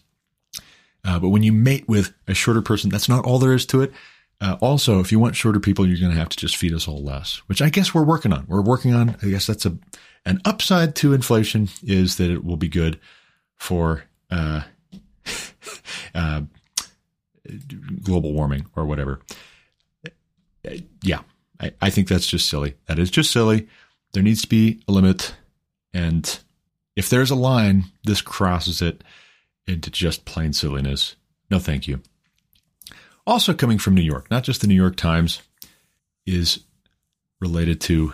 Uh, 1.03 1.19
but 1.19 1.29
when 1.29 1.43
you 1.43 1.51
mate 1.51 1.87
with 1.87 2.13
a 2.27 2.33
shorter 2.33 2.61
person, 2.61 2.89
that's 2.89 3.09
not 3.09 3.25
all 3.25 3.39
there 3.39 3.53
is 3.53 3.65
to 3.67 3.81
it. 3.81 3.91
Uh, 4.41 4.57
also, 4.59 4.99
if 4.99 5.11
you 5.11 5.19
want 5.19 5.35
shorter 5.35 5.59
people, 5.59 5.87
you're 5.87 5.99
going 5.99 6.11
to 6.11 6.17
have 6.17 6.29
to 6.29 6.37
just 6.37 6.57
feed 6.57 6.73
us 6.73 6.87
all 6.87 7.03
less, 7.03 7.37
which 7.45 7.61
I 7.61 7.69
guess 7.69 7.93
we're 7.93 8.03
working 8.03 8.33
on. 8.33 8.45
We're 8.47 8.61
working 8.61 8.93
on. 8.93 9.15
I 9.21 9.27
guess 9.27 9.45
that's 9.45 9.65
a 9.67 9.77
an 10.25 10.41
upside 10.45 10.95
to 10.97 11.13
inflation 11.13 11.69
is 11.83 12.17
that 12.17 12.29
it 12.29 12.43
will 12.43 12.57
be 12.57 12.67
good 12.67 12.99
for 13.57 14.03
uh, 14.29 14.61
uh, 16.15 16.41
global 18.03 18.33
warming 18.33 18.65
or 18.75 18.85
whatever. 18.85 19.19
yeah, 21.01 21.21
I, 21.59 21.71
I 21.81 21.89
think 21.89 22.07
that's 22.07 22.27
just 22.27 22.49
silly. 22.49 22.75
That 22.87 22.99
is 22.99 23.09
just 23.09 23.31
silly. 23.31 23.67
There 24.13 24.23
needs 24.23 24.41
to 24.41 24.47
be 24.47 24.81
a 24.87 24.91
limit. 24.91 25.35
And 25.93 26.39
if 26.95 27.09
there's 27.09 27.31
a 27.31 27.35
line, 27.35 27.85
this 28.03 28.21
crosses 28.21 28.81
it 28.81 29.03
into 29.67 29.89
just 29.89 30.25
plain 30.25 30.53
silliness. 30.53 31.15
No, 31.49 31.59
thank 31.59 31.87
you. 31.87 32.01
Also 33.25 33.53
coming 33.53 33.77
from 33.77 33.95
New 33.95 34.01
York, 34.01 34.29
not 34.31 34.43
just 34.43 34.61
the 34.61 34.67
New 34.67 34.75
York 34.75 34.95
Times, 34.95 35.41
is 36.25 36.61
related 37.39 37.81
to 37.81 38.13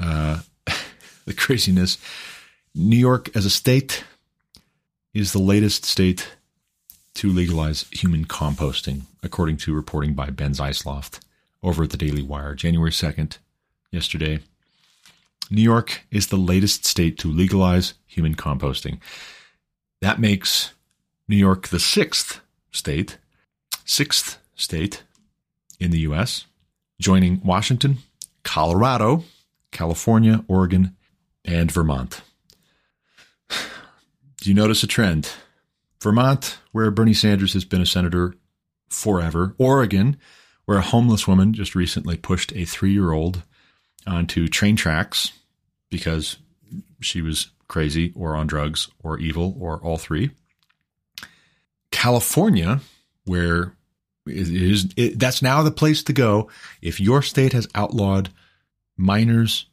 uh, 0.00 0.40
the 1.24 1.34
craziness. 1.34 1.98
New 2.74 2.96
York 2.96 3.34
as 3.36 3.44
a 3.44 3.50
state 3.50 4.04
is 5.14 5.32
the 5.32 5.38
latest 5.38 5.84
state 5.84 6.28
to 7.14 7.28
legalize 7.28 7.86
human 7.90 8.24
composting, 8.24 9.02
according 9.22 9.56
to 9.56 9.74
reporting 9.74 10.14
by 10.14 10.30
Ben 10.30 10.52
Zeisloft 10.52 11.18
over 11.62 11.82
at 11.82 11.90
the 11.90 11.96
Daily 11.96 12.22
Wire, 12.22 12.54
January 12.54 12.92
2nd, 12.92 13.38
yesterday. 13.90 14.38
New 15.50 15.62
York 15.62 16.02
is 16.10 16.28
the 16.28 16.36
latest 16.36 16.84
state 16.84 17.18
to 17.18 17.28
legalize 17.28 17.94
human 18.06 18.34
composting. 18.34 19.00
That 20.00 20.20
makes 20.20 20.72
New 21.26 21.36
York 21.36 21.68
the 21.68 21.80
sixth 21.80 22.40
state, 22.70 23.18
sixth 23.88 24.38
state 24.54 25.02
in 25.80 25.90
the 25.90 26.00
U.S., 26.00 26.46
joining 27.00 27.40
Washington, 27.42 27.98
Colorado, 28.44 29.24
California, 29.72 30.44
Oregon, 30.46 30.94
and 31.44 31.72
Vermont. 31.72 32.20
Do 33.48 34.48
you 34.48 34.54
notice 34.54 34.82
a 34.82 34.86
trend? 34.86 35.30
Vermont, 36.00 36.58
where 36.70 36.90
Bernie 36.90 37.14
Sanders 37.14 37.54
has 37.54 37.64
been 37.64 37.80
a 37.80 37.86
senator 37.86 38.34
forever, 38.88 39.54
Oregon, 39.58 40.16
where 40.66 40.78
a 40.78 40.82
homeless 40.82 41.26
woman 41.26 41.54
just 41.54 41.74
recently 41.74 42.16
pushed 42.16 42.52
a 42.52 42.64
three 42.64 42.92
year 42.92 43.12
old 43.12 43.42
onto 44.06 44.48
train 44.48 44.76
tracks 44.76 45.32
because 45.90 46.36
she 47.00 47.22
was 47.22 47.48
crazy 47.68 48.12
or 48.14 48.36
on 48.36 48.46
drugs 48.46 48.88
or 49.02 49.18
evil 49.18 49.56
or 49.58 49.78
all 49.78 49.96
three. 49.96 50.30
California, 51.90 52.80
where 53.24 53.72
it 54.28 54.48
is, 54.48 54.92
it, 54.96 55.18
that's 55.18 55.42
now 55.42 55.62
the 55.62 55.70
place 55.70 56.02
to 56.04 56.12
go 56.12 56.50
if 56.82 57.00
your 57.00 57.22
state 57.22 57.52
has 57.52 57.68
outlawed 57.74 58.30
minors 58.96 59.66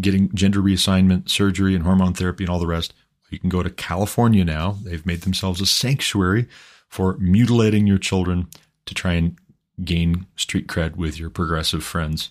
getting 0.00 0.32
gender 0.34 0.60
reassignment 0.60 1.28
surgery 1.28 1.74
and 1.74 1.84
hormone 1.84 2.14
therapy 2.14 2.44
and 2.44 2.50
all 2.50 2.58
the 2.58 2.66
rest 2.66 2.94
you 3.34 3.38
can 3.38 3.50
go 3.50 3.62
to 3.62 3.70
California 3.70 4.44
now. 4.44 4.78
They've 4.82 5.04
made 5.04 5.22
themselves 5.22 5.60
a 5.60 5.66
sanctuary 5.66 6.46
for 6.88 7.16
mutilating 7.18 7.86
your 7.86 7.98
children 7.98 8.48
to 8.86 8.94
try 8.94 9.14
and 9.14 9.36
gain 9.84 10.26
street 10.36 10.68
cred 10.68 10.96
with 10.96 11.18
your 11.18 11.30
progressive 11.30 11.82
friends. 11.82 12.30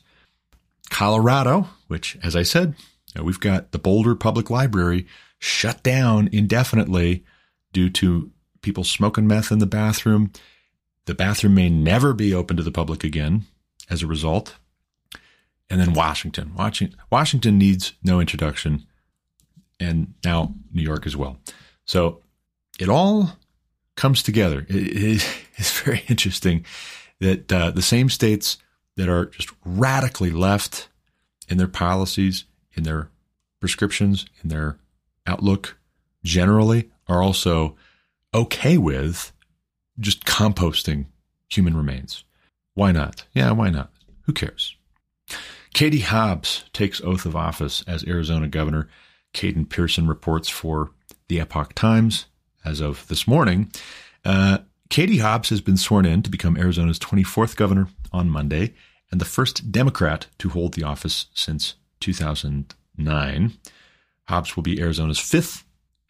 Colorado, 0.90 1.68
which, 1.88 2.18
as 2.24 2.36
I 2.36 2.44
said, 2.44 2.76
we've 3.22 3.40
got 3.40 3.72
the 3.72 3.80
Boulder 3.80 4.16
Public 4.16 4.50
Library 4.50 5.06
shut 5.40 5.84
down 5.84 6.30
indefinitely 6.32 7.26
due 7.74 7.90
to 7.90 8.32
people 8.62 8.84
smoking 8.84 9.28
meth 9.28 9.52
in 9.52 9.60
the 9.60 9.66
bathroom. 9.66 10.32
The 11.06 11.14
bathroom 11.14 11.56
may 11.56 11.70
never 11.70 12.14
be 12.14 12.34
open 12.34 12.58
to 12.58 12.64
the 12.64 12.72
public 12.72 13.04
again 13.04 13.46
as 13.90 14.02
a 14.02 14.08
result. 14.08 14.56
And 15.70 15.80
then 15.80 15.94
Washington. 15.94 16.54
Washington 17.12 17.58
needs 17.58 17.94
no 18.04 18.20
introduction 18.20 18.86
and 19.80 20.14
now 20.24 20.54
New 20.72 20.84
York 20.84 21.06
as 21.06 21.18
well. 21.18 21.38
So 21.86 22.22
it 22.80 22.90
all 22.90 23.38
comes 23.96 24.24
together. 24.24 24.66
It 24.70 25.24
is 25.58 25.72
very 25.84 26.04
interesting 26.08 26.66
that 27.20 27.52
uh, 27.52 27.72
the 27.72 27.82
same 27.82 28.10
states 28.10 28.58
that 28.96 29.10
are 29.10 29.26
just 29.28 29.50
radically 29.66 30.32
left 30.32 30.90
in 31.50 31.58
their 31.58 31.68
policies, 31.68 32.46
in 32.74 32.84
their 32.84 33.10
prescriptions, 33.60 34.26
in 34.44 34.50
their 34.50 34.78
outlook 35.26 35.78
generally 36.24 36.90
are 37.08 37.22
also 37.22 37.76
okay 38.34 38.78
with 38.78 39.33
just 40.00 40.26
composting 40.26 41.06
human 41.50 41.76
remains. 41.76 42.24
Why 42.74 42.92
not? 42.92 43.26
Yeah, 43.34 43.52
why 43.52 43.70
not? 43.70 43.92
Who 44.24 44.34
cares? 44.34 44.76
Katie 45.74 46.00
Hobbs 46.00 46.66
takes 46.74 47.02
oath 47.02 47.26
of 47.26 47.36
office 47.36 47.84
as 47.88 48.06
Arizona 48.06 48.48
governor. 48.48 48.88
Caden 49.34 49.70
Pearson 49.70 50.08
reports 50.08 50.50
for 50.50 50.92
the 51.28 51.40
Epoch 51.40 51.74
Times 51.74 52.26
as 52.64 52.80
of 52.80 53.08
this 53.08 53.28
morning. 53.28 53.72
Uh, 54.24 54.60
Katie 54.90 55.18
Hobbs 55.18 55.50
has 55.50 55.62
been 55.62 55.78
sworn 55.78 56.06
in 56.06 56.22
to 56.22 56.30
become 56.30 56.58
Arizona's 56.58 57.00
24th 57.00 57.56
governor 57.56 57.88
on 58.12 58.30
Monday 58.30 58.74
and 59.12 59.20
the 59.20 59.26
first 59.26 59.72
Democrat 59.72 60.28
to 60.40 60.50
hold 60.50 60.74
the 60.74 60.84
office 60.84 61.28
since 61.34 61.76
2009. 62.00 63.54
Hobbs 64.28 64.56
will 64.56 64.64
be 64.64 64.80
Arizona's 64.80 65.20
fifth 65.20 65.63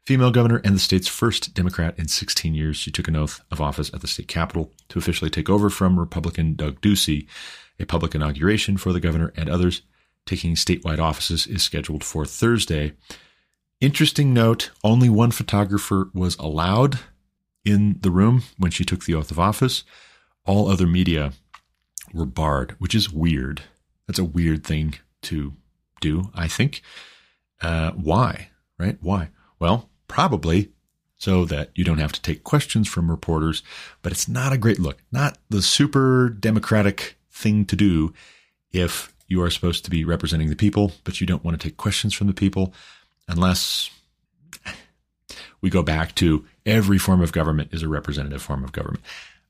female 0.05 0.31
governor 0.31 0.61
and 0.63 0.75
the 0.75 0.79
state's 0.79 1.07
first 1.07 1.53
Democrat 1.53 1.97
in 1.97 2.07
16 2.07 2.53
years. 2.53 2.77
She 2.77 2.91
took 2.91 3.07
an 3.07 3.15
oath 3.15 3.41
of 3.51 3.61
office 3.61 3.93
at 3.93 4.01
the 4.01 4.07
state 4.07 4.27
capitol 4.27 4.71
to 4.89 4.99
officially 4.99 5.29
take 5.29 5.49
over 5.49 5.69
from 5.69 5.99
Republican 5.99 6.55
Doug 6.55 6.81
Ducey. 6.81 7.27
A 7.79 7.85
public 7.85 8.13
inauguration 8.13 8.77
for 8.77 8.93
the 8.93 8.99
governor 8.99 9.33
and 9.35 9.49
others 9.49 9.81
taking 10.25 10.55
statewide 10.55 10.99
offices 10.99 11.47
is 11.47 11.63
scheduled 11.63 12.03
for 12.03 12.25
Thursday. 12.25 12.93
Interesting 13.81 14.33
note 14.33 14.71
only 14.83 15.09
one 15.09 15.31
photographer 15.31 16.09
was 16.13 16.35
allowed 16.37 16.99
in 17.65 17.97
the 18.01 18.11
room 18.11 18.43
when 18.57 18.71
she 18.71 18.85
took 18.85 19.05
the 19.05 19.15
oath 19.15 19.31
of 19.31 19.39
office. 19.39 19.83
All 20.45 20.69
other 20.69 20.87
media 20.87 21.33
were 22.13 22.25
barred, 22.25 22.75
which 22.79 22.93
is 22.95 23.11
weird. 23.11 23.63
That's 24.07 24.19
a 24.19 24.23
weird 24.23 24.63
thing 24.63 24.95
to 25.23 25.53
do, 26.01 26.29
I 26.35 26.47
think. 26.47 26.81
Uh, 27.61 27.91
why? 27.91 28.49
Right? 28.77 28.97
Why? 29.01 29.29
Well, 29.59 29.89
probably 30.07 30.69
so 31.17 31.45
that 31.45 31.69
you 31.73 31.83
don't 31.83 31.99
have 31.99 32.11
to 32.11 32.21
take 32.21 32.43
questions 32.43 32.87
from 32.87 33.09
reporters, 33.09 33.63
but 34.01 34.11
it's 34.11 34.27
not 34.27 34.51
a 34.51 34.57
great 34.57 34.79
look. 34.79 34.97
Not 35.11 35.37
the 35.49 35.61
super 35.61 36.29
democratic 36.29 37.17
thing 37.31 37.65
to 37.65 37.75
do 37.75 38.13
if 38.71 39.13
you 39.27 39.41
are 39.41 39.49
supposed 39.49 39.85
to 39.85 39.91
be 39.91 40.03
representing 40.03 40.49
the 40.49 40.55
people, 40.55 40.91
but 41.03 41.21
you 41.21 41.27
don't 41.27 41.43
want 41.43 41.59
to 41.59 41.67
take 41.67 41.77
questions 41.77 42.13
from 42.13 42.27
the 42.27 42.33
people 42.33 42.73
unless 43.27 43.89
we 45.61 45.69
go 45.69 45.81
back 45.81 46.13
to 46.15 46.45
every 46.65 46.97
form 46.97 47.21
of 47.21 47.31
government 47.31 47.73
is 47.73 47.83
a 47.83 47.87
representative 47.87 48.41
form 48.41 48.63
of 48.63 48.73
government. 48.73 49.03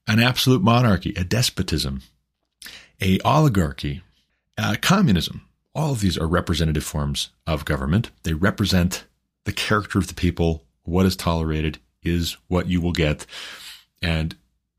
An 0.08 0.20
absolute 0.20 0.62
monarchy, 0.62 1.14
a 1.18 1.24
despotism, 1.24 2.02
a 3.02 3.20
oligarchy, 3.22 4.04
a 4.58 4.78
communism. 4.78 5.42
All 5.74 5.94
of 5.94 6.02
these 6.02 6.20
are 6.20 6.28
representative 6.28 6.84
forms 6.84 7.30
of 7.48 7.66
government. 7.66 8.12
They 8.22 8.34
represent 8.34 9.06
the 9.46 9.54
character 9.54 10.00
of 10.00 10.08
the 10.08 10.14
people. 10.14 10.66
What 10.84 11.06
is 11.06 11.16
tolerated 11.16 11.80
is 12.02 12.38
what 12.48 12.68
you 12.68 12.82
will 12.82 12.92
get. 12.92 13.26
And 14.02 14.36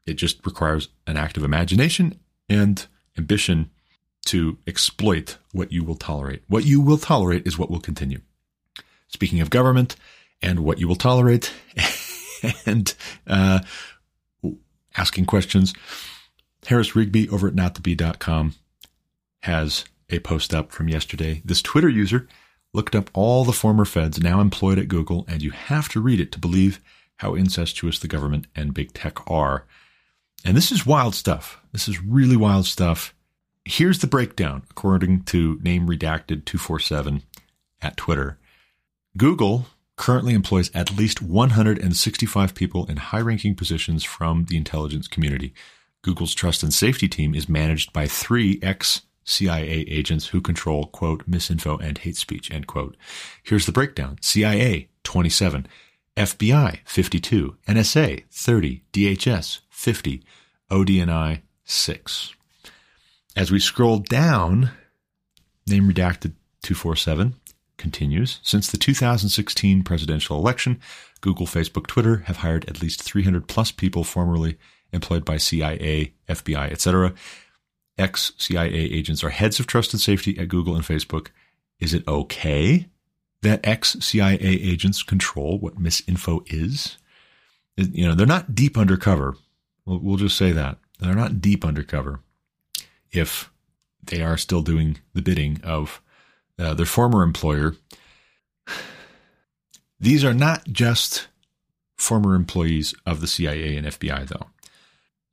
it 0.07 0.15
just 0.15 0.45
requires 0.45 0.89
an 1.07 1.17
active 1.17 1.45
imagination 1.45 2.21
and 2.49 2.87
ambition 3.17 3.71
to 4.27 4.59
exploit 4.67 5.39
what 5.53 5.73
you 5.73 5.85
will 5.85 5.97
tolerate. 5.97 6.43
What 6.49 6.65
you 6.65 6.81
will 6.81 6.99
tolerate 6.99 7.47
is 7.47 7.59
what 7.59 7.71
will 7.71 7.81
continue. 7.81 8.21
Speaking 9.09 9.41
of 9.41 9.51
government 9.51 9.97
and 10.43 10.61
what 10.61 10.79
you 10.79 10.89
will 10.89 10.97
tolerate 10.97 11.53
and 12.67 12.95
uh, 13.27 13.61
asking 14.97 15.27
questions, 15.27 15.73
Harris 16.67 16.97
Rigby 16.97 17.29
over 17.29 17.49
at 17.49 17.55
notthebee.com 17.55 18.55
has 19.43 19.85
a 20.11 20.19
post 20.21 20.55
up 20.55 20.73
from 20.73 20.89
yesterday. 20.89 21.43
This 21.45 21.63
Twitter 21.63 21.89
user 21.89 22.27
looked 22.75 22.95
up 22.95 23.09
all 23.15 23.45
the 23.45 23.53
former 23.53 23.85
feds 23.85 24.21
now 24.21 24.41
employed 24.41 24.79
at 24.79 24.89
Google, 24.89 25.25
and 25.29 25.43
you 25.43 25.53
have 25.53 25.89
to 25.91 26.01
read 26.01 26.21
it 26.21 26.33
to 26.33 26.39
believe 26.39 26.81
how 27.19 27.35
incestuous 27.35 27.99
the 27.99 28.09
government 28.09 28.47
and 28.55 28.75
big 28.75 28.93
tech 28.93 29.31
are. 29.31 29.65
And 30.45 30.57
this 30.57 30.71
is 30.71 30.85
wild 30.85 31.15
stuff. 31.15 31.61
This 31.73 31.89
is 31.89 32.03
really 32.03 32.37
wild 32.37 32.67
stuff. 32.67 33.15
Here's 33.65 34.01
the 34.01 34.07
breakdown, 34.07 34.63
according 34.71 35.23
to 35.25 35.59
name 35.63 35.87
redacted 35.87 36.45
247 36.45 37.23
at 37.81 37.97
Twitter. 37.97 38.39
Google 39.17 39.67
currently 39.97 40.35
employs 40.35 40.71
at 40.75 40.97
least 40.97 41.23
165 41.23 42.55
people 42.55 42.85
in 42.87 42.97
high 42.97 43.21
ranking 43.21 43.55
positions 43.55 44.03
from 44.03 44.47
the 44.47 44.57
intelligence 44.57 45.07
community. 45.07 45.55
Google's 46.03 46.35
trust 46.35 46.63
and 46.63 46.75
safety 46.75 47.09
team 47.09 47.35
is 47.35 47.49
managed 47.49 47.93
by 47.93 48.07
three 48.07 48.59
ex 48.61 49.03
CIA 49.25 49.81
agents 49.89 50.29
who 50.29 50.41
control, 50.41 50.87
quote, 50.87 51.29
misinfo 51.29 51.81
and 51.83 51.99
hate 51.99 52.17
speech, 52.17 52.51
end 52.51 52.67
quote. 52.67 52.97
Here's 53.43 53.67
the 53.67 53.73
breakdown 53.73 54.19
CIA, 54.21 54.89
27, 55.03 55.67
FBI, 56.17 56.79
52, 56.85 57.57
NSA, 57.67 58.25
30, 58.31 58.83
DHS, 58.93 59.61
50, 59.71 60.23
ODNI, 60.71 61.41
6. 61.65 62.35
As 63.37 63.51
we 63.51 63.59
scroll 63.59 63.99
down, 63.99 64.71
name 65.67 65.89
redacted 65.89 66.35
247 66.63 67.35
continues. 67.77 68.39
Since 68.43 68.71
the 68.71 68.79
2016 68.79 69.83
presidential 69.83 70.39
election, 70.39 70.81
Google, 71.21 71.47
Facebook, 71.47 71.87
Twitter 71.87 72.19
have 72.27 72.39
hired 72.39 72.69
at 72.69 72.81
least 72.81 73.03
300 73.03 73.49
plus 73.49 73.73
people 73.73 74.05
formerly 74.05 74.59
employed 74.93 75.25
by 75.25 75.37
CIA, 75.37 76.15
FBI, 76.29 76.71
etc. 76.71 77.15
ex 77.99 78.33
CIA 78.39 78.73
agents 78.73 79.23
are 79.23 79.31
heads 79.31 79.61
of 79.61 79.67
trust 79.67 79.93
and 79.93 80.01
safety 80.01 80.39
at 80.39 80.49
Google 80.49 80.75
and 80.75 80.85
Facebook, 80.85 81.29
is 81.81 81.95
it 81.95 82.07
okay 82.09 82.89
that 83.43 83.61
ex 83.65 83.97
CIA 84.01 84.39
agents 84.41 85.03
control 85.03 85.59
what 85.59 85.77
misinfo 85.77 86.43
is? 86.53 86.97
You 87.77 88.09
know, 88.09 88.15
they're 88.15 88.27
not 88.27 88.55
deep 88.55 88.79
undercover. 88.79 89.37
We'll, 89.85 89.99
we'll 89.99 90.17
just 90.17 90.37
say 90.37 90.53
that. 90.53 90.79
They're 91.01 91.15
not 91.15 91.41
deep 91.41 91.65
undercover 91.65 92.21
if 93.13 93.51
they 94.03 94.23
are 94.23 94.37
still 94.37 94.63
doing 94.63 94.99
the 95.13 95.23
bidding 95.23 95.61
of 95.63 96.01
uh, 96.59 96.75
their 96.75 96.87
former 96.87 97.23
employer. 97.23 97.75
These 99.99 100.25
are 100.25 100.35
not 100.35 100.67
just 100.69 101.29
former 101.97 102.35
employees 102.35 102.95
of 103.07 103.21
the 103.21 103.27
CIA 103.27 103.77
and 103.77 103.87
FBI, 103.87 104.29
though. 104.29 104.47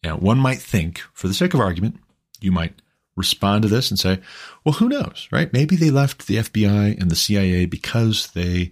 Now, 0.04 0.18
one 0.18 0.40
might 0.40 0.60
think, 0.60 1.00
for 1.14 1.28
the 1.28 1.34
sake 1.34 1.54
of 1.54 1.60
argument, 1.60 2.00
you 2.42 2.52
might 2.52 2.82
respond 3.16 3.64
to 3.64 3.68
this 3.70 3.90
and 3.92 4.00
say, 4.00 4.20
well, 4.64 4.74
who 4.74 4.90
knows, 4.90 5.28
right? 5.32 5.52
Maybe 5.54 5.76
they 5.76 5.92
left 5.92 6.28
the 6.28 6.38
FBI 6.38 7.00
and 7.00 7.10
the 7.12 7.16
CIA 7.16 7.66
because 7.66 8.28
they 8.32 8.72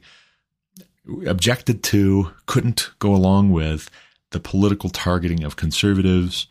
objected 1.25 1.83
to, 1.83 2.31
couldn't 2.45 2.91
go 2.99 3.13
along 3.13 3.51
with 3.51 3.89
the 4.31 4.39
political 4.39 4.89
targeting 4.89 5.43
of 5.43 5.55
conservatives, 5.55 6.47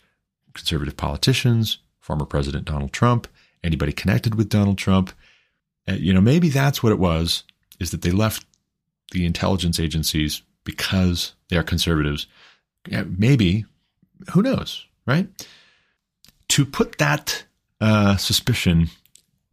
conservative 0.55 0.97
politicians, 0.97 1.79
former 2.01 2.25
President 2.25 2.65
Donald 2.65 2.93
Trump, 2.93 3.29
anybody 3.63 3.93
connected 3.93 4.35
with 4.35 4.49
Donald 4.49 4.79
Trump. 4.79 5.13
Uh, 5.89 5.93
you 5.93 6.13
know, 6.13 6.21
maybe 6.21 6.49
that's 6.49 6.83
what 6.83 6.93
it 6.93 6.99
was, 6.99 7.45
is 7.81 7.91
that 7.91 8.03
they 8.03 8.11
left 8.11 8.45
the 9.13 9.25
intelligence 9.25 9.81
agencies 9.81 10.43
because 10.65 11.35
they 11.49 11.57
are 11.57 11.63
conservatives. 11.63 12.27
Maybe, 12.91 13.65
who 14.33 14.43
knows, 14.43 14.87
right? 15.07 15.29
To 16.59 16.67
put 16.67 16.99
that 16.99 17.45
uh, 17.81 18.17
suspicion 18.17 18.89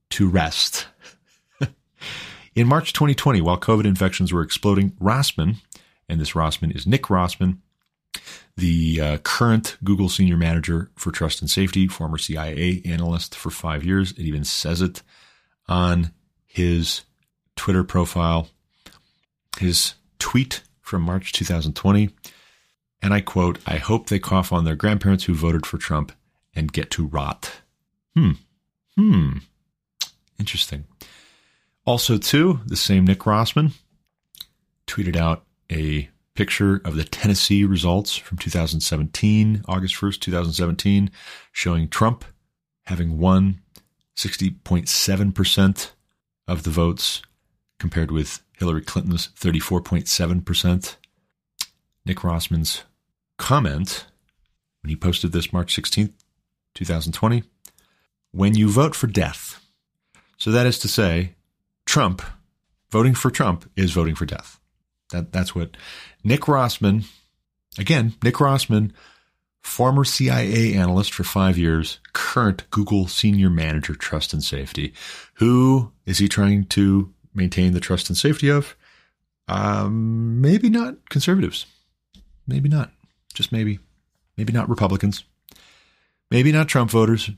to 0.09 0.27
rest. 0.27 0.87
In 2.55 2.65
March 2.65 2.93
2020, 2.93 3.41
while 3.41 3.59
COVID 3.59 3.85
infections 3.85 4.33
were 4.33 4.41
exploding, 4.41 4.89
Rossman, 4.93 5.57
and 6.09 6.19
this 6.19 6.31
Rossman 6.31 6.75
is 6.75 6.87
Nick 6.87 7.03
Rossman, 7.03 7.59
the 8.57 8.99
uh, 8.99 9.17
current 9.19 9.77
Google 9.83 10.09
senior 10.09 10.35
manager 10.35 10.89
for 10.95 11.11
trust 11.11 11.41
and 11.41 11.49
safety, 11.51 11.87
former 11.87 12.17
CIA 12.17 12.81
analyst 12.85 13.35
for 13.35 13.51
five 13.51 13.83
years. 13.83 14.13
It 14.13 14.21
even 14.21 14.43
says 14.43 14.81
it 14.81 15.03
on 15.67 16.11
his 16.43 17.03
Twitter 17.55 17.83
profile. 17.83 18.47
His 19.59 19.93
tweet 20.17 20.63
from 20.81 21.03
March 21.03 21.33
2020. 21.33 22.09
And 23.03 23.13
I 23.13 23.21
quote, 23.21 23.59
I 23.67 23.77
hope 23.77 24.07
they 24.07 24.17
cough 24.17 24.51
on 24.51 24.65
their 24.65 24.75
grandparents 24.75 25.25
who 25.25 25.35
voted 25.35 25.67
for 25.67 25.77
Trump 25.77 26.11
and 26.55 26.71
get 26.71 26.89
to 26.91 27.07
rot. 27.07 27.61
Hmm. 28.15 28.31
Hmm. 28.97 29.37
Interesting. 30.39 30.85
Also, 31.85 32.17
too, 32.17 32.61
the 32.65 32.75
same 32.75 33.05
Nick 33.05 33.19
Rossman 33.19 33.73
tweeted 34.87 35.15
out 35.15 35.45
a 35.71 36.09
picture 36.33 36.81
of 36.83 36.95
the 36.95 37.03
Tennessee 37.03 37.63
results 37.63 38.15
from 38.15 38.37
2017, 38.37 39.63
August 39.67 39.95
1st, 39.95 40.19
2017, 40.19 41.11
showing 41.51 41.87
Trump 41.87 42.25
having 42.85 43.17
won 43.17 43.61
60.7% 44.15 45.91
of 46.47 46.63
the 46.63 46.69
votes 46.69 47.21
compared 47.79 48.11
with 48.11 48.41
Hillary 48.57 48.81
Clinton's 48.81 49.29
34.7%. 49.39 50.95
Nick 52.05 52.17
Rossman's 52.17 52.83
comment 53.37 54.05
when 54.81 54.89
he 54.89 54.95
posted 54.95 55.31
this 55.31 55.51
March 55.51 55.75
16th, 55.75 56.13
2020 56.75 57.43
when 58.31 58.53
you 58.53 58.69
vote 58.69 58.95
for 58.95 59.07
death. 59.07 59.65
So 60.37 60.51
that 60.51 60.65
is 60.65 60.77
to 60.79 60.87
say, 60.87 61.35
Trump, 61.85 62.21
voting 62.91 63.15
for 63.15 63.31
Trump 63.31 63.69
is 63.75 63.91
voting 63.91 64.15
for 64.15 64.25
death. 64.25 64.59
That, 65.11 65.31
that's 65.31 65.55
what 65.55 65.77
Nick 66.23 66.41
Rossman, 66.41 67.05
again, 67.77 68.15
Nick 68.23 68.35
Rossman, 68.35 68.91
former 69.63 70.03
CIA 70.03 70.73
analyst 70.73 71.13
for 71.13 71.23
five 71.23 71.57
years, 71.57 71.99
current 72.13 72.69
Google 72.69 73.07
senior 73.07 73.49
manager, 73.49 73.95
trust 73.95 74.33
and 74.33 74.43
safety. 74.43 74.93
Who 75.35 75.91
is 76.05 76.19
he 76.19 76.27
trying 76.27 76.65
to 76.65 77.13
maintain 77.33 77.73
the 77.73 77.79
trust 77.79 78.09
and 78.09 78.17
safety 78.17 78.49
of? 78.49 78.75
Um, 79.47 80.41
maybe 80.41 80.69
not 80.69 81.09
conservatives. 81.09 81.65
Maybe 82.47 82.69
not. 82.69 82.91
Just 83.33 83.51
maybe. 83.51 83.79
Maybe 84.37 84.53
not 84.53 84.69
Republicans. 84.69 85.23
Maybe 86.35 86.51
not 86.51 86.67
Trump 86.67 86.91
voters. 86.91 87.29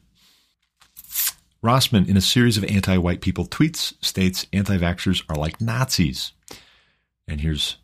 Rossman, 1.63 2.09
in 2.09 2.17
a 2.17 2.19
series 2.19 2.57
of 2.57 2.63
anti 2.63 2.97
white 2.97 3.21
people 3.21 3.45
tweets, 3.45 3.93
states 4.03 4.47
anti 4.51 4.75
vaxxers 4.75 5.23
are 5.29 5.35
like 5.35 5.61
Nazis. 5.61 6.31
And 7.27 7.39
here's 7.39 7.77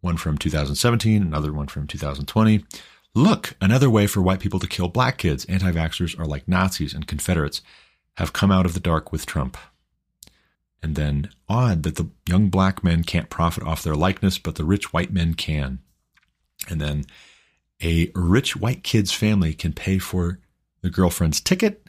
one 0.00 0.16
from 0.16 0.38
2017, 0.38 1.20
another 1.20 1.52
one 1.52 1.66
from 1.66 1.86
2020. 1.86 2.64
Look, 3.14 3.56
another 3.60 3.90
way 3.90 4.06
for 4.06 4.22
white 4.22 4.40
people 4.40 4.58
to 4.60 4.66
kill 4.66 4.88
black 4.88 5.18
kids. 5.18 5.44
Anti 5.44 5.70
vaxxers 5.70 6.18
are 6.18 6.24
like 6.24 6.48
Nazis 6.48 6.94
and 6.94 7.06
Confederates 7.06 7.60
have 8.16 8.32
come 8.32 8.50
out 8.50 8.64
of 8.64 8.72
the 8.72 8.80
dark 8.80 9.12
with 9.12 9.26
Trump. 9.26 9.58
And 10.82 10.94
then, 10.94 11.28
odd 11.46 11.82
that 11.82 11.96
the 11.96 12.08
young 12.26 12.48
black 12.48 12.82
men 12.82 13.04
can't 13.04 13.28
profit 13.28 13.64
off 13.64 13.82
their 13.82 13.94
likeness, 13.94 14.38
but 14.38 14.54
the 14.54 14.64
rich 14.64 14.94
white 14.94 15.12
men 15.12 15.34
can. 15.34 15.80
And 16.70 16.80
then, 16.80 17.04
a 17.82 18.10
rich 18.14 18.56
white 18.56 18.82
kid's 18.82 19.12
family 19.12 19.54
can 19.54 19.72
pay 19.72 19.98
for 19.98 20.38
the 20.82 20.90
girlfriend's 20.90 21.40
ticket 21.40 21.88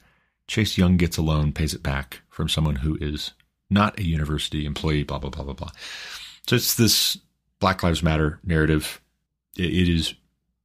Chase 0.49 0.79
Young 0.79 0.97
gets 0.97 1.17
a 1.17 1.21
loan, 1.21 1.53
pays 1.53 1.75
it 1.75 1.83
back 1.83 2.21
from 2.27 2.49
someone 2.49 2.77
who 2.77 2.97
is 2.99 3.33
not 3.69 3.97
a 3.99 4.03
university 4.03 4.65
employee, 4.65 5.03
blah, 5.03 5.19
blah, 5.19 5.29
blah, 5.29 5.43
blah, 5.43 5.53
blah. 5.53 5.69
So 6.47 6.55
it's 6.55 6.73
this 6.73 7.19
Black 7.59 7.83
Lives 7.83 8.01
Matter 8.01 8.39
narrative. 8.43 8.99
It 9.55 9.87
is 9.87 10.15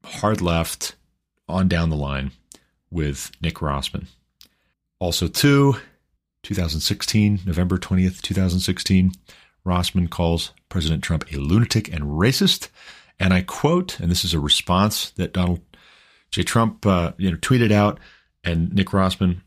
hard 0.02 0.40
left 0.40 0.96
on 1.48 1.68
down 1.68 1.90
the 1.90 1.96
line 1.96 2.32
with 2.90 3.30
Nick 3.42 3.56
Rossman. 3.56 4.06
Also, 5.00 5.28
too, 5.28 5.76
2016, 6.44 7.40
November 7.44 7.76
20th, 7.76 8.22
2016, 8.22 9.12
Rossman 9.66 10.08
calls 10.08 10.52
President 10.70 11.04
Trump 11.04 11.30
a 11.30 11.36
lunatic 11.36 11.92
and 11.92 12.04
racist. 12.04 12.68
And 13.24 13.32
I 13.32 13.40
quote, 13.40 13.98
and 14.00 14.10
this 14.10 14.22
is 14.22 14.34
a 14.34 14.38
response 14.38 15.08
that 15.12 15.32
Donald 15.32 15.62
J. 16.30 16.42
Trump 16.42 16.84
uh, 16.84 17.12
you 17.16 17.30
know, 17.30 17.38
tweeted 17.38 17.72
out, 17.72 17.98
and 18.44 18.70
Nick 18.74 18.88
Rossman 18.88 19.40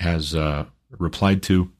has 0.00 0.34
uh, 0.34 0.64
replied 0.90 1.40
to. 1.44 1.70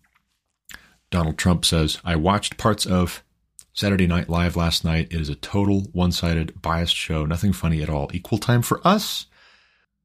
Donald 1.10 1.36
Trump 1.36 1.64
says, 1.64 1.98
I 2.04 2.14
watched 2.14 2.58
parts 2.58 2.86
of 2.86 3.24
Saturday 3.72 4.06
Night 4.06 4.28
Live 4.28 4.54
last 4.54 4.84
night. 4.84 5.08
It 5.10 5.20
is 5.20 5.28
a 5.28 5.34
total 5.34 5.80
one 5.90 6.12
sided, 6.12 6.62
biased 6.62 6.94
show. 6.94 7.26
Nothing 7.26 7.52
funny 7.52 7.82
at 7.82 7.90
all. 7.90 8.08
Equal 8.14 8.38
time 8.38 8.62
for 8.62 8.80
us? 8.86 9.26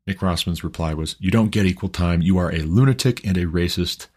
Nick 0.07 0.21
Rossman's 0.21 0.63
reply 0.63 0.95
was, 0.95 1.17
You 1.19 1.29
don't 1.29 1.51
get 1.51 1.67
equal 1.67 1.89
time. 1.89 2.23
You 2.23 2.39
are 2.39 2.51
a 2.51 2.63
lunatic 2.63 3.23
and 3.23 3.37
a 3.37 3.45
racist, 3.45 4.07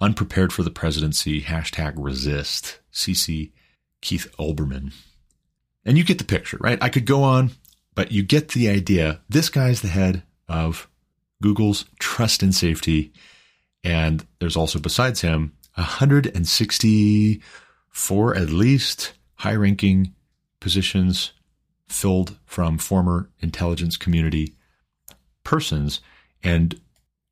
unprepared 0.00 0.50
for 0.50 0.62
the 0.62 0.70
presidency. 0.70 1.42
Hashtag 1.42 1.92
resist. 1.98 2.80
CC 2.90 3.52
Keith 4.00 4.34
Olbermann. 4.38 4.94
And 5.84 5.98
you 5.98 6.04
get 6.04 6.18
the 6.18 6.24
picture, 6.24 6.58
right? 6.60 6.78
I 6.82 6.88
could 6.88 7.06
go 7.06 7.22
on, 7.22 7.52
but 7.94 8.12
you 8.12 8.22
get 8.22 8.48
the 8.48 8.68
idea. 8.68 9.20
This 9.28 9.48
guy's 9.48 9.82
the 9.82 9.88
head 9.88 10.22
of 10.48 10.88
Google's 11.42 11.84
trust 11.98 12.42
and 12.42 12.54
safety. 12.54 13.12
And 13.82 14.26
there's 14.38 14.56
also, 14.56 14.78
besides 14.78 15.20
him, 15.20 15.52
164 15.74 18.36
at 18.36 18.50
least 18.50 19.14
high 19.36 19.54
ranking 19.54 20.14
positions 20.60 21.32
filled 21.88 22.38
from 22.46 22.78
former 22.78 23.28
intelligence 23.40 23.96
community 23.96 24.54
persons. 25.42 26.00
And 26.42 26.80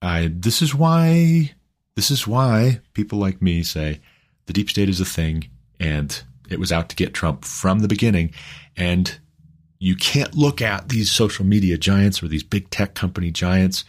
I, 0.02 0.30
this 0.32 0.60
is 0.60 0.74
why, 0.74 1.54
this 1.94 2.10
is 2.10 2.26
why 2.26 2.80
people 2.92 3.18
like 3.18 3.40
me 3.40 3.62
say 3.62 4.00
the 4.46 4.52
deep 4.52 4.68
state 4.68 4.88
is 4.88 5.00
a 5.00 5.04
thing 5.04 5.48
and 5.80 6.22
it 6.52 6.60
was 6.60 6.72
out 6.72 6.88
to 6.90 6.96
get 6.96 7.14
Trump 7.14 7.44
from 7.44 7.80
the 7.80 7.88
beginning. 7.88 8.32
And 8.76 9.18
you 9.78 9.96
can't 9.96 10.34
look 10.34 10.62
at 10.62 10.88
these 10.88 11.10
social 11.10 11.44
media 11.44 11.76
giants 11.76 12.22
or 12.22 12.28
these 12.28 12.44
big 12.44 12.70
tech 12.70 12.94
company 12.94 13.30
giants. 13.30 13.84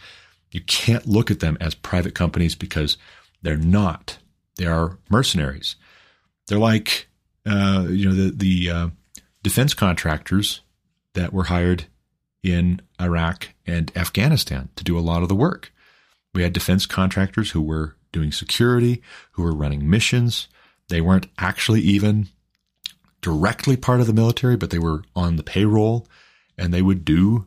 You 0.50 0.60
can't 0.62 1.06
look 1.06 1.30
at 1.30 1.40
them 1.40 1.56
as 1.60 1.74
private 1.74 2.14
companies 2.14 2.54
because 2.54 2.96
they're 3.42 3.56
not. 3.56 4.18
They 4.56 4.66
are 4.66 4.98
mercenaries. 5.10 5.76
They're 6.46 6.58
like, 6.58 7.08
uh, 7.46 7.86
you 7.88 8.08
know, 8.08 8.14
the 8.14 8.30
the 8.30 8.70
uh, 8.70 8.88
defense 9.42 9.74
contractors 9.74 10.62
that 11.14 11.32
were 11.32 11.44
hired 11.44 11.86
in 12.42 12.80
Iraq 13.00 13.48
and 13.66 13.90
Afghanistan 13.96 14.68
to 14.76 14.84
do 14.84 14.98
a 14.98 15.00
lot 15.00 15.22
of 15.22 15.28
the 15.28 15.34
work. 15.34 15.72
We 16.34 16.42
had 16.42 16.52
defense 16.52 16.86
contractors 16.86 17.52
who 17.52 17.62
were 17.62 17.96
doing 18.12 18.32
security, 18.32 19.02
who 19.32 19.42
were 19.42 19.54
running 19.54 19.88
missions. 19.88 20.48
They 20.88 21.00
weren't 21.00 21.28
actually 21.38 21.80
even 21.80 22.28
directly 23.24 23.76
part 23.76 24.00
of 24.00 24.06
the 24.06 24.12
military, 24.12 24.54
but 24.54 24.68
they 24.68 24.78
were 24.78 25.02
on 25.16 25.36
the 25.36 25.42
payroll 25.42 26.06
and 26.58 26.72
they 26.72 26.82
would 26.82 27.04
do 27.04 27.46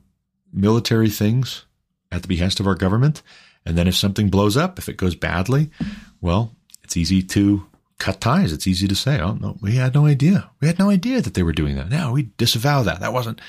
military 0.51 1.09
things 1.09 1.65
at 2.11 2.23
the 2.23 2.28
behest 2.28 2.59
of 2.59 2.65
our 2.65 2.73
government. 2.73 3.21
And 3.63 3.78
then 3.78 3.88
if 3.88 3.95
something 3.95 4.30
blows 4.30 4.57
up, 4.57 4.80
if 4.80 4.89
it 4.89 4.97
goes 4.97 5.13
badly, 5.13 5.69
well, 6.19 6.55
it's 6.84 6.97
easy 6.97 7.21
to 7.21 7.67
cut 7.99 8.19
ties. 8.19 8.51
It's 8.51 8.65
easy 8.65 8.88
to 8.88 8.95
say, 8.95 9.19
oh, 9.19 9.34
no, 9.34 9.55
we 9.61 9.75
had 9.75 9.93
no 9.93 10.07
idea. 10.07 10.49
We 10.59 10.67
had 10.67 10.80
no 10.80 10.89
idea 10.89 11.21
that 11.21 11.36
they 11.36 11.43
were 11.43 11.53
doing 11.53 11.75
that. 11.75 11.89
No, 11.89 12.13
we 12.13 12.23
disavow 12.38 12.82
that. 12.84 13.01
That 13.01 13.13
wasn't 13.13 13.39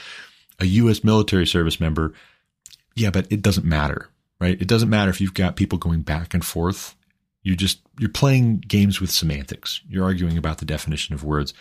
a 0.58 0.66
U.S. 0.66 1.02
military 1.02 1.46
service 1.46 1.80
member. 1.80 2.12
Yeah, 2.94 3.10
but 3.10 3.26
it 3.30 3.40
doesn't 3.40 3.64
matter, 3.64 4.10
right? 4.38 4.60
It 4.60 4.68
doesn't 4.68 4.90
matter 4.90 5.10
if 5.10 5.20
you've 5.20 5.34
got 5.34 5.56
people 5.56 5.78
going 5.78 6.02
back 6.02 6.34
and 6.34 6.44
forth. 6.44 6.94
You're 7.42 7.56
just, 7.56 7.80
you're 7.98 8.10
playing 8.10 8.58
games 8.58 9.00
with 9.00 9.10
semantics. 9.10 9.80
You're 9.88 10.04
arguing 10.04 10.36
about 10.36 10.58
the 10.58 10.66
definition 10.66 11.14
of 11.14 11.24
words. 11.24 11.54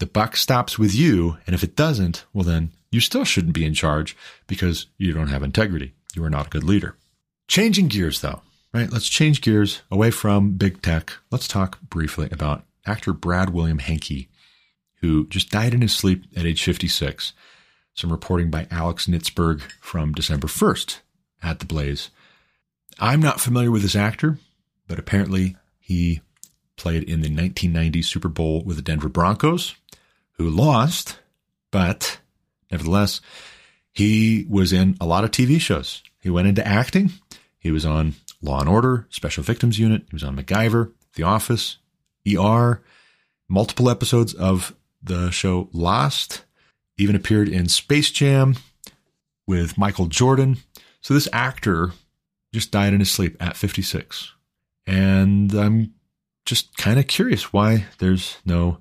The 0.00 0.06
buck 0.06 0.34
stops 0.34 0.78
with 0.78 0.94
you. 0.94 1.36
And 1.46 1.54
if 1.54 1.62
it 1.62 1.76
doesn't, 1.76 2.24
well, 2.32 2.42
then 2.42 2.70
you 2.90 3.00
still 3.00 3.24
shouldn't 3.24 3.54
be 3.54 3.66
in 3.66 3.74
charge 3.74 4.16
because 4.46 4.86
you 4.96 5.12
don't 5.12 5.28
have 5.28 5.42
integrity. 5.42 5.92
You 6.14 6.24
are 6.24 6.30
not 6.30 6.46
a 6.46 6.50
good 6.50 6.64
leader. 6.64 6.96
Changing 7.46 7.88
gears 7.88 8.20
though, 8.20 8.40
right? 8.72 8.90
Let's 8.90 9.08
change 9.08 9.42
gears 9.42 9.82
away 9.90 10.10
from 10.10 10.52
big 10.52 10.80
tech. 10.80 11.12
Let's 11.30 11.46
talk 11.46 11.80
briefly 11.82 12.28
about 12.32 12.64
actor 12.86 13.12
Brad 13.12 13.50
William 13.50 13.78
Henke, 13.78 14.28
who 15.00 15.26
just 15.26 15.50
died 15.50 15.74
in 15.74 15.82
his 15.82 15.94
sleep 15.94 16.24
at 16.34 16.46
age 16.46 16.64
56. 16.64 17.34
Some 17.94 18.10
reporting 18.10 18.50
by 18.50 18.68
Alex 18.70 19.06
Nitzberg 19.06 19.60
from 19.80 20.12
December 20.12 20.46
1st 20.46 21.00
at 21.42 21.58
The 21.58 21.66
Blaze. 21.66 22.08
I'm 22.98 23.20
not 23.20 23.40
familiar 23.40 23.70
with 23.70 23.82
this 23.82 23.96
actor, 23.96 24.38
but 24.88 24.98
apparently 24.98 25.56
he 25.78 26.22
played 26.76 27.02
in 27.02 27.20
the 27.20 27.28
1990 27.28 28.00
Super 28.00 28.28
Bowl 28.28 28.62
with 28.64 28.76
the 28.76 28.82
Denver 28.82 29.10
Broncos, 29.10 29.74
who 30.40 30.48
lost, 30.48 31.18
but 31.70 32.18
nevertheless, 32.70 33.20
he 33.92 34.46
was 34.48 34.72
in 34.72 34.96
a 34.98 35.04
lot 35.04 35.22
of 35.22 35.30
TV 35.30 35.60
shows. 35.60 36.02
He 36.22 36.30
went 36.30 36.48
into 36.48 36.66
acting. 36.66 37.12
He 37.58 37.70
was 37.70 37.84
on 37.84 38.14
Law 38.40 38.60
and 38.60 38.68
Order, 38.68 39.06
Special 39.10 39.42
Victims 39.42 39.78
Unit. 39.78 40.04
He 40.08 40.14
was 40.14 40.24
on 40.24 40.34
MacGyver, 40.34 40.92
The 41.14 41.24
Office, 41.24 41.76
ER, 42.26 42.82
multiple 43.50 43.90
episodes 43.90 44.32
of 44.32 44.74
the 45.02 45.30
show 45.30 45.68
Lost, 45.74 46.44
even 46.96 47.16
appeared 47.16 47.50
in 47.50 47.68
Space 47.68 48.10
Jam 48.10 48.56
with 49.46 49.76
Michael 49.76 50.06
Jordan. 50.06 50.56
So 51.02 51.12
this 51.12 51.28
actor 51.34 51.92
just 52.54 52.70
died 52.70 52.94
in 52.94 53.00
his 53.00 53.10
sleep 53.10 53.36
at 53.40 53.58
56. 53.58 54.32
And 54.86 55.52
I'm 55.52 55.92
just 56.46 56.78
kind 56.78 56.98
of 56.98 57.06
curious 57.08 57.52
why 57.52 57.84
there's 57.98 58.38
no 58.46 58.78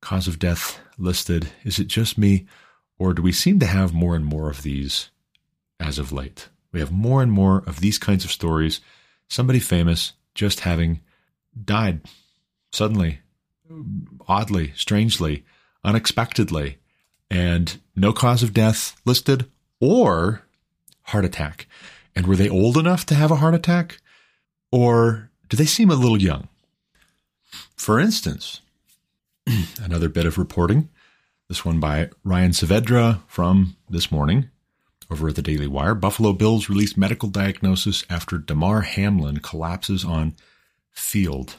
cause 0.00 0.28
of 0.28 0.38
death 0.38 0.78
listed. 0.96 1.50
Is 1.64 1.78
it 1.78 1.88
just 1.88 2.18
me, 2.18 2.46
or 2.98 3.14
do 3.14 3.22
we 3.22 3.32
seem 3.32 3.58
to 3.60 3.66
have 3.66 3.92
more 3.92 4.14
and 4.14 4.24
more 4.24 4.50
of 4.50 4.62
these 4.62 5.10
as 5.80 5.98
of 5.98 6.12
late? 6.12 6.48
We 6.72 6.80
have 6.80 6.92
more 6.92 7.22
and 7.22 7.32
more 7.32 7.62
of 7.66 7.80
these 7.80 7.98
kinds 7.98 8.24
of 8.24 8.32
stories. 8.32 8.80
Somebody 9.28 9.58
famous 9.58 10.12
just 10.34 10.60
having 10.60 11.00
died 11.64 12.00
suddenly, 12.70 13.20
oddly, 14.26 14.72
strangely, 14.76 15.44
unexpectedly, 15.84 16.78
and 17.30 17.78
no 17.96 18.12
cause 18.12 18.42
of 18.42 18.54
death 18.54 19.00
listed 19.04 19.50
or 19.80 20.42
heart 21.02 21.24
attack. 21.24 21.66
And 22.14 22.26
were 22.26 22.36
they 22.36 22.48
old 22.48 22.76
enough 22.76 23.06
to 23.06 23.14
have 23.14 23.30
a 23.30 23.36
heart 23.36 23.54
attack? 23.54 24.00
Or 24.70 25.30
do 25.48 25.56
they 25.56 25.66
seem 25.66 25.90
a 25.90 25.94
little 25.94 26.20
young? 26.20 26.48
For 27.76 27.98
instance, 27.98 28.60
another 29.82 30.08
bit 30.08 30.26
of 30.26 30.38
reporting, 30.38 30.88
this 31.48 31.64
one 31.64 31.80
by 31.80 32.10
Ryan 32.24 32.50
Saavedra 32.50 33.22
from 33.26 33.76
this 33.88 34.10
morning 34.10 34.50
over 35.10 35.28
at 35.28 35.36
the 35.36 35.42
Daily 35.42 35.66
Wire. 35.66 35.94
Buffalo 35.94 36.32
Bills 36.32 36.68
release 36.68 36.96
medical 36.96 37.28
diagnosis 37.28 38.04
after 38.10 38.38
Damar 38.38 38.82
Hamlin 38.82 39.38
collapses 39.38 40.04
on 40.04 40.34
field. 40.90 41.56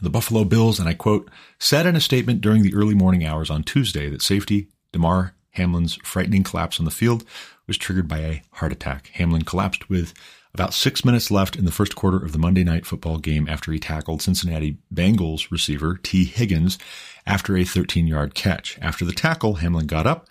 The 0.00 0.10
Buffalo 0.10 0.44
Bills, 0.44 0.78
and 0.78 0.88
I 0.88 0.94
quote, 0.94 1.30
said 1.58 1.86
in 1.86 1.96
a 1.96 2.00
statement 2.00 2.40
during 2.40 2.62
the 2.62 2.74
early 2.74 2.94
morning 2.94 3.24
hours 3.24 3.50
on 3.50 3.62
Tuesday 3.62 4.08
that 4.08 4.22
safety 4.22 4.68
Damar 4.92 5.34
Hamlin's 5.50 5.96
frightening 6.04 6.44
collapse 6.44 6.78
on 6.78 6.84
the 6.84 6.90
field 6.90 7.24
was 7.66 7.76
triggered 7.76 8.08
by 8.08 8.18
a 8.18 8.42
heart 8.52 8.72
attack. 8.72 9.10
Hamlin 9.14 9.42
collapsed 9.42 9.88
with 9.88 10.14
about 10.54 10.74
six 10.74 11.04
minutes 11.04 11.30
left 11.30 11.56
in 11.56 11.64
the 11.64 11.72
first 11.72 11.96
quarter 11.96 12.18
of 12.18 12.32
the 12.32 12.38
Monday 12.38 12.62
night 12.64 12.84
football 12.84 13.18
game 13.18 13.48
after 13.48 13.72
he 13.72 13.78
tackled 13.78 14.20
Cincinnati 14.20 14.76
Bengals 14.92 15.50
receiver 15.50 15.98
Tee 16.02 16.24
Higgins 16.24 16.78
after 17.26 17.56
a 17.56 17.64
13 17.64 18.06
yard 18.06 18.34
catch. 18.34 18.78
After 18.82 19.04
the 19.04 19.12
tackle, 19.12 19.54
Hamlin 19.54 19.86
got 19.86 20.06
up, 20.06 20.28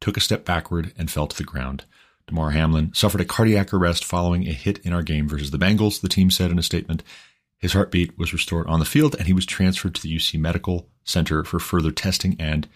took 0.00 0.16
a 0.16 0.20
step 0.20 0.44
backward, 0.44 0.92
and 0.96 1.10
fell 1.10 1.26
to 1.26 1.36
the 1.36 1.44
ground. 1.44 1.84
Damar 2.26 2.52
Hamlin 2.52 2.92
suffered 2.94 3.20
a 3.20 3.24
cardiac 3.24 3.74
arrest 3.74 4.04
following 4.04 4.46
a 4.46 4.52
hit 4.52 4.78
in 4.78 4.92
our 4.92 5.02
game 5.02 5.28
versus 5.28 5.50
the 5.50 5.58
Bengals, 5.58 6.00
the 6.00 6.08
team 6.08 6.30
said 6.30 6.50
in 6.50 6.58
a 6.58 6.62
statement. 6.62 7.02
His 7.58 7.72
heartbeat 7.72 8.16
was 8.18 8.32
restored 8.32 8.66
on 8.66 8.78
the 8.78 8.84
field 8.84 9.14
and 9.16 9.26
he 9.26 9.32
was 9.32 9.46
transferred 9.46 9.94
to 9.96 10.02
the 10.02 10.14
UC 10.14 10.38
Medical 10.38 10.88
Center 11.04 11.44
for 11.44 11.58
further 11.58 11.90
testing 11.90 12.36
and 12.38 12.68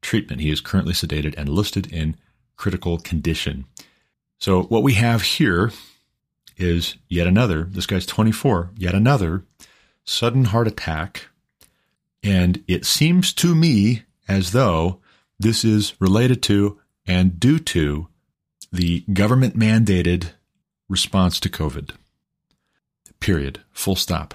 treatment. 0.00 0.40
He 0.40 0.50
is 0.50 0.60
currently 0.60 0.92
sedated 0.92 1.34
and 1.36 1.48
listed 1.48 1.92
in 1.92 2.16
critical 2.56 2.98
condition. 2.98 3.66
So 4.38 4.62
what 4.64 4.82
we 4.82 4.94
have 4.94 5.22
here 5.22 5.72
is 6.56 6.96
yet 7.08 7.26
another, 7.26 7.64
this 7.64 7.86
guy's 7.86 8.06
24, 8.06 8.70
yet 8.76 8.94
another 8.94 9.44
sudden 10.04 10.46
heart 10.46 10.66
attack. 10.66 11.28
And 12.22 12.64
it 12.66 12.84
seems 12.84 13.32
to 13.34 13.54
me 13.54 14.02
as 14.28 14.52
though 14.52 15.00
this 15.38 15.64
is 15.64 15.94
related 16.00 16.42
to 16.44 16.80
and 17.06 17.38
due 17.38 17.58
to 17.58 18.08
the 18.72 19.00
government 19.12 19.56
mandated 19.56 20.30
response 20.88 21.38
to 21.40 21.48
COVID. 21.48 21.92
Period. 23.20 23.60
Full 23.72 23.96
stop. 23.96 24.34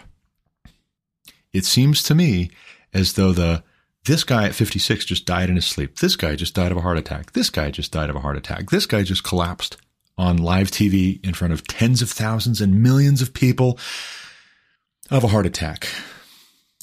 It 1.54 1.66
seems 1.66 2.02
to 2.04 2.16
me 2.16 2.50
as 2.94 3.14
though 3.14 3.32
the 3.32 3.64
this 4.06 4.24
guy 4.24 4.46
at 4.46 4.56
56 4.56 5.06
just 5.06 5.28
died 5.28 5.50
in 5.50 5.56
his 5.56 5.68
sleep. 5.68 6.00
This 6.00 6.16
guy 6.16 6.36
just 6.36 6.56
died 6.56 6.72
of 6.72 6.78
a 6.78 6.82
heart 6.82 6.98
attack. 6.98 7.34
This 7.34 7.52
guy 7.52 7.70
just 7.70 7.92
died 7.92 8.10
of 8.10 8.16
a 8.16 8.22
heart 8.22 8.36
attack. 8.36 8.72
This 8.72 8.88
guy 8.88 9.04
just 9.04 9.24
collapsed 9.24 9.78
on 10.18 10.38
live 10.38 10.72
TV 10.72 11.24
in 11.26 11.34
front 11.34 11.54
of 11.54 11.68
tens 11.68 12.02
of 12.02 12.10
thousands 12.10 12.62
and 12.62 12.82
millions 12.82 13.22
of 13.22 13.34
people 13.34 13.80
of 15.10 15.24
a 15.24 15.28
heart 15.28 15.46
attack. 15.46 15.88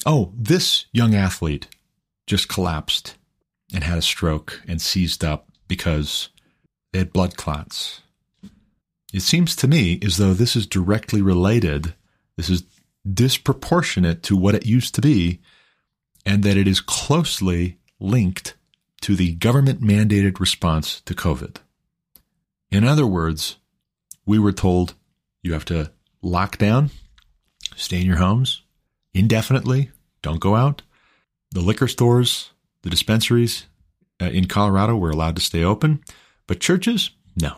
Oh, 0.05 0.33
this 0.35 0.85
young 0.91 1.15
athlete 1.15 1.67
just 2.27 2.47
collapsed 2.47 3.15
and 3.73 3.83
had 3.83 3.97
a 3.97 4.03
stroke 4.03 4.61
and 4.67 4.81
seized 4.81 5.23
up 5.23 5.47
because 5.67 6.29
they 6.91 6.99
had 6.99 7.13
blood 7.13 7.37
clots. 7.37 8.01
It 9.13 9.21
seems 9.21 9.55
to 9.57 9.67
me 9.67 9.99
as 10.03 10.17
though 10.17 10.33
this 10.33 10.55
is 10.55 10.67
directly 10.67 11.21
related. 11.21 11.95
This 12.37 12.49
is 12.49 12.63
disproportionate 13.11 14.21
to 14.23 14.37
what 14.37 14.55
it 14.55 14.65
used 14.65 14.95
to 14.95 15.01
be, 15.01 15.39
and 16.25 16.43
that 16.43 16.57
it 16.57 16.67
is 16.67 16.81
closely 16.81 17.79
linked 17.99 18.55
to 19.01 19.15
the 19.15 19.33
government 19.35 19.81
mandated 19.81 20.39
response 20.39 21.01
to 21.01 21.15
COVID. 21.15 21.57
In 22.71 22.83
other 22.83 23.07
words, 23.07 23.57
we 24.25 24.37
were 24.39 24.51
told 24.51 24.93
you 25.41 25.53
have 25.53 25.65
to 25.65 25.91
lock 26.21 26.57
down, 26.57 26.91
stay 27.75 27.99
in 27.99 28.05
your 28.05 28.17
homes 28.17 28.61
indefinitely, 29.13 29.91
don't 30.21 30.39
go 30.39 30.55
out. 30.55 30.81
The 31.51 31.61
liquor 31.61 31.87
stores, 31.87 32.51
the 32.83 32.89
dispensaries 32.89 33.65
uh, 34.21 34.25
in 34.25 34.45
Colorado 34.45 34.95
were 34.95 35.09
allowed 35.09 35.35
to 35.35 35.41
stay 35.41 35.63
open, 35.63 36.03
but 36.47 36.59
churches, 36.59 37.11
no. 37.35 37.57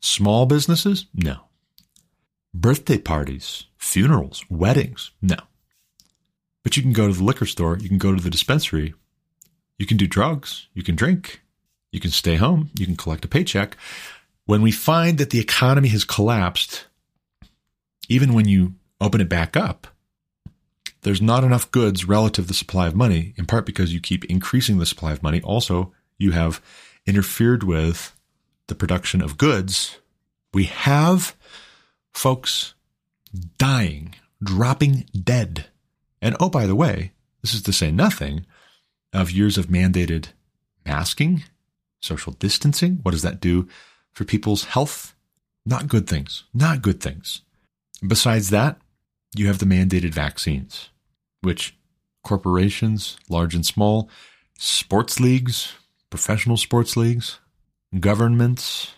Small 0.00 0.46
businesses, 0.46 1.06
no. 1.14 1.40
Birthday 2.54 2.98
parties, 2.98 3.64
funerals, 3.76 4.44
weddings, 4.48 5.10
no. 5.20 5.36
But 6.62 6.76
you 6.76 6.82
can 6.82 6.92
go 6.92 7.08
to 7.08 7.14
the 7.14 7.24
liquor 7.24 7.46
store, 7.46 7.78
you 7.78 7.88
can 7.88 7.98
go 7.98 8.14
to 8.14 8.22
the 8.22 8.30
dispensary, 8.30 8.94
you 9.78 9.86
can 9.86 9.96
do 9.96 10.06
drugs, 10.06 10.68
you 10.74 10.82
can 10.82 10.96
drink, 10.96 11.40
you 11.90 12.00
can 12.00 12.10
stay 12.10 12.36
home, 12.36 12.70
you 12.78 12.86
can 12.86 12.96
collect 12.96 13.24
a 13.24 13.28
paycheck. 13.28 13.76
When 14.48 14.62
we 14.62 14.70
find 14.70 15.18
that 15.18 15.28
the 15.28 15.40
economy 15.40 15.88
has 15.88 16.04
collapsed, 16.04 16.86
even 18.08 18.32
when 18.32 18.48
you 18.48 18.76
open 18.98 19.20
it 19.20 19.28
back 19.28 19.58
up, 19.58 19.88
there's 21.02 21.20
not 21.20 21.44
enough 21.44 21.70
goods 21.70 22.06
relative 22.06 22.46
to 22.46 22.48
the 22.48 22.54
supply 22.54 22.86
of 22.86 22.96
money, 22.96 23.34
in 23.36 23.44
part 23.44 23.66
because 23.66 23.92
you 23.92 24.00
keep 24.00 24.24
increasing 24.24 24.78
the 24.78 24.86
supply 24.86 25.12
of 25.12 25.22
money. 25.22 25.42
Also, 25.42 25.92
you 26.16 26.30
have 26.30 26.62
interfered 27.04 27.62
with 27.62 28.16
the 28.68 28.74
production 28.74 29.20
of 29.20 29.36
goods. 29.36 29.98
We 30.54 30.64
have 30.64 31.36
folks 32.14 32.72
dying, 33.58 34.14
dropping 34.42 35.10
dead. 35.12 35.66
And 36.22 36.34
oh, 36.40 36.48
by 36.48 36.64
the 36.64 36.74
way, 36.74 37.12
this 37.42 37.52
is 37.52 37.60
to 37.64 37.72
say 37.74 37.90
nothing 37.90 38.46
of 39.12 39.30
years 39.30 39.58
of 39.58 39.66
mandated 39.66 40.28
masking, 40.86 41.44
social 42.00 42.32
distancing. 42.32 43.00
What 43.02 43.10
does 43.10 43.20
that 43.20 43.40
do 43.40 43.68
for 44.18 44.24
people's 44.24 44.64
health. 44.64 45.14
Not 45.64 45.86
good 45.86 46.08
things. 46.08 46.42
Not 46.52 46.82
good 46.82 47.00
things. 47.00 47.42
Besides 48.04 48.50
that, 48.50 48.76
you 49.36 49.46
have 49.46 49.60
the 49.60 49.64
mandated 49.64 50.12
vaccines, 50.12 50.88
which 51.40 51.76
corporations, 52.24 53.16
large 53.28 53.54
and 53.54 53.64
small, 53.64 54.10
sports 54.58 55.20
leagues, 55.20 55.72
professional 56.10 56.56
sports 56.56 56.96
leagues, 56.96 57.38
governments 58.00 58.94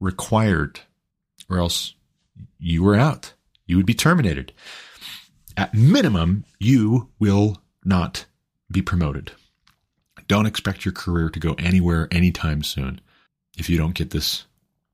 required, 0.00 0.80
or 1.48 1.56
else 1.56 1.94
you 2.58 2.82
were 2.82 2.94
out. 2.94 3.32
You 3.64 3.78
would 3.78 3.86
be 3.86 3.94
terminated. 3.94 4.52
At 5.56 5.72
minimum, 5.72 6.44
you 6.58 7.08
will 7.18 7.56
not 7.86 8.26
be 8.70 8.82
promoted. 8.82 9.32
Don't 10.26 10.44
expect 10.44 10.84
your 10.84 10.92
career 10.92 11.30
to 11.30 11.40
go 11.40 11.54
anywhere 11.54 12.06
anytime 12.10 12.62
soon 12.62 13.00
if 13.56 13.70
you 13.70 13.78
don't 13.78 13.94
get 13.94 14.10
this 14.10 14.44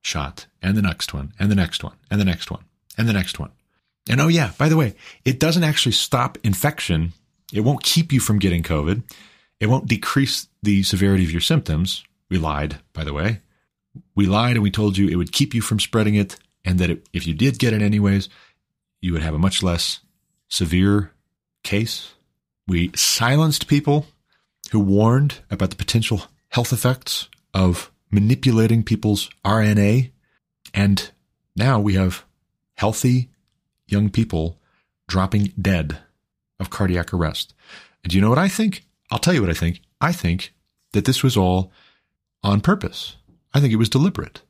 shot 0.04 0.46
and 0.62 0.76
the 0.76 0.82
next 0.82 1.14
one 1.14 1.32
and 1.38 1.50
the 1.50 1.54
next 1.54 1.82
one 1.82 1.96
and 2.10 2.20
the 2.20 2.24
next 2.24 2.50
one 2.50 2.64
and 2.96 3.08
the 3.08 3.12
next 3.12 3.38
one. 3.38 3.50
And 4.08 4.20
oh 4.20 4.28
yeah, 4.28 4.52
by 4.58 4.68
the 4.68 4.76
way, 4.76 4.94
it 5.24 5.40
doesn't 5.40 5.64
actually 5.64 5.92
stop 5.92 6.38
infection. 6.44 7.12
It 7.52 7.60
won't 7.60 7.82
keep 7.82 8.12
you 8.12 8.20
from 8.20 8.38
getting 8.38 8.62
COVID. 8.62 9.02
It 9.60 9.66
won't 9.66 9.86
decrease 9.86 10.48
the 10.62 10.82
severity 10.82 11.24
of 11.24 11.30
your 11.30 11.40
symptoms. 11.40 12.04
We 12.28 12.38
lied, 12.38 12.78
by 12.92 13.04
the 13.04 13.14
way. 13.14 13.40
We 14.14 14.26
lied 14.26 14.56
and 14.56 14.62
we 14.62 14.70
told 14.70 14.98
you 14.98 15.08
it 15.08 15.16
would 15.16 15.32
keep 15.32 15.54
you 15.54 15.62
from 15.62 15.80
spreading 15.80 16.16
it 16.16 16.36
and 16.64 16.78
that 16.78 16.90
it, 16.90 17.06
if 17.12 17.26
you 17.26 17.34
did 17.34 17.58
get 17.58 17.72
it 17.72 17.80
anyways, 17.80 18.28
you 19.00 19.12
would 19.12 19.22
have 19.22 19.34
a 19.34 19.38
much 19.38 19.62
less 19.62 20.00
severe 20.48 21.12
case. 21.62 22.12
We 22.66 22.90
silenced 22.94 23.68
people 23.68 24.06
who 24.70 24.80
warned 24.80 25.40
about 25.50 25.70
the 25.70 25.76
potential 25.76 26.22
health 26.48 26.72
effects 26.72 27.28
of 27.52 27.90
manipulating 28.14 28.82
people's 28.82 29.28
RNA. 29.44 30.10
And 30.72 31.10
now 31.56 31.80
we 31.80 31.94
have 31.94 32.24
healthy 32.74 33.30
young 33.86 34.08
people 34.08 34.58
dropping 35.08 35.52
dead 35.60 35.98
of 36.58 36.70
cardiac 36.70 37.12
arrest. 37.12 37.52
And 38.02 38.10
do 38.10 38.16
you 38.16 38.22
know 38.22 38.30
what 38.30 38.38
I 38.38 38.48
think? 38.48 38.84
I'll 39.10 39.18
tell 39.18 39.34
you 39.34 39.40
what 39.40 39.50
I 39.50 39.54
think. 39.54 39.80
I 40.00 40.12
think 40.12 40.54
that 40.92 41.04
this 41.04 41.22
was 41.22 41.36
all 41.36 41.72
on 42.42 42.60
purpose. 42.60 43.16
I 43.52 43.60
think 43.60 43.72
it 43.72 43.76
was 43.76 43.88
deliberate. 43.88 44.42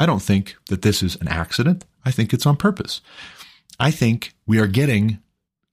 I 0.00 0.06
don't 0.06 0.22
think 0.22 0.56
that 0.68 0.82
this 0.82 1.02
is 1.02 1.16
an 1.16 1.28
accident. 1.28 1.84
I 2.04 2.10
think 2.10 2.32
it's 2.32 2.46
on 2.46 2.56
purpose. 2.56 3.00
I 3.80 3.90
think 3.90 4.34
we 4.46 4.58
are 4.58 4.66
getting 4.66 5.18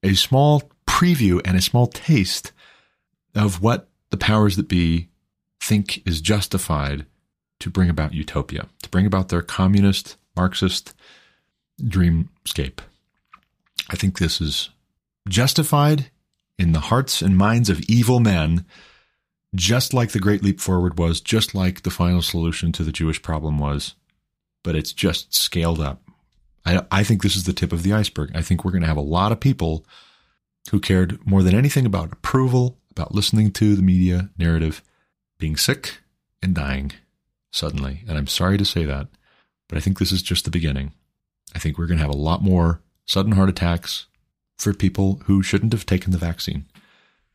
a 0.02 0.14
small 0.14 0.70
preview 0.86 1.40
and 1.44 1.56
a 1.56 1.62
small 1.62 1.86
taste 1.86 2.52
of 3.34 3.62
what 3.62 3.88
the 4.10 4.16
powers 4.16 4.56
that 4.56 4.68
be 4.68 5.08
think 5.60 6.06
is 6.06 6.20
justified 6.20 7.06
to 7.60 7.70
bring 7.70 7.88
about 7.88 8.14
utopia, 8.14 8.68
to 8.82 8.88
bring 8.90 9.06
about 9.06 9.28
their 9.28 9.42
communist, 9.42 10.16
Marxist 10.36 10.94
dreamscape. 11.82 12.78
I 13.88 13.96
think 13.96 14.18
this 14.18 14.40
is 14.40 14.70
justified 15.28 16.10
in 16.58 16.72
the 16.72 16.80
hearts 16.80 17.22
and 17.22 17.36
minds 17.36 17.70
of 17.70 17.80
evil 17.82 18.20
men, 18.20 18.64
just 19.54 19.94
like 19.94 20.10
the 20.10 20.18
Great 20.18 20.42
Leap 20.42 20.60
Forward 20.60 20.98
was, 20.98 21.20
just 21.20 21.54
like 21.54 21.82
the 21.82 21.90
final 21.90 22.22
solution 22.22 22.72
to 22.72 22.84
the 22.84 22.92
Jewish 22.92 23.22
problem 23.22 23.58
was, 23.58 23.94
but 24.62 24.74
it's 24.74 24.92
just 24.92 25.34
scaled 25.34 25.80
up. 25.80 26.02
I, 26.64 26.84
I 26.90 27.04
think 27.04 27.22
this 27.22 27.36
is 27.36 27.44
the 27.44 27.52
tip 27.52 27.72
of 27.72 27.82
the 27.82 27.92
iceberg. 27.92 28.32
I 28.34 28.42
think 28.42 28.64
we're 28.64 28.72
going 28.72 28.82
to 28.82 28.88
have 28.88 28.96
a 28.96 29.02
lot 29.02 29.32
of 29.32 29.40
people 29.40 29.86
who 30.70 30.80
cared 30.80 31.24
more 31.26 31.42
than 31.42 31.54
anything 31.54 31.86
about 31.86 32.12
approval, 32.12 32.76
about 32.90 33.14
listening 33.14 33.52
to 33.52 33.76
the 33.76 33.82
media 33.82 34.30
narrative, 34.36 34.82
being 35.38 35.56
sick 35.56 35.98
and 36.42 36.54
dying 36.54 36.92
suddenly. 37.56 38.04
And 38.08 38.16
I'm 38.18 38.26
sorry 38.26 38.58
to 38.58 38.64
say 38.64 38.84
that, 38.84 39.08
but 39.68 39.78
I 39.78 39.80
think 39.80 39.98
this 39.98 40.12
is 40.12 40.22
just 40.22 40.44
the 40.44 40.50
beginning. 40.50 40.92
I 41.54 41.58
think 41.58 41.78
we're 41.78 41.86
going 41.86 41.98
to 41.98 42.04
have 42.04 42.14
a 42.14 42.16
lot 42.16 42.42
more 42.42 42.80
sudden 43.06 43.32
heart 43.32 43.48
attacks 43.48 44.06
for 44.58 44.72
people 44.72 45.20
who 45.24 45.42
shouldn't 45.42 45.72
have 45.72 45.86
taken 45.86 46.12
the 46.12 46.18
vaccine, 46.18 46.66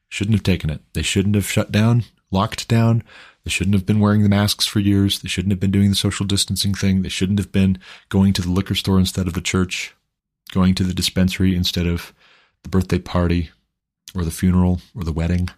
shouldn't 0.09 0.35
have 0.35 0.43
taken 0.43 0.69
it. 0.69 0.81
They 0.93 1.01
shouldn't 1.01 1.35
have 1.35 1.49
shut 1.49 1.71
down, 1.71 2.03
locked 2.29 2.67
down. 2.67 3.03
They 3.43 3.49
shouldn't 3.49 3.75
have 3.75 3.85
been 3.85 3.99
wearing 3.99 4.23
the 4.23 4.29
masks 4.29 4.67
for 4.67 4.79
years. 4.79 5.19
They 5.19 5.29
shouldn't 5.29 5.51
have 5.51 5.59
been 5.59 5.71
doing 5.71 5.89
the 5.89 5.95
social 5.95 6.25
distancing 6.25 6.73
thing. 6.73 7.01
They 7.01 7.09
shouldn't 7.09 7.39
have 7.39 7.51
been 7.51 7.79
going 8.09 8.33
to 8.33 8.41
the 8.41 8.51
liquor 8.51 8.75
store 8.75 8.99
instead 8.99 9.27
of 9.27 9.33
the 9.33 9.41
church, 9.41 9.95
going 10.51 10.75
to 10.75 10.83
the 10.83 10.93
dispensary 10.93 11.55
instead 11.55 11.87
of 11.87 12.13
the 12.63 12.69
birthday 12.69 12.99
party 12.99 13.49
or 14.13 14.23
the 14.23 14.31
funeral 14.31 14.81
or 14.95 15.03
the 15.03 15.11
wedding. 15.11 15.49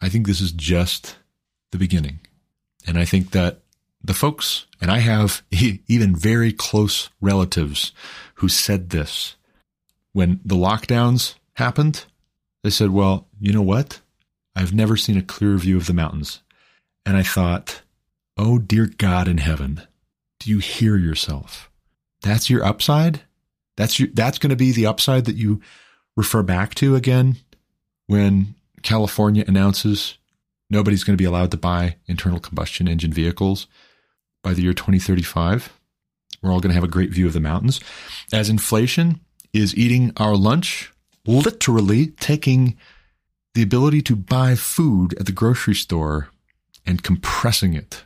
I 0.00 0.08
think 0.08 0.26
this 0.26 0.40
is 0.40 0.52
just 0.52 1.16
the 1.72 1.78
beginning. 1.78 2.20
And 2.86 2.98
I 2.98 3.04
think 3.04 3.30
that 3.32 3.60
the 4.02 4.14
folks, 4.14 4.66
and 4.80 4.90
I 4.90 4.98
have 4.98 5.42
even 5.50 6.16
very 6.16 6.52
close 6.52 7.10
relatives 7.20 7.92
who 8.36 8.48
said 8.48 8.90
this 8.90 9.36
when 10.12 10.40
the 10.44 10.56
lockdowns 10.56 11.34
happened. 11.54 12.06
They 12.62 12.70
said, 12.70 12.90
Well, 12.90 13.26
you 13.38 13.52
know 13.52 13.62
what? 13.62 14.00
I've 14.56 14.74
never 14.74 14.96
seen 14.96 15.16
a 15.16 15.22
clearer 15.22 15.56
view 15.58 15.76
of 15.76 15.86
the 15.86 15.94
mountains. 15.94 16.40
And 17.06 17.16
I 17.16 17.22
thought, 17.22 17.82
Oh, 18.36 18.58
dear 18.58 18.86
God 18.86 19.28
in 19.28 19.38
heaven, 19.38 19.82
do 20.40 20.50
you 20.50 20.58
hear 20.58 20.96
yourself? 20.96 21.70
That's 22.22 22.50
your 22.50 22.64
upside? 22.64 23.22
That's 23.76 23.98
your, 23.98 24.08
that's 24.12 24.38
going 24.38 24.50
to 24.50 24.56
be 24.56 24.72
the 24.72 24.86
upside 24.86 25.26
that 25.26 25.36
you 25.36 25.60
refer 26.16 26.42
back 26.42 26.74
to 26.76 26.96
again 26.96 27.36
when 28.06 28.54
California 28.82 29.44
announces 29.46 30.18
nobody's 30.70 31.04
going 31.04 31.16
to 31.16 31.22
be 31.22 31.26
allowed 31.26 31.50
to 31.50 31.56
buy 31.56 31.96
internal 32.06 32.40
combustion 32.40 32.88
engine 32.88 33.12
vehicles 33.12 33.66
by 34.42 34.54
the 34.54 34.62
year 34.62 34.72
2035. 34.72 35.72
We're 36.40 36.52
all 36.52 36.60
going 36.60 36.70
to 36.70 36.74
have 36.74 36.84
a 36.84 36.88
great 36.88 37.10
view 37.10 37.26
of 37.26 37.32
the 37.32 37.40
mountains. 37.40 37.80
As 38.32 38.48
inflation 38.48 39.20
is 39.52 39.76
eating 39.76 40.12
our 40.16 40.36
lunch, 40.36 40.92
literally 41.26 42.08
taking 42.08 42.78
the 43.54 43.62
ability 43.62 44.00
to 44.02 44.16
buy 44.16 44.54
food 44.54 45.14
at 45.18 45.26
the 45.26 45.32
grocery 45.32 45.74
store 45.74 46.28
and 46.86 47.02
compressing 47.02 47.74
it. 47.74 48.04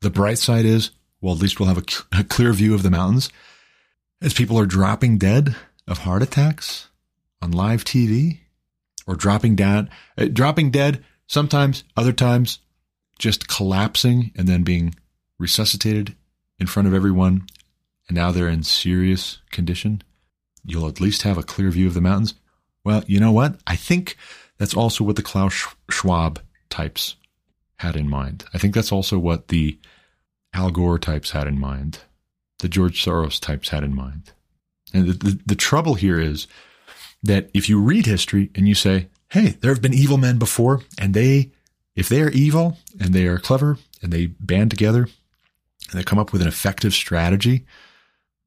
The 0.00 0.10
bright 0.10 0.38
side 0.38 0.64
is, 0.64 0.92
well, 1.20 1.34
at 1.34 1.40
least 1.40 1.58
we'll 1.58 1.68
have 1.68 1.78
a, 1.78 2.20
a 2.20 2.24
clear 2.24 2.52
view 2.52 2.74
of 2.74 2.82
the 2.82 2.90
mountains. 2.90 3.28
As 4.22 4.32
people 4.32 4.58
are 4.58 4.66
dropping 4.66 5.18
dead 5.18 5.56
of 5.86 5.98
heart 5.98 6.22
attacks 6.22 6.88
on 7.42 7.50
live 7.50 7.84
TV 7.84 8.38
or 9.06 9.14
dropping 9.14 9.56
down, 9.56 9.90
uh, 10.16 10.26
dropping 10.26 10.70
dead 10.70 11.04
Sometimes, 11.28 11.84
other 11.96 12.12
times, 12.12 12.58
just 13.18 13.48
collapsing 13.48 14.32
and 14.34 14.48
then 14.48 14.62
being 14.62 14.94
resuscitated 15.38 16.16
in 16.58 16.66
front 16.66 16.88
of 16.88 16.94
everyone. 16.94 17.46
And 18.08 18.16
now 18.16 18.32
they're 18.32 18.48
in 18.48 18.62
serious 18.62 19.38
condition. 19.50 20.02
You'll 20.64 20.88
at 20.88 21.00
least 21.00 21.22
have 21.22 21.38
a 21.38 21.42
clear 21.42 21.70
view 21.70 21.86
of 21.86 21.94
the 21.94 22.00
mountains. 22.00 22.34
Well, 22.82 23.04
you 23.06 23.20
know 23.20 23.32
what? 23.32 23.60
I 23.66 23.76
think 23.76 24.16
that's 24.56 24.74
also 24.74 25.04
what 25.04 25.16
the 25.16 25.22
Klaus 25.22 25.66
Schwab 25.90 26.40
types 26.70 27.16
had 27.76 27.94
in 27.94 28.08
mind. 28.08 28.44
I 28.54 28.58
think 28.58 28.74
that's 28.74 28.92
also 28.92 29.18
what 29.18 29.48
the 29.48 29.78
Al 30.54 30.70
Gore 30.70 30.98
types 30.98 31.30
had 31.32 31.46
in 31.46 31.60
mind, 31.60 32.00
the 32.58 32.68
George 32.68 33.04
Soros 33.04 33.38
types 33.38 33.68
had 33.68 33.84
in 33.84 33.94
mind. 33.94 34.32
And 34.94 35.08
the, 35.08 35.12
the, 35.12 35.40
the 35.46 35.54
trouble 35.54 35.94
here 35.94 36.18
is 36.18 36.46
that 37.22 37.50
if 37.52 37.68
you 37.68 37.80
read 37.80 38.06
history 38.06 38.50
and 38.54 38.66
you 38.66 38.74
say, 38.74 39.08
hey, 39.30 39.56
there 39.60 39.72
have 39.72 39.82
been 39.82 39.94
evil 39.94 40.16
men 40.16 40.38
before, 40.38 40.82
and 40.98 41.14
they, 41.14 41.50
if 41.94 42.08
they 42.08 42.22
are 42.22 42.30
evil 42.30 42.78
and 43.00 43.12
they 43.12 43.26
are 43.26 43.38
clever 43.38 43.78
and 44.02 44.12
they 44.12 44.26
band 44.26 44.70
together 44.70 45.08
and 45.90 45.98
they 45.98 46.02
come 46.02 46.18
up 46.18 46.32
with 46.32 46.42
an 46.42 46.48
effective 46.48 46.94
strategy, 46.94 47.66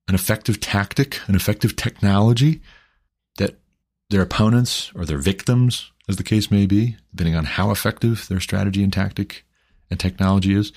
an 0.08 0.16
effective 0.16 0.60
tactic, 0.60 1.20
an 1.28 1.36
effective 1.36 1.76
technology 1.76 2.62
that 3.38 3.60
their 4.10 4.22
opponents 4.22 4.92
or 4.96 5.06
their 5.06 5.18
victims, 5.18 5.92
as 6.10 6.18
the 6.18 6.24
case 6.24 6.52
may 6.52 6.66
be, 6.66 6.98
depending 7.12 7.36
on 7.36 7.46
how 7.46 7.72
effective 7.72 8.28
their 8.28 8.40
strategy 8.40 8.84
and 8.84 8.92
tactic 8.92 9.46
and 9.90 10.00
technology 10.00 10.54
is, 10.54 10.72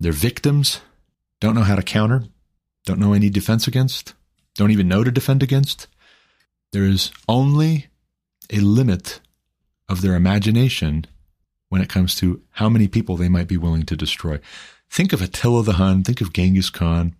their 0.00 0.12
victims 0.12 0.80
don't 1.40 1.54
know 1.54 1.62
how 1.62 1.76
to 1.76 1.82
counter, 1.82 2.24
don't 2.86 3.00
know 3.00 3.12
any 3.12 3.30
defense 3.30 3.66
against, 3.66 4.14
don't 4.54 4.70
even 4.70 4.88
know 4.88 5.04
to 5.04 5.10
defend 5.10 5.42
against. 5.42 5.88
There 6.72 6.84
is 6.84 7.12
only 7.28 7.88
a 8.50 8.60
limit 8.60 9.20
of 9.88 10.00
their 10.00 10.14
imagination 10.14 11.06
when 11.68 11.82
it 11.82 11.88
comes 11.88 12.14
to 12.16 12.40
how 12.52 12.68
many 12.68 12.88
people 12.88 13.16
they 13.16 13.28
might 13.28 13.48
be 13.48 13.56
willing 13.56 13.84
to 13.84 13.96
destroy. 13.96 14.38
Think 14.90 15.12
of 15.12 15.20
Attila 15.20 15.64
the 15.64 15.74
Hun, 15.74 16.04
think 16.04 16.20
of 16.20 16.32
Genghis 16.32 16.70
Khan 16.70 17.14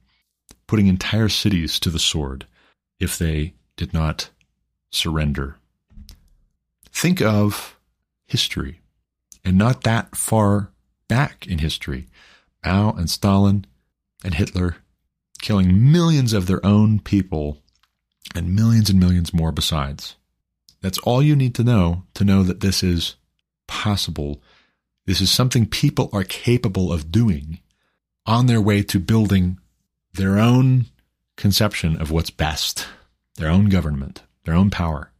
putting 0.67 0.87
entire 0.87 1.29
cities 1.29 1.79
to 1.81 1.91
the 1.91 1.99
sword 1.99 2.47
if 2.99 3.19
they 3.19 3.55
did 3.77 3.93
not 3.93 4.31
surrender. 4.91 5.57
Think 6.91 7.21
of 7.21 7.77
history 8.27 8.81
and 9.45 9.59
not 9.59 9.83
that 9.83 10.17
far 10.17 10.71
back 11.09 11.47
in 11.47 11.59
history. 11.59 12.07
Mao 12.65 12.93
and 12.93 13.11
Stalin 13.11 13.67
and 14.25 14.35
Hitler 14.35 14.77
killing 15.43 15.93
millions 15.93 16.33
of 16.33 16.47
their 16.47 16.65
own 16.65 16.99
people 17.01 17.59
and 18.35 18.55
millions 18.55 18.89
and 18.89 18.99
millions 18.99 19.35
more 19.35 19.53
besides. 19.53 20.17
That's 20.85 20.99
all 20.99 21.22
you 21.22 21.35
need 21.35 21.55
to 21.55 21.64
know 21.64 22.03
to 22.12 22.24
know 22.24 22.43
that 22.43 22.61
this 22.61 22.82
is 22.82 23.16
possible. 23.66 24.43
This 25.07 25.22
is 25.22 25.30
something 25.30 25.64
people 25.64 26.11
are 26.12 26.24
capable 26.24 26.93
of 26.93 27.11
doing 27.11 27.61
on 28.26 28.49
their 28.49 28.61
way 28.61 28.82
to 28.82 28.99
building 29.01 29.59
their 30.12 30.39
own 30.39 30.85
conception 31.39 31.99
of 31.99 32.11
what's 32.11 32.28
best, 32.28 32.87
their 33.37 33.49
own 33.49 33.70
government, 33.70 34.24
their 34.45 34.53
own 34.53 34.68
power, 34.68 35.11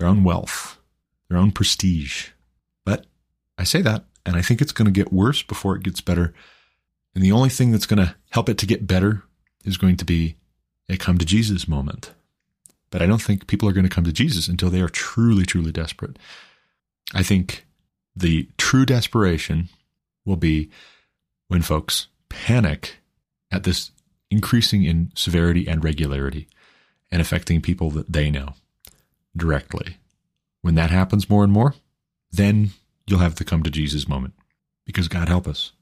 their 0.00 0.08
own 0.08 0.24
wealth, 0.24 0.80
their 1.28 1.38
own 1.38 1.52
prestige. 1.52 2.30
But 2.84 3.06
I 3.56 3.62
say 3.62 3.80
that, 3.80 4.06
and 4.26 4.34
I 4.34 4.42
think 4.42 4.60
it's 4.60 4.72
going 4.72 4.86
to 4.86 4.90
get 4.90 5.12
worse 5.12 5.40
before 5.40 5.76
it 5.76 5.84
gets 5.84 6.00
better. 6.00 6.34
And 7.14 7.22
the 7.22 7.30
only 7.30 7.48
thing 7.48 7.70
that's 7.70 7.86
going 7.86 8.04
to 8.04 8.16
help 8.30 8.48
it 8.48 8.58
to 8.58 8.66
get 8.66 8.88
better 8.88 9.22
is 9.64 9.76
going 9.76 9.98
to 9.98 10.04
be 10.04 10.34
a 10.88 10.96
come 10.96 11.18
to 11.18 11.24
Jesus 11.24 11.68
moment. 11.68 12.10
But 12.92 13.00
I 13.02 13.06
don't 13.06 13.22
think 13.22 13.46
people 13.46 13.68
are 13.68 13.72
going 13.72 13.88
to 13.88 13.94
come 13.94 14.04
to 14.04 14.12
Jesus 14.12 14.46
until 14.46 14.70
they 14.70 14.82
are 14.82 14.88
truly, 14.88 15.44
truly 15.44 15.72
desperate. 15.72 16.18
I 17.14 17.22
think 17.22 17.64
the 18.14 18.48
true 18.58 18.84
desperation 18.84 19.70
will 20.26 20.36
be 20.36 20.70
when 21.48 21.62
folks 21.62 22.08
panic 22.28 22.98
at 23.50 23.64
this 23.64 23.90
increasing 24.30 24.84
in 24.84 25.10
severity 25.14 25.66
and 25.66 25.82
regularity 25.82 26.48
and 27.10 27.22
affecting 27.22 27.62
people 27.62 27.90
that 27.90 28.12
they 28.12 28.30
know 28.30 28.54
directly. 29.34 29.96
When 30.60 30.74
that 30.74 30.90
happens 30.90 31.30
more 31.30 31.44
and 31.44 31.52
more, 31.52 31.74
then 32.30 32.72
you'll 33.06 33.20
have 33.20 33.36
the 33.36 33.44
come 33.44 33.62
to 33.62 33.70
Jesus 33.70 34.06
moment 34.06 34.34
because 34.84 35.08
God 35.08 35.28
help 35.28 35.48
us. 35.48 35.72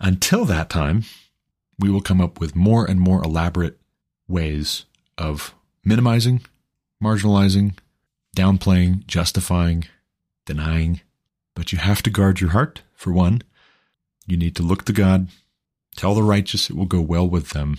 Until 0.00 0.44
that 0.46 0.70
time, 0.70 1.04
we 1.78 1.88
will 1.88 2.00
come 2.00 2.20
up 2.20 2.40
with 2.40 2.56
more 2.56 2.84
and 2.84 3.00
more 3.00 3.22
elaborate 3.22 3.78
ways 4.26 4.86
of 5.16 5.54
minimizing, 5.88 6.42
marginalizing, 7.02 7.72
downplaying, 8.36 9.06
justifying, 9.06 9.86
denying. 10.44 11.00
But 11.54 11.72
you 11.72 11.78
have 11.78 12.02
to 12.02 12.10
guard 12.10 12.40
your 12.40 12.50
heart, 12.50 12.82
for 12.94 13.10
one. 13.10 13.42
You 14.26 14.36
need 14.36 14.54
to 14.56 14.62
look 14.62 14.84
to 14.84 14.92
God. 14.92 15.28
Tell 15.96 16.14
the 16.14 16.22
righteous 16.22 16.68
it 16.68 16.76
will 16.76 16.84
go 16.84 17.00
well 17.00 17.26
with 17.26 17.50
them, 17.50 17.78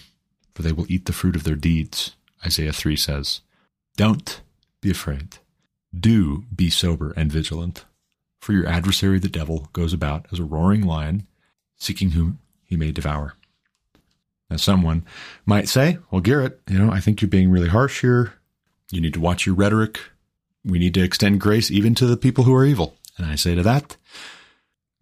for 0.55 0.64
they 0.64 0.72
will 0.72 0.91
eat 0.91 1.05
the 1.05 1.14
fruit 1.14 1.36
of 1.36 1.43
their 1.43 1.55
deeds, 1.55 2.16
Isaiah 2.43 2.74
3 2.74 2.95
says. 2.95 3.41
Don't 3.95 4.41
be 4.82 4.89
afraid. 4.89 5.38
Do 5.97 6.45
be 6.53 6.72
sober 6.72 7.14
and 7.16 7.32
vigilant, 7.32 7.86
for 8.39 8.53
your 8.53 8.68
adversary 8.68 9.20
the 9.20 9.30
devil 9.30 9.70
goes 9.72 9.93
about 9.93 10.26
as 10.32 10.39
a 10.39 10.43
roaring 10.43 10.82
lion, 10.82 11.28
seeking 11.78 12.12
whom 12.12 12.39
he 12.64 12.76
may 12.76 12.91
devour. 12.91 13.36
Now, 14.50 14.58
someone 14.58 15.06
might 15.45 15.70
say, 15.70 16.00
Well, 16.12 16.22
Garrett, 16.22 16.62
you 16.68 16.80
know, 16.80 16.91
I 16.91 17.00
think 17.00 17.22
you're 17.22 17.30
being 17.30 17.52
really 17.52 17.70
harsh 17.70 18.02
here. 18.02 18.34
You 18.91 19.02
need 19.02 19.14
to 19.14 19.20
watch 19.20 19.45
your 19.45 19.56
rhetoric. 19.56 20.00
We 20.66 20.80
need 20.80 20.93
to 20.95 21.04
extend 21.04 21.39
grace 21.39 21.70
even 21.70 21.95
to 21.95 22.08
the 22.08 22.18
people 22.18 22.43
who 22.43 22.56
are 22.56 22.66
evil. 22.66 22.97
And 23.18 23.26
I 23.26 23.36
say 23.36 23.56
to 23.56 23.64
that, 23.64 23.97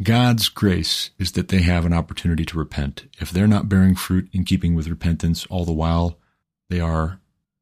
God's 0.03 0.49
grace 0.49 1.09
is 1.17 1.31
that 1.31 1.47
they 1.47 1.61
have 1.61 1.85
an 1.85 1.93
opportunity 1.93 2.45
to 2.45 2.57
repent. 2.57 3.05
If 3.19 3.31
they're 3.31 3.47
not 3.47 3.69
bearing 3.69 3.95
fruit 3.95 4.29
in 4.31 4.43
keeping 4.43 4.75
with 4.75 4.87
repentance 4.87 5.45
all 5.47 5.65
the 5.65 5.71
while, 5.71 6.19
they 6.69 6.79
are 6.79 7.19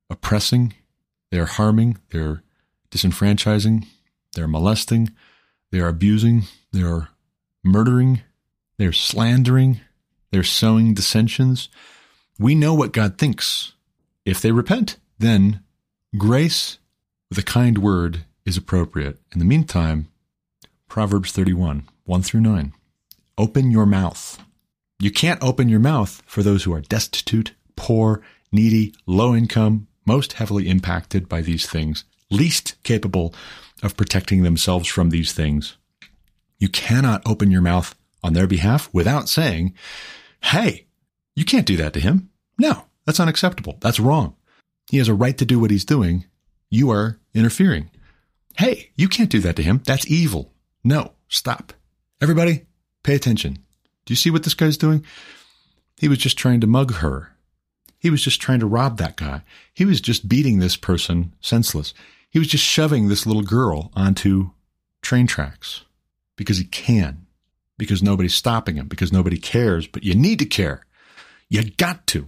oppressing, 0.10 0.74
they're 1.32 1.46
harming, 1.46 1.98
they're 2.10 2.44
disenfranchising, 2.92 3.86
they're 4.34 4.48
molesting, 4.48 5.12
they're 5.72 5.88
abusing, 5.88 6.44
they're 6.72 7.10
murdering, 7.64 8.22
they're 8.78 8.92
slandering, 8.92 9.80
they're 10.32 10.44
sowing 10.44 10.94
dissensions. 10.94 11.70
We 12.40 12.56
know 12.56 12.74
what 12.74 12.92
God 12.92 13.18
thinks. 13.18 13.74
If 14.26 14.42
they 14.42 14.52
repent, 14.52 14.98
then 15.20 15.62
grace 16.18 16.80
with 17.30 17.38
a 17.38 17.44
kind 17.44 17.78
word 17.78 18.26
is 18.46 18.58
appropriate. 18.58 19.20
In 19.34 19.40
the 19.40 19.46
meantime, 19.46 20.08
Proverbs 20.88 21.32
31, 21.32 21.88
1 22.06 22.22
through 22.22 22.42
9. 22.42 22.74
Open 23.38 23.72
your 23.72 23.86
mouth. 23.86 24.42
You 25.00 25.12
can't 25.12 25.44
open 25.44 25.68
your 25.68 25.80
mouth 25.80 26.22
for 26.26 26.42
those 26.42 26.64
who 26.64 26.74
are 26.74 26.82
destitute, 26.82 27.54
poor, 27.76 28.22
needy, 28.52 28.94
low 29.06 29.36
income, 29.36 29.88
most 30.06 30.34
heavily 30.34 30.70
impacted 30.70 31.28
by 31.28 31.42
these 31.42 31.66
things, 31.68 32.06
least 32.30 32.76
capable 32.84 33.34
of 33.84 33.98
protecting 33.98 34.44
themselves 34.44 34.88
from 34.88 35.10
these 35.10 35.34
things. 35.34 35.76
You 36.60 36.70
cannot 36.70 37.22
open 37.26 37.52
your 37.52 37.62
mouth 37.62 37.96
on 38.26 38.34
their 38.34 38.48
behalf 38.48 38.90
without 38.92 39.30
saying, 39.30 39.74
Hey, 40.42 40.88
you 41.36 41.46
can't 41.46 41.66
do 41.66 41.78
that 41.78 41.94
to 41.94 42.00
him. 42.00 42.30
No, 42.58 42.86
that's 43.06 43.20
unacceptable. 43.20 43.78
That's 43.82 44.00
wrong. 44.00 44.36
He 44.90 44.98
has 44.98 45.08
a 45.08 45.14
right 45.14 45.38
to 45.38 45.46
do 45.46 45.60
what 45.60 45.72
he's 45.72 45.86
doing. 45.86 46.26
You 46.70 46.92
are 46.92 47.20
interfering. 47.34 47.90
Hey, 48.58 48.92
you 48.96 49.08
can't 49.08 49.30
do 49.30 49.40
that 49.40 49.56
to 49.58 49.64
him. 49.64 49.82
That's 49.86 50.10
evil. 50.10 50.54
No, 50.84 51.14
stop. 51.28 51.74
Everybody, 52.22 52.66
pay 53.04 53.16
attention. 53.16 53.60
Do 54.06 54.12
you 54.12 54.16
see 54.16 54.30
what 54.30 54.44
this 54.44 54.54
guy's 54.54 54.78
doing? 54.78 55.06
He 55.98 56.08
was 56.08 56.18
just 56.18 56.38
trying 56.38 56.62
to 56.62 56.68
mug 56.68 56.96
her. 56.96 57.32
He 58.00 58.10
was 58.10 58.22
just 58.22 58.40
trying 58.40 58.60
to 58.60 58.68
rob 58.68 58.98
that 58.98 59.18
guy. 59.18 59.42
He 59.74 59.84
was 59.84 60.00
just 60.00 60.30
beating 60.30 60.60
this 60.60 60.78
person 60.78 61.34
senseless. 61.42 61.94
He 62.30 62.40
was 62.40 62.48
just 62.48 62.64
shoving 62.64 63.08
this 63.08 63.26
little 63.26 63.42
girl 63.42 63.92
onto 63.96 64.52
train 65.02 65.26
tracks 65.28 65.86
because 66.36 66.58
he 66.58 66.66
can, 66.66 67.25
because 67.78 68.02
nobody's 68.02 68.36
stopping 68.36 68.76
him, 68.76 68.88
because 68.88 69.12
nobody 69.12 69.38
cares, 69.38 69.88
but 69.88 70.04
you 70.04 70.16
need 70.16 70.40
to 70.40 70.46
care. 70.46 70.86
You 71.50 71.72
got 71.72 72.08
to. 72.08 72.28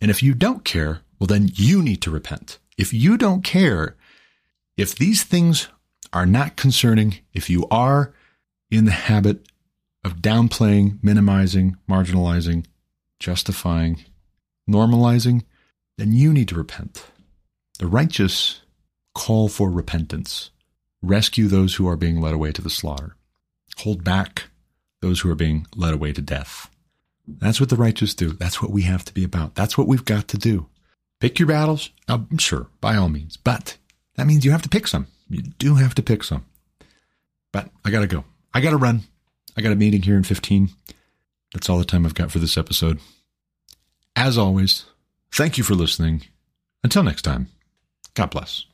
And 0.00 0.10
if 0.10 0.22
you 0.22 0.34
don't 0.34 0.64
care, 0.64 1.00
well, 1.18 1.26
then 1.26 1.50
you 1.54 1.82
need 1.82 2.02
to 2.02 2.10
repent. 2.10 2.58
If 2.76 2.92
you 2.92 3.16
don't 3.16 3.42
care, 3.42 3.96
if 4.76 4.94
these 4.94 5.22
things 5.22 5.68
are 6.12 6.26
not 6.26 6.56
concerning, 6.56 7.18
if 7.32 7.48
you 7.48 7.66
are 7.70 8.12
in 8.70 8.84
the 8.84 8.92
habit 8.92 9.48
of 10.04 10.16
downplaying, 10.16 10.98
minimizing, 11.02 11.76
marginalizing, 11.88 12.66
justifying, 13.18 14.04
normalizing, 14.68 15.44
then 15.96 16.12
you 16.12 16.32
need 16.32 16.48
to 16.48 16.56
repent. 16.56 17.04
The 17.78 17.86
righteous 17.86 18.60
call 19.14 19.48
for 19.48 19.70
repentance. 19.70 20.50
Rescue 21.02 21.48
those 21.48 21.74
who 21.74 21.88
are 21.88 21.96
being 21.96 22.20
led 22.20 22.34
away 22.34 22.52
to 22.52 22.62
the 22.62 22.70
slaughter. 22.70 23.16
Hold 23.78 24.04
back 24.04 24.44
those 25.00 25.20
who 25.20 25.30
are 25.30 25.36
being 25.36 25.66
led 25.74 25.94
away 25.94 26.12
to 26.12 26.22
death. 26.22 26.70
That's 27.26 27.60
what 27.60 27.68
the 27.68 27.76
righteous 27.76 28.14
do. 28.14 28.32
That's 28.32 28.62
what 28.62 28.70
we 28.70 28.82
have 28.82 29.04
to 29.04 29.14
be 29.14 29.24
about. 29.24 29.54
That's 29.54 29.78
what 29.78 29.86
we've 29.86 30.04
got 30.04 30.28
to 30.28 30.38
do. 30.38 30.66
Pick 31.20 31.38
your 31.38 31.48
battles. 31.48 31.90
I'm 32.08 32.38
sure, 32.38 32.68
by 32.80 32.96
all 32.96 33.08
means. 33.08 33.36
But 33.36 33.76
that 34.16 34.26
means 34.26 34.44
you 34.44 34.50
have 34.50 34.62
to 34.62 34.68
pick 34.68 34.86
some. 34.86 35.06
You 35.28 35.42
do 35.42 35.76
have 35.76 35.94
to 35.94 36.02
pick 36.02 36.22
some. 36.22 36.44
But 37.52 37.70
I 37.84 37.90
got 37.90 38.00
to 38.00 38.06
go. 38.06 38.24
I 38.52 38.60
got 38.60 38.70
to 38.70 38.76
run. 38.76 39.02
I 39.56 39.62
got 39.62 39.72
a 39.72 39.76
meeting 39.76 40.02
here 40.02 40.16
in 40.16 40.24
15. 40.24 40.70
That's 41.52 41.70
all 41.70 41.78
the 41.78 41.84
time 41.84 42.04
I've 42.04 42.14
got 42.14 42.30
for 42.30 42.40
this 42.40 42.58
episode. 42.58 42.98
As 44.16 44.36
always, 44.36 44.84
thank 45.32 45.56
you 45.56 45.64
for 45.64 45.74
listening. 45.74 46.24
Until 46.82 47.02
next 47.02 47.22
time, 47.22 47.48
God 48.14 48.30
bless. 48.30 48.73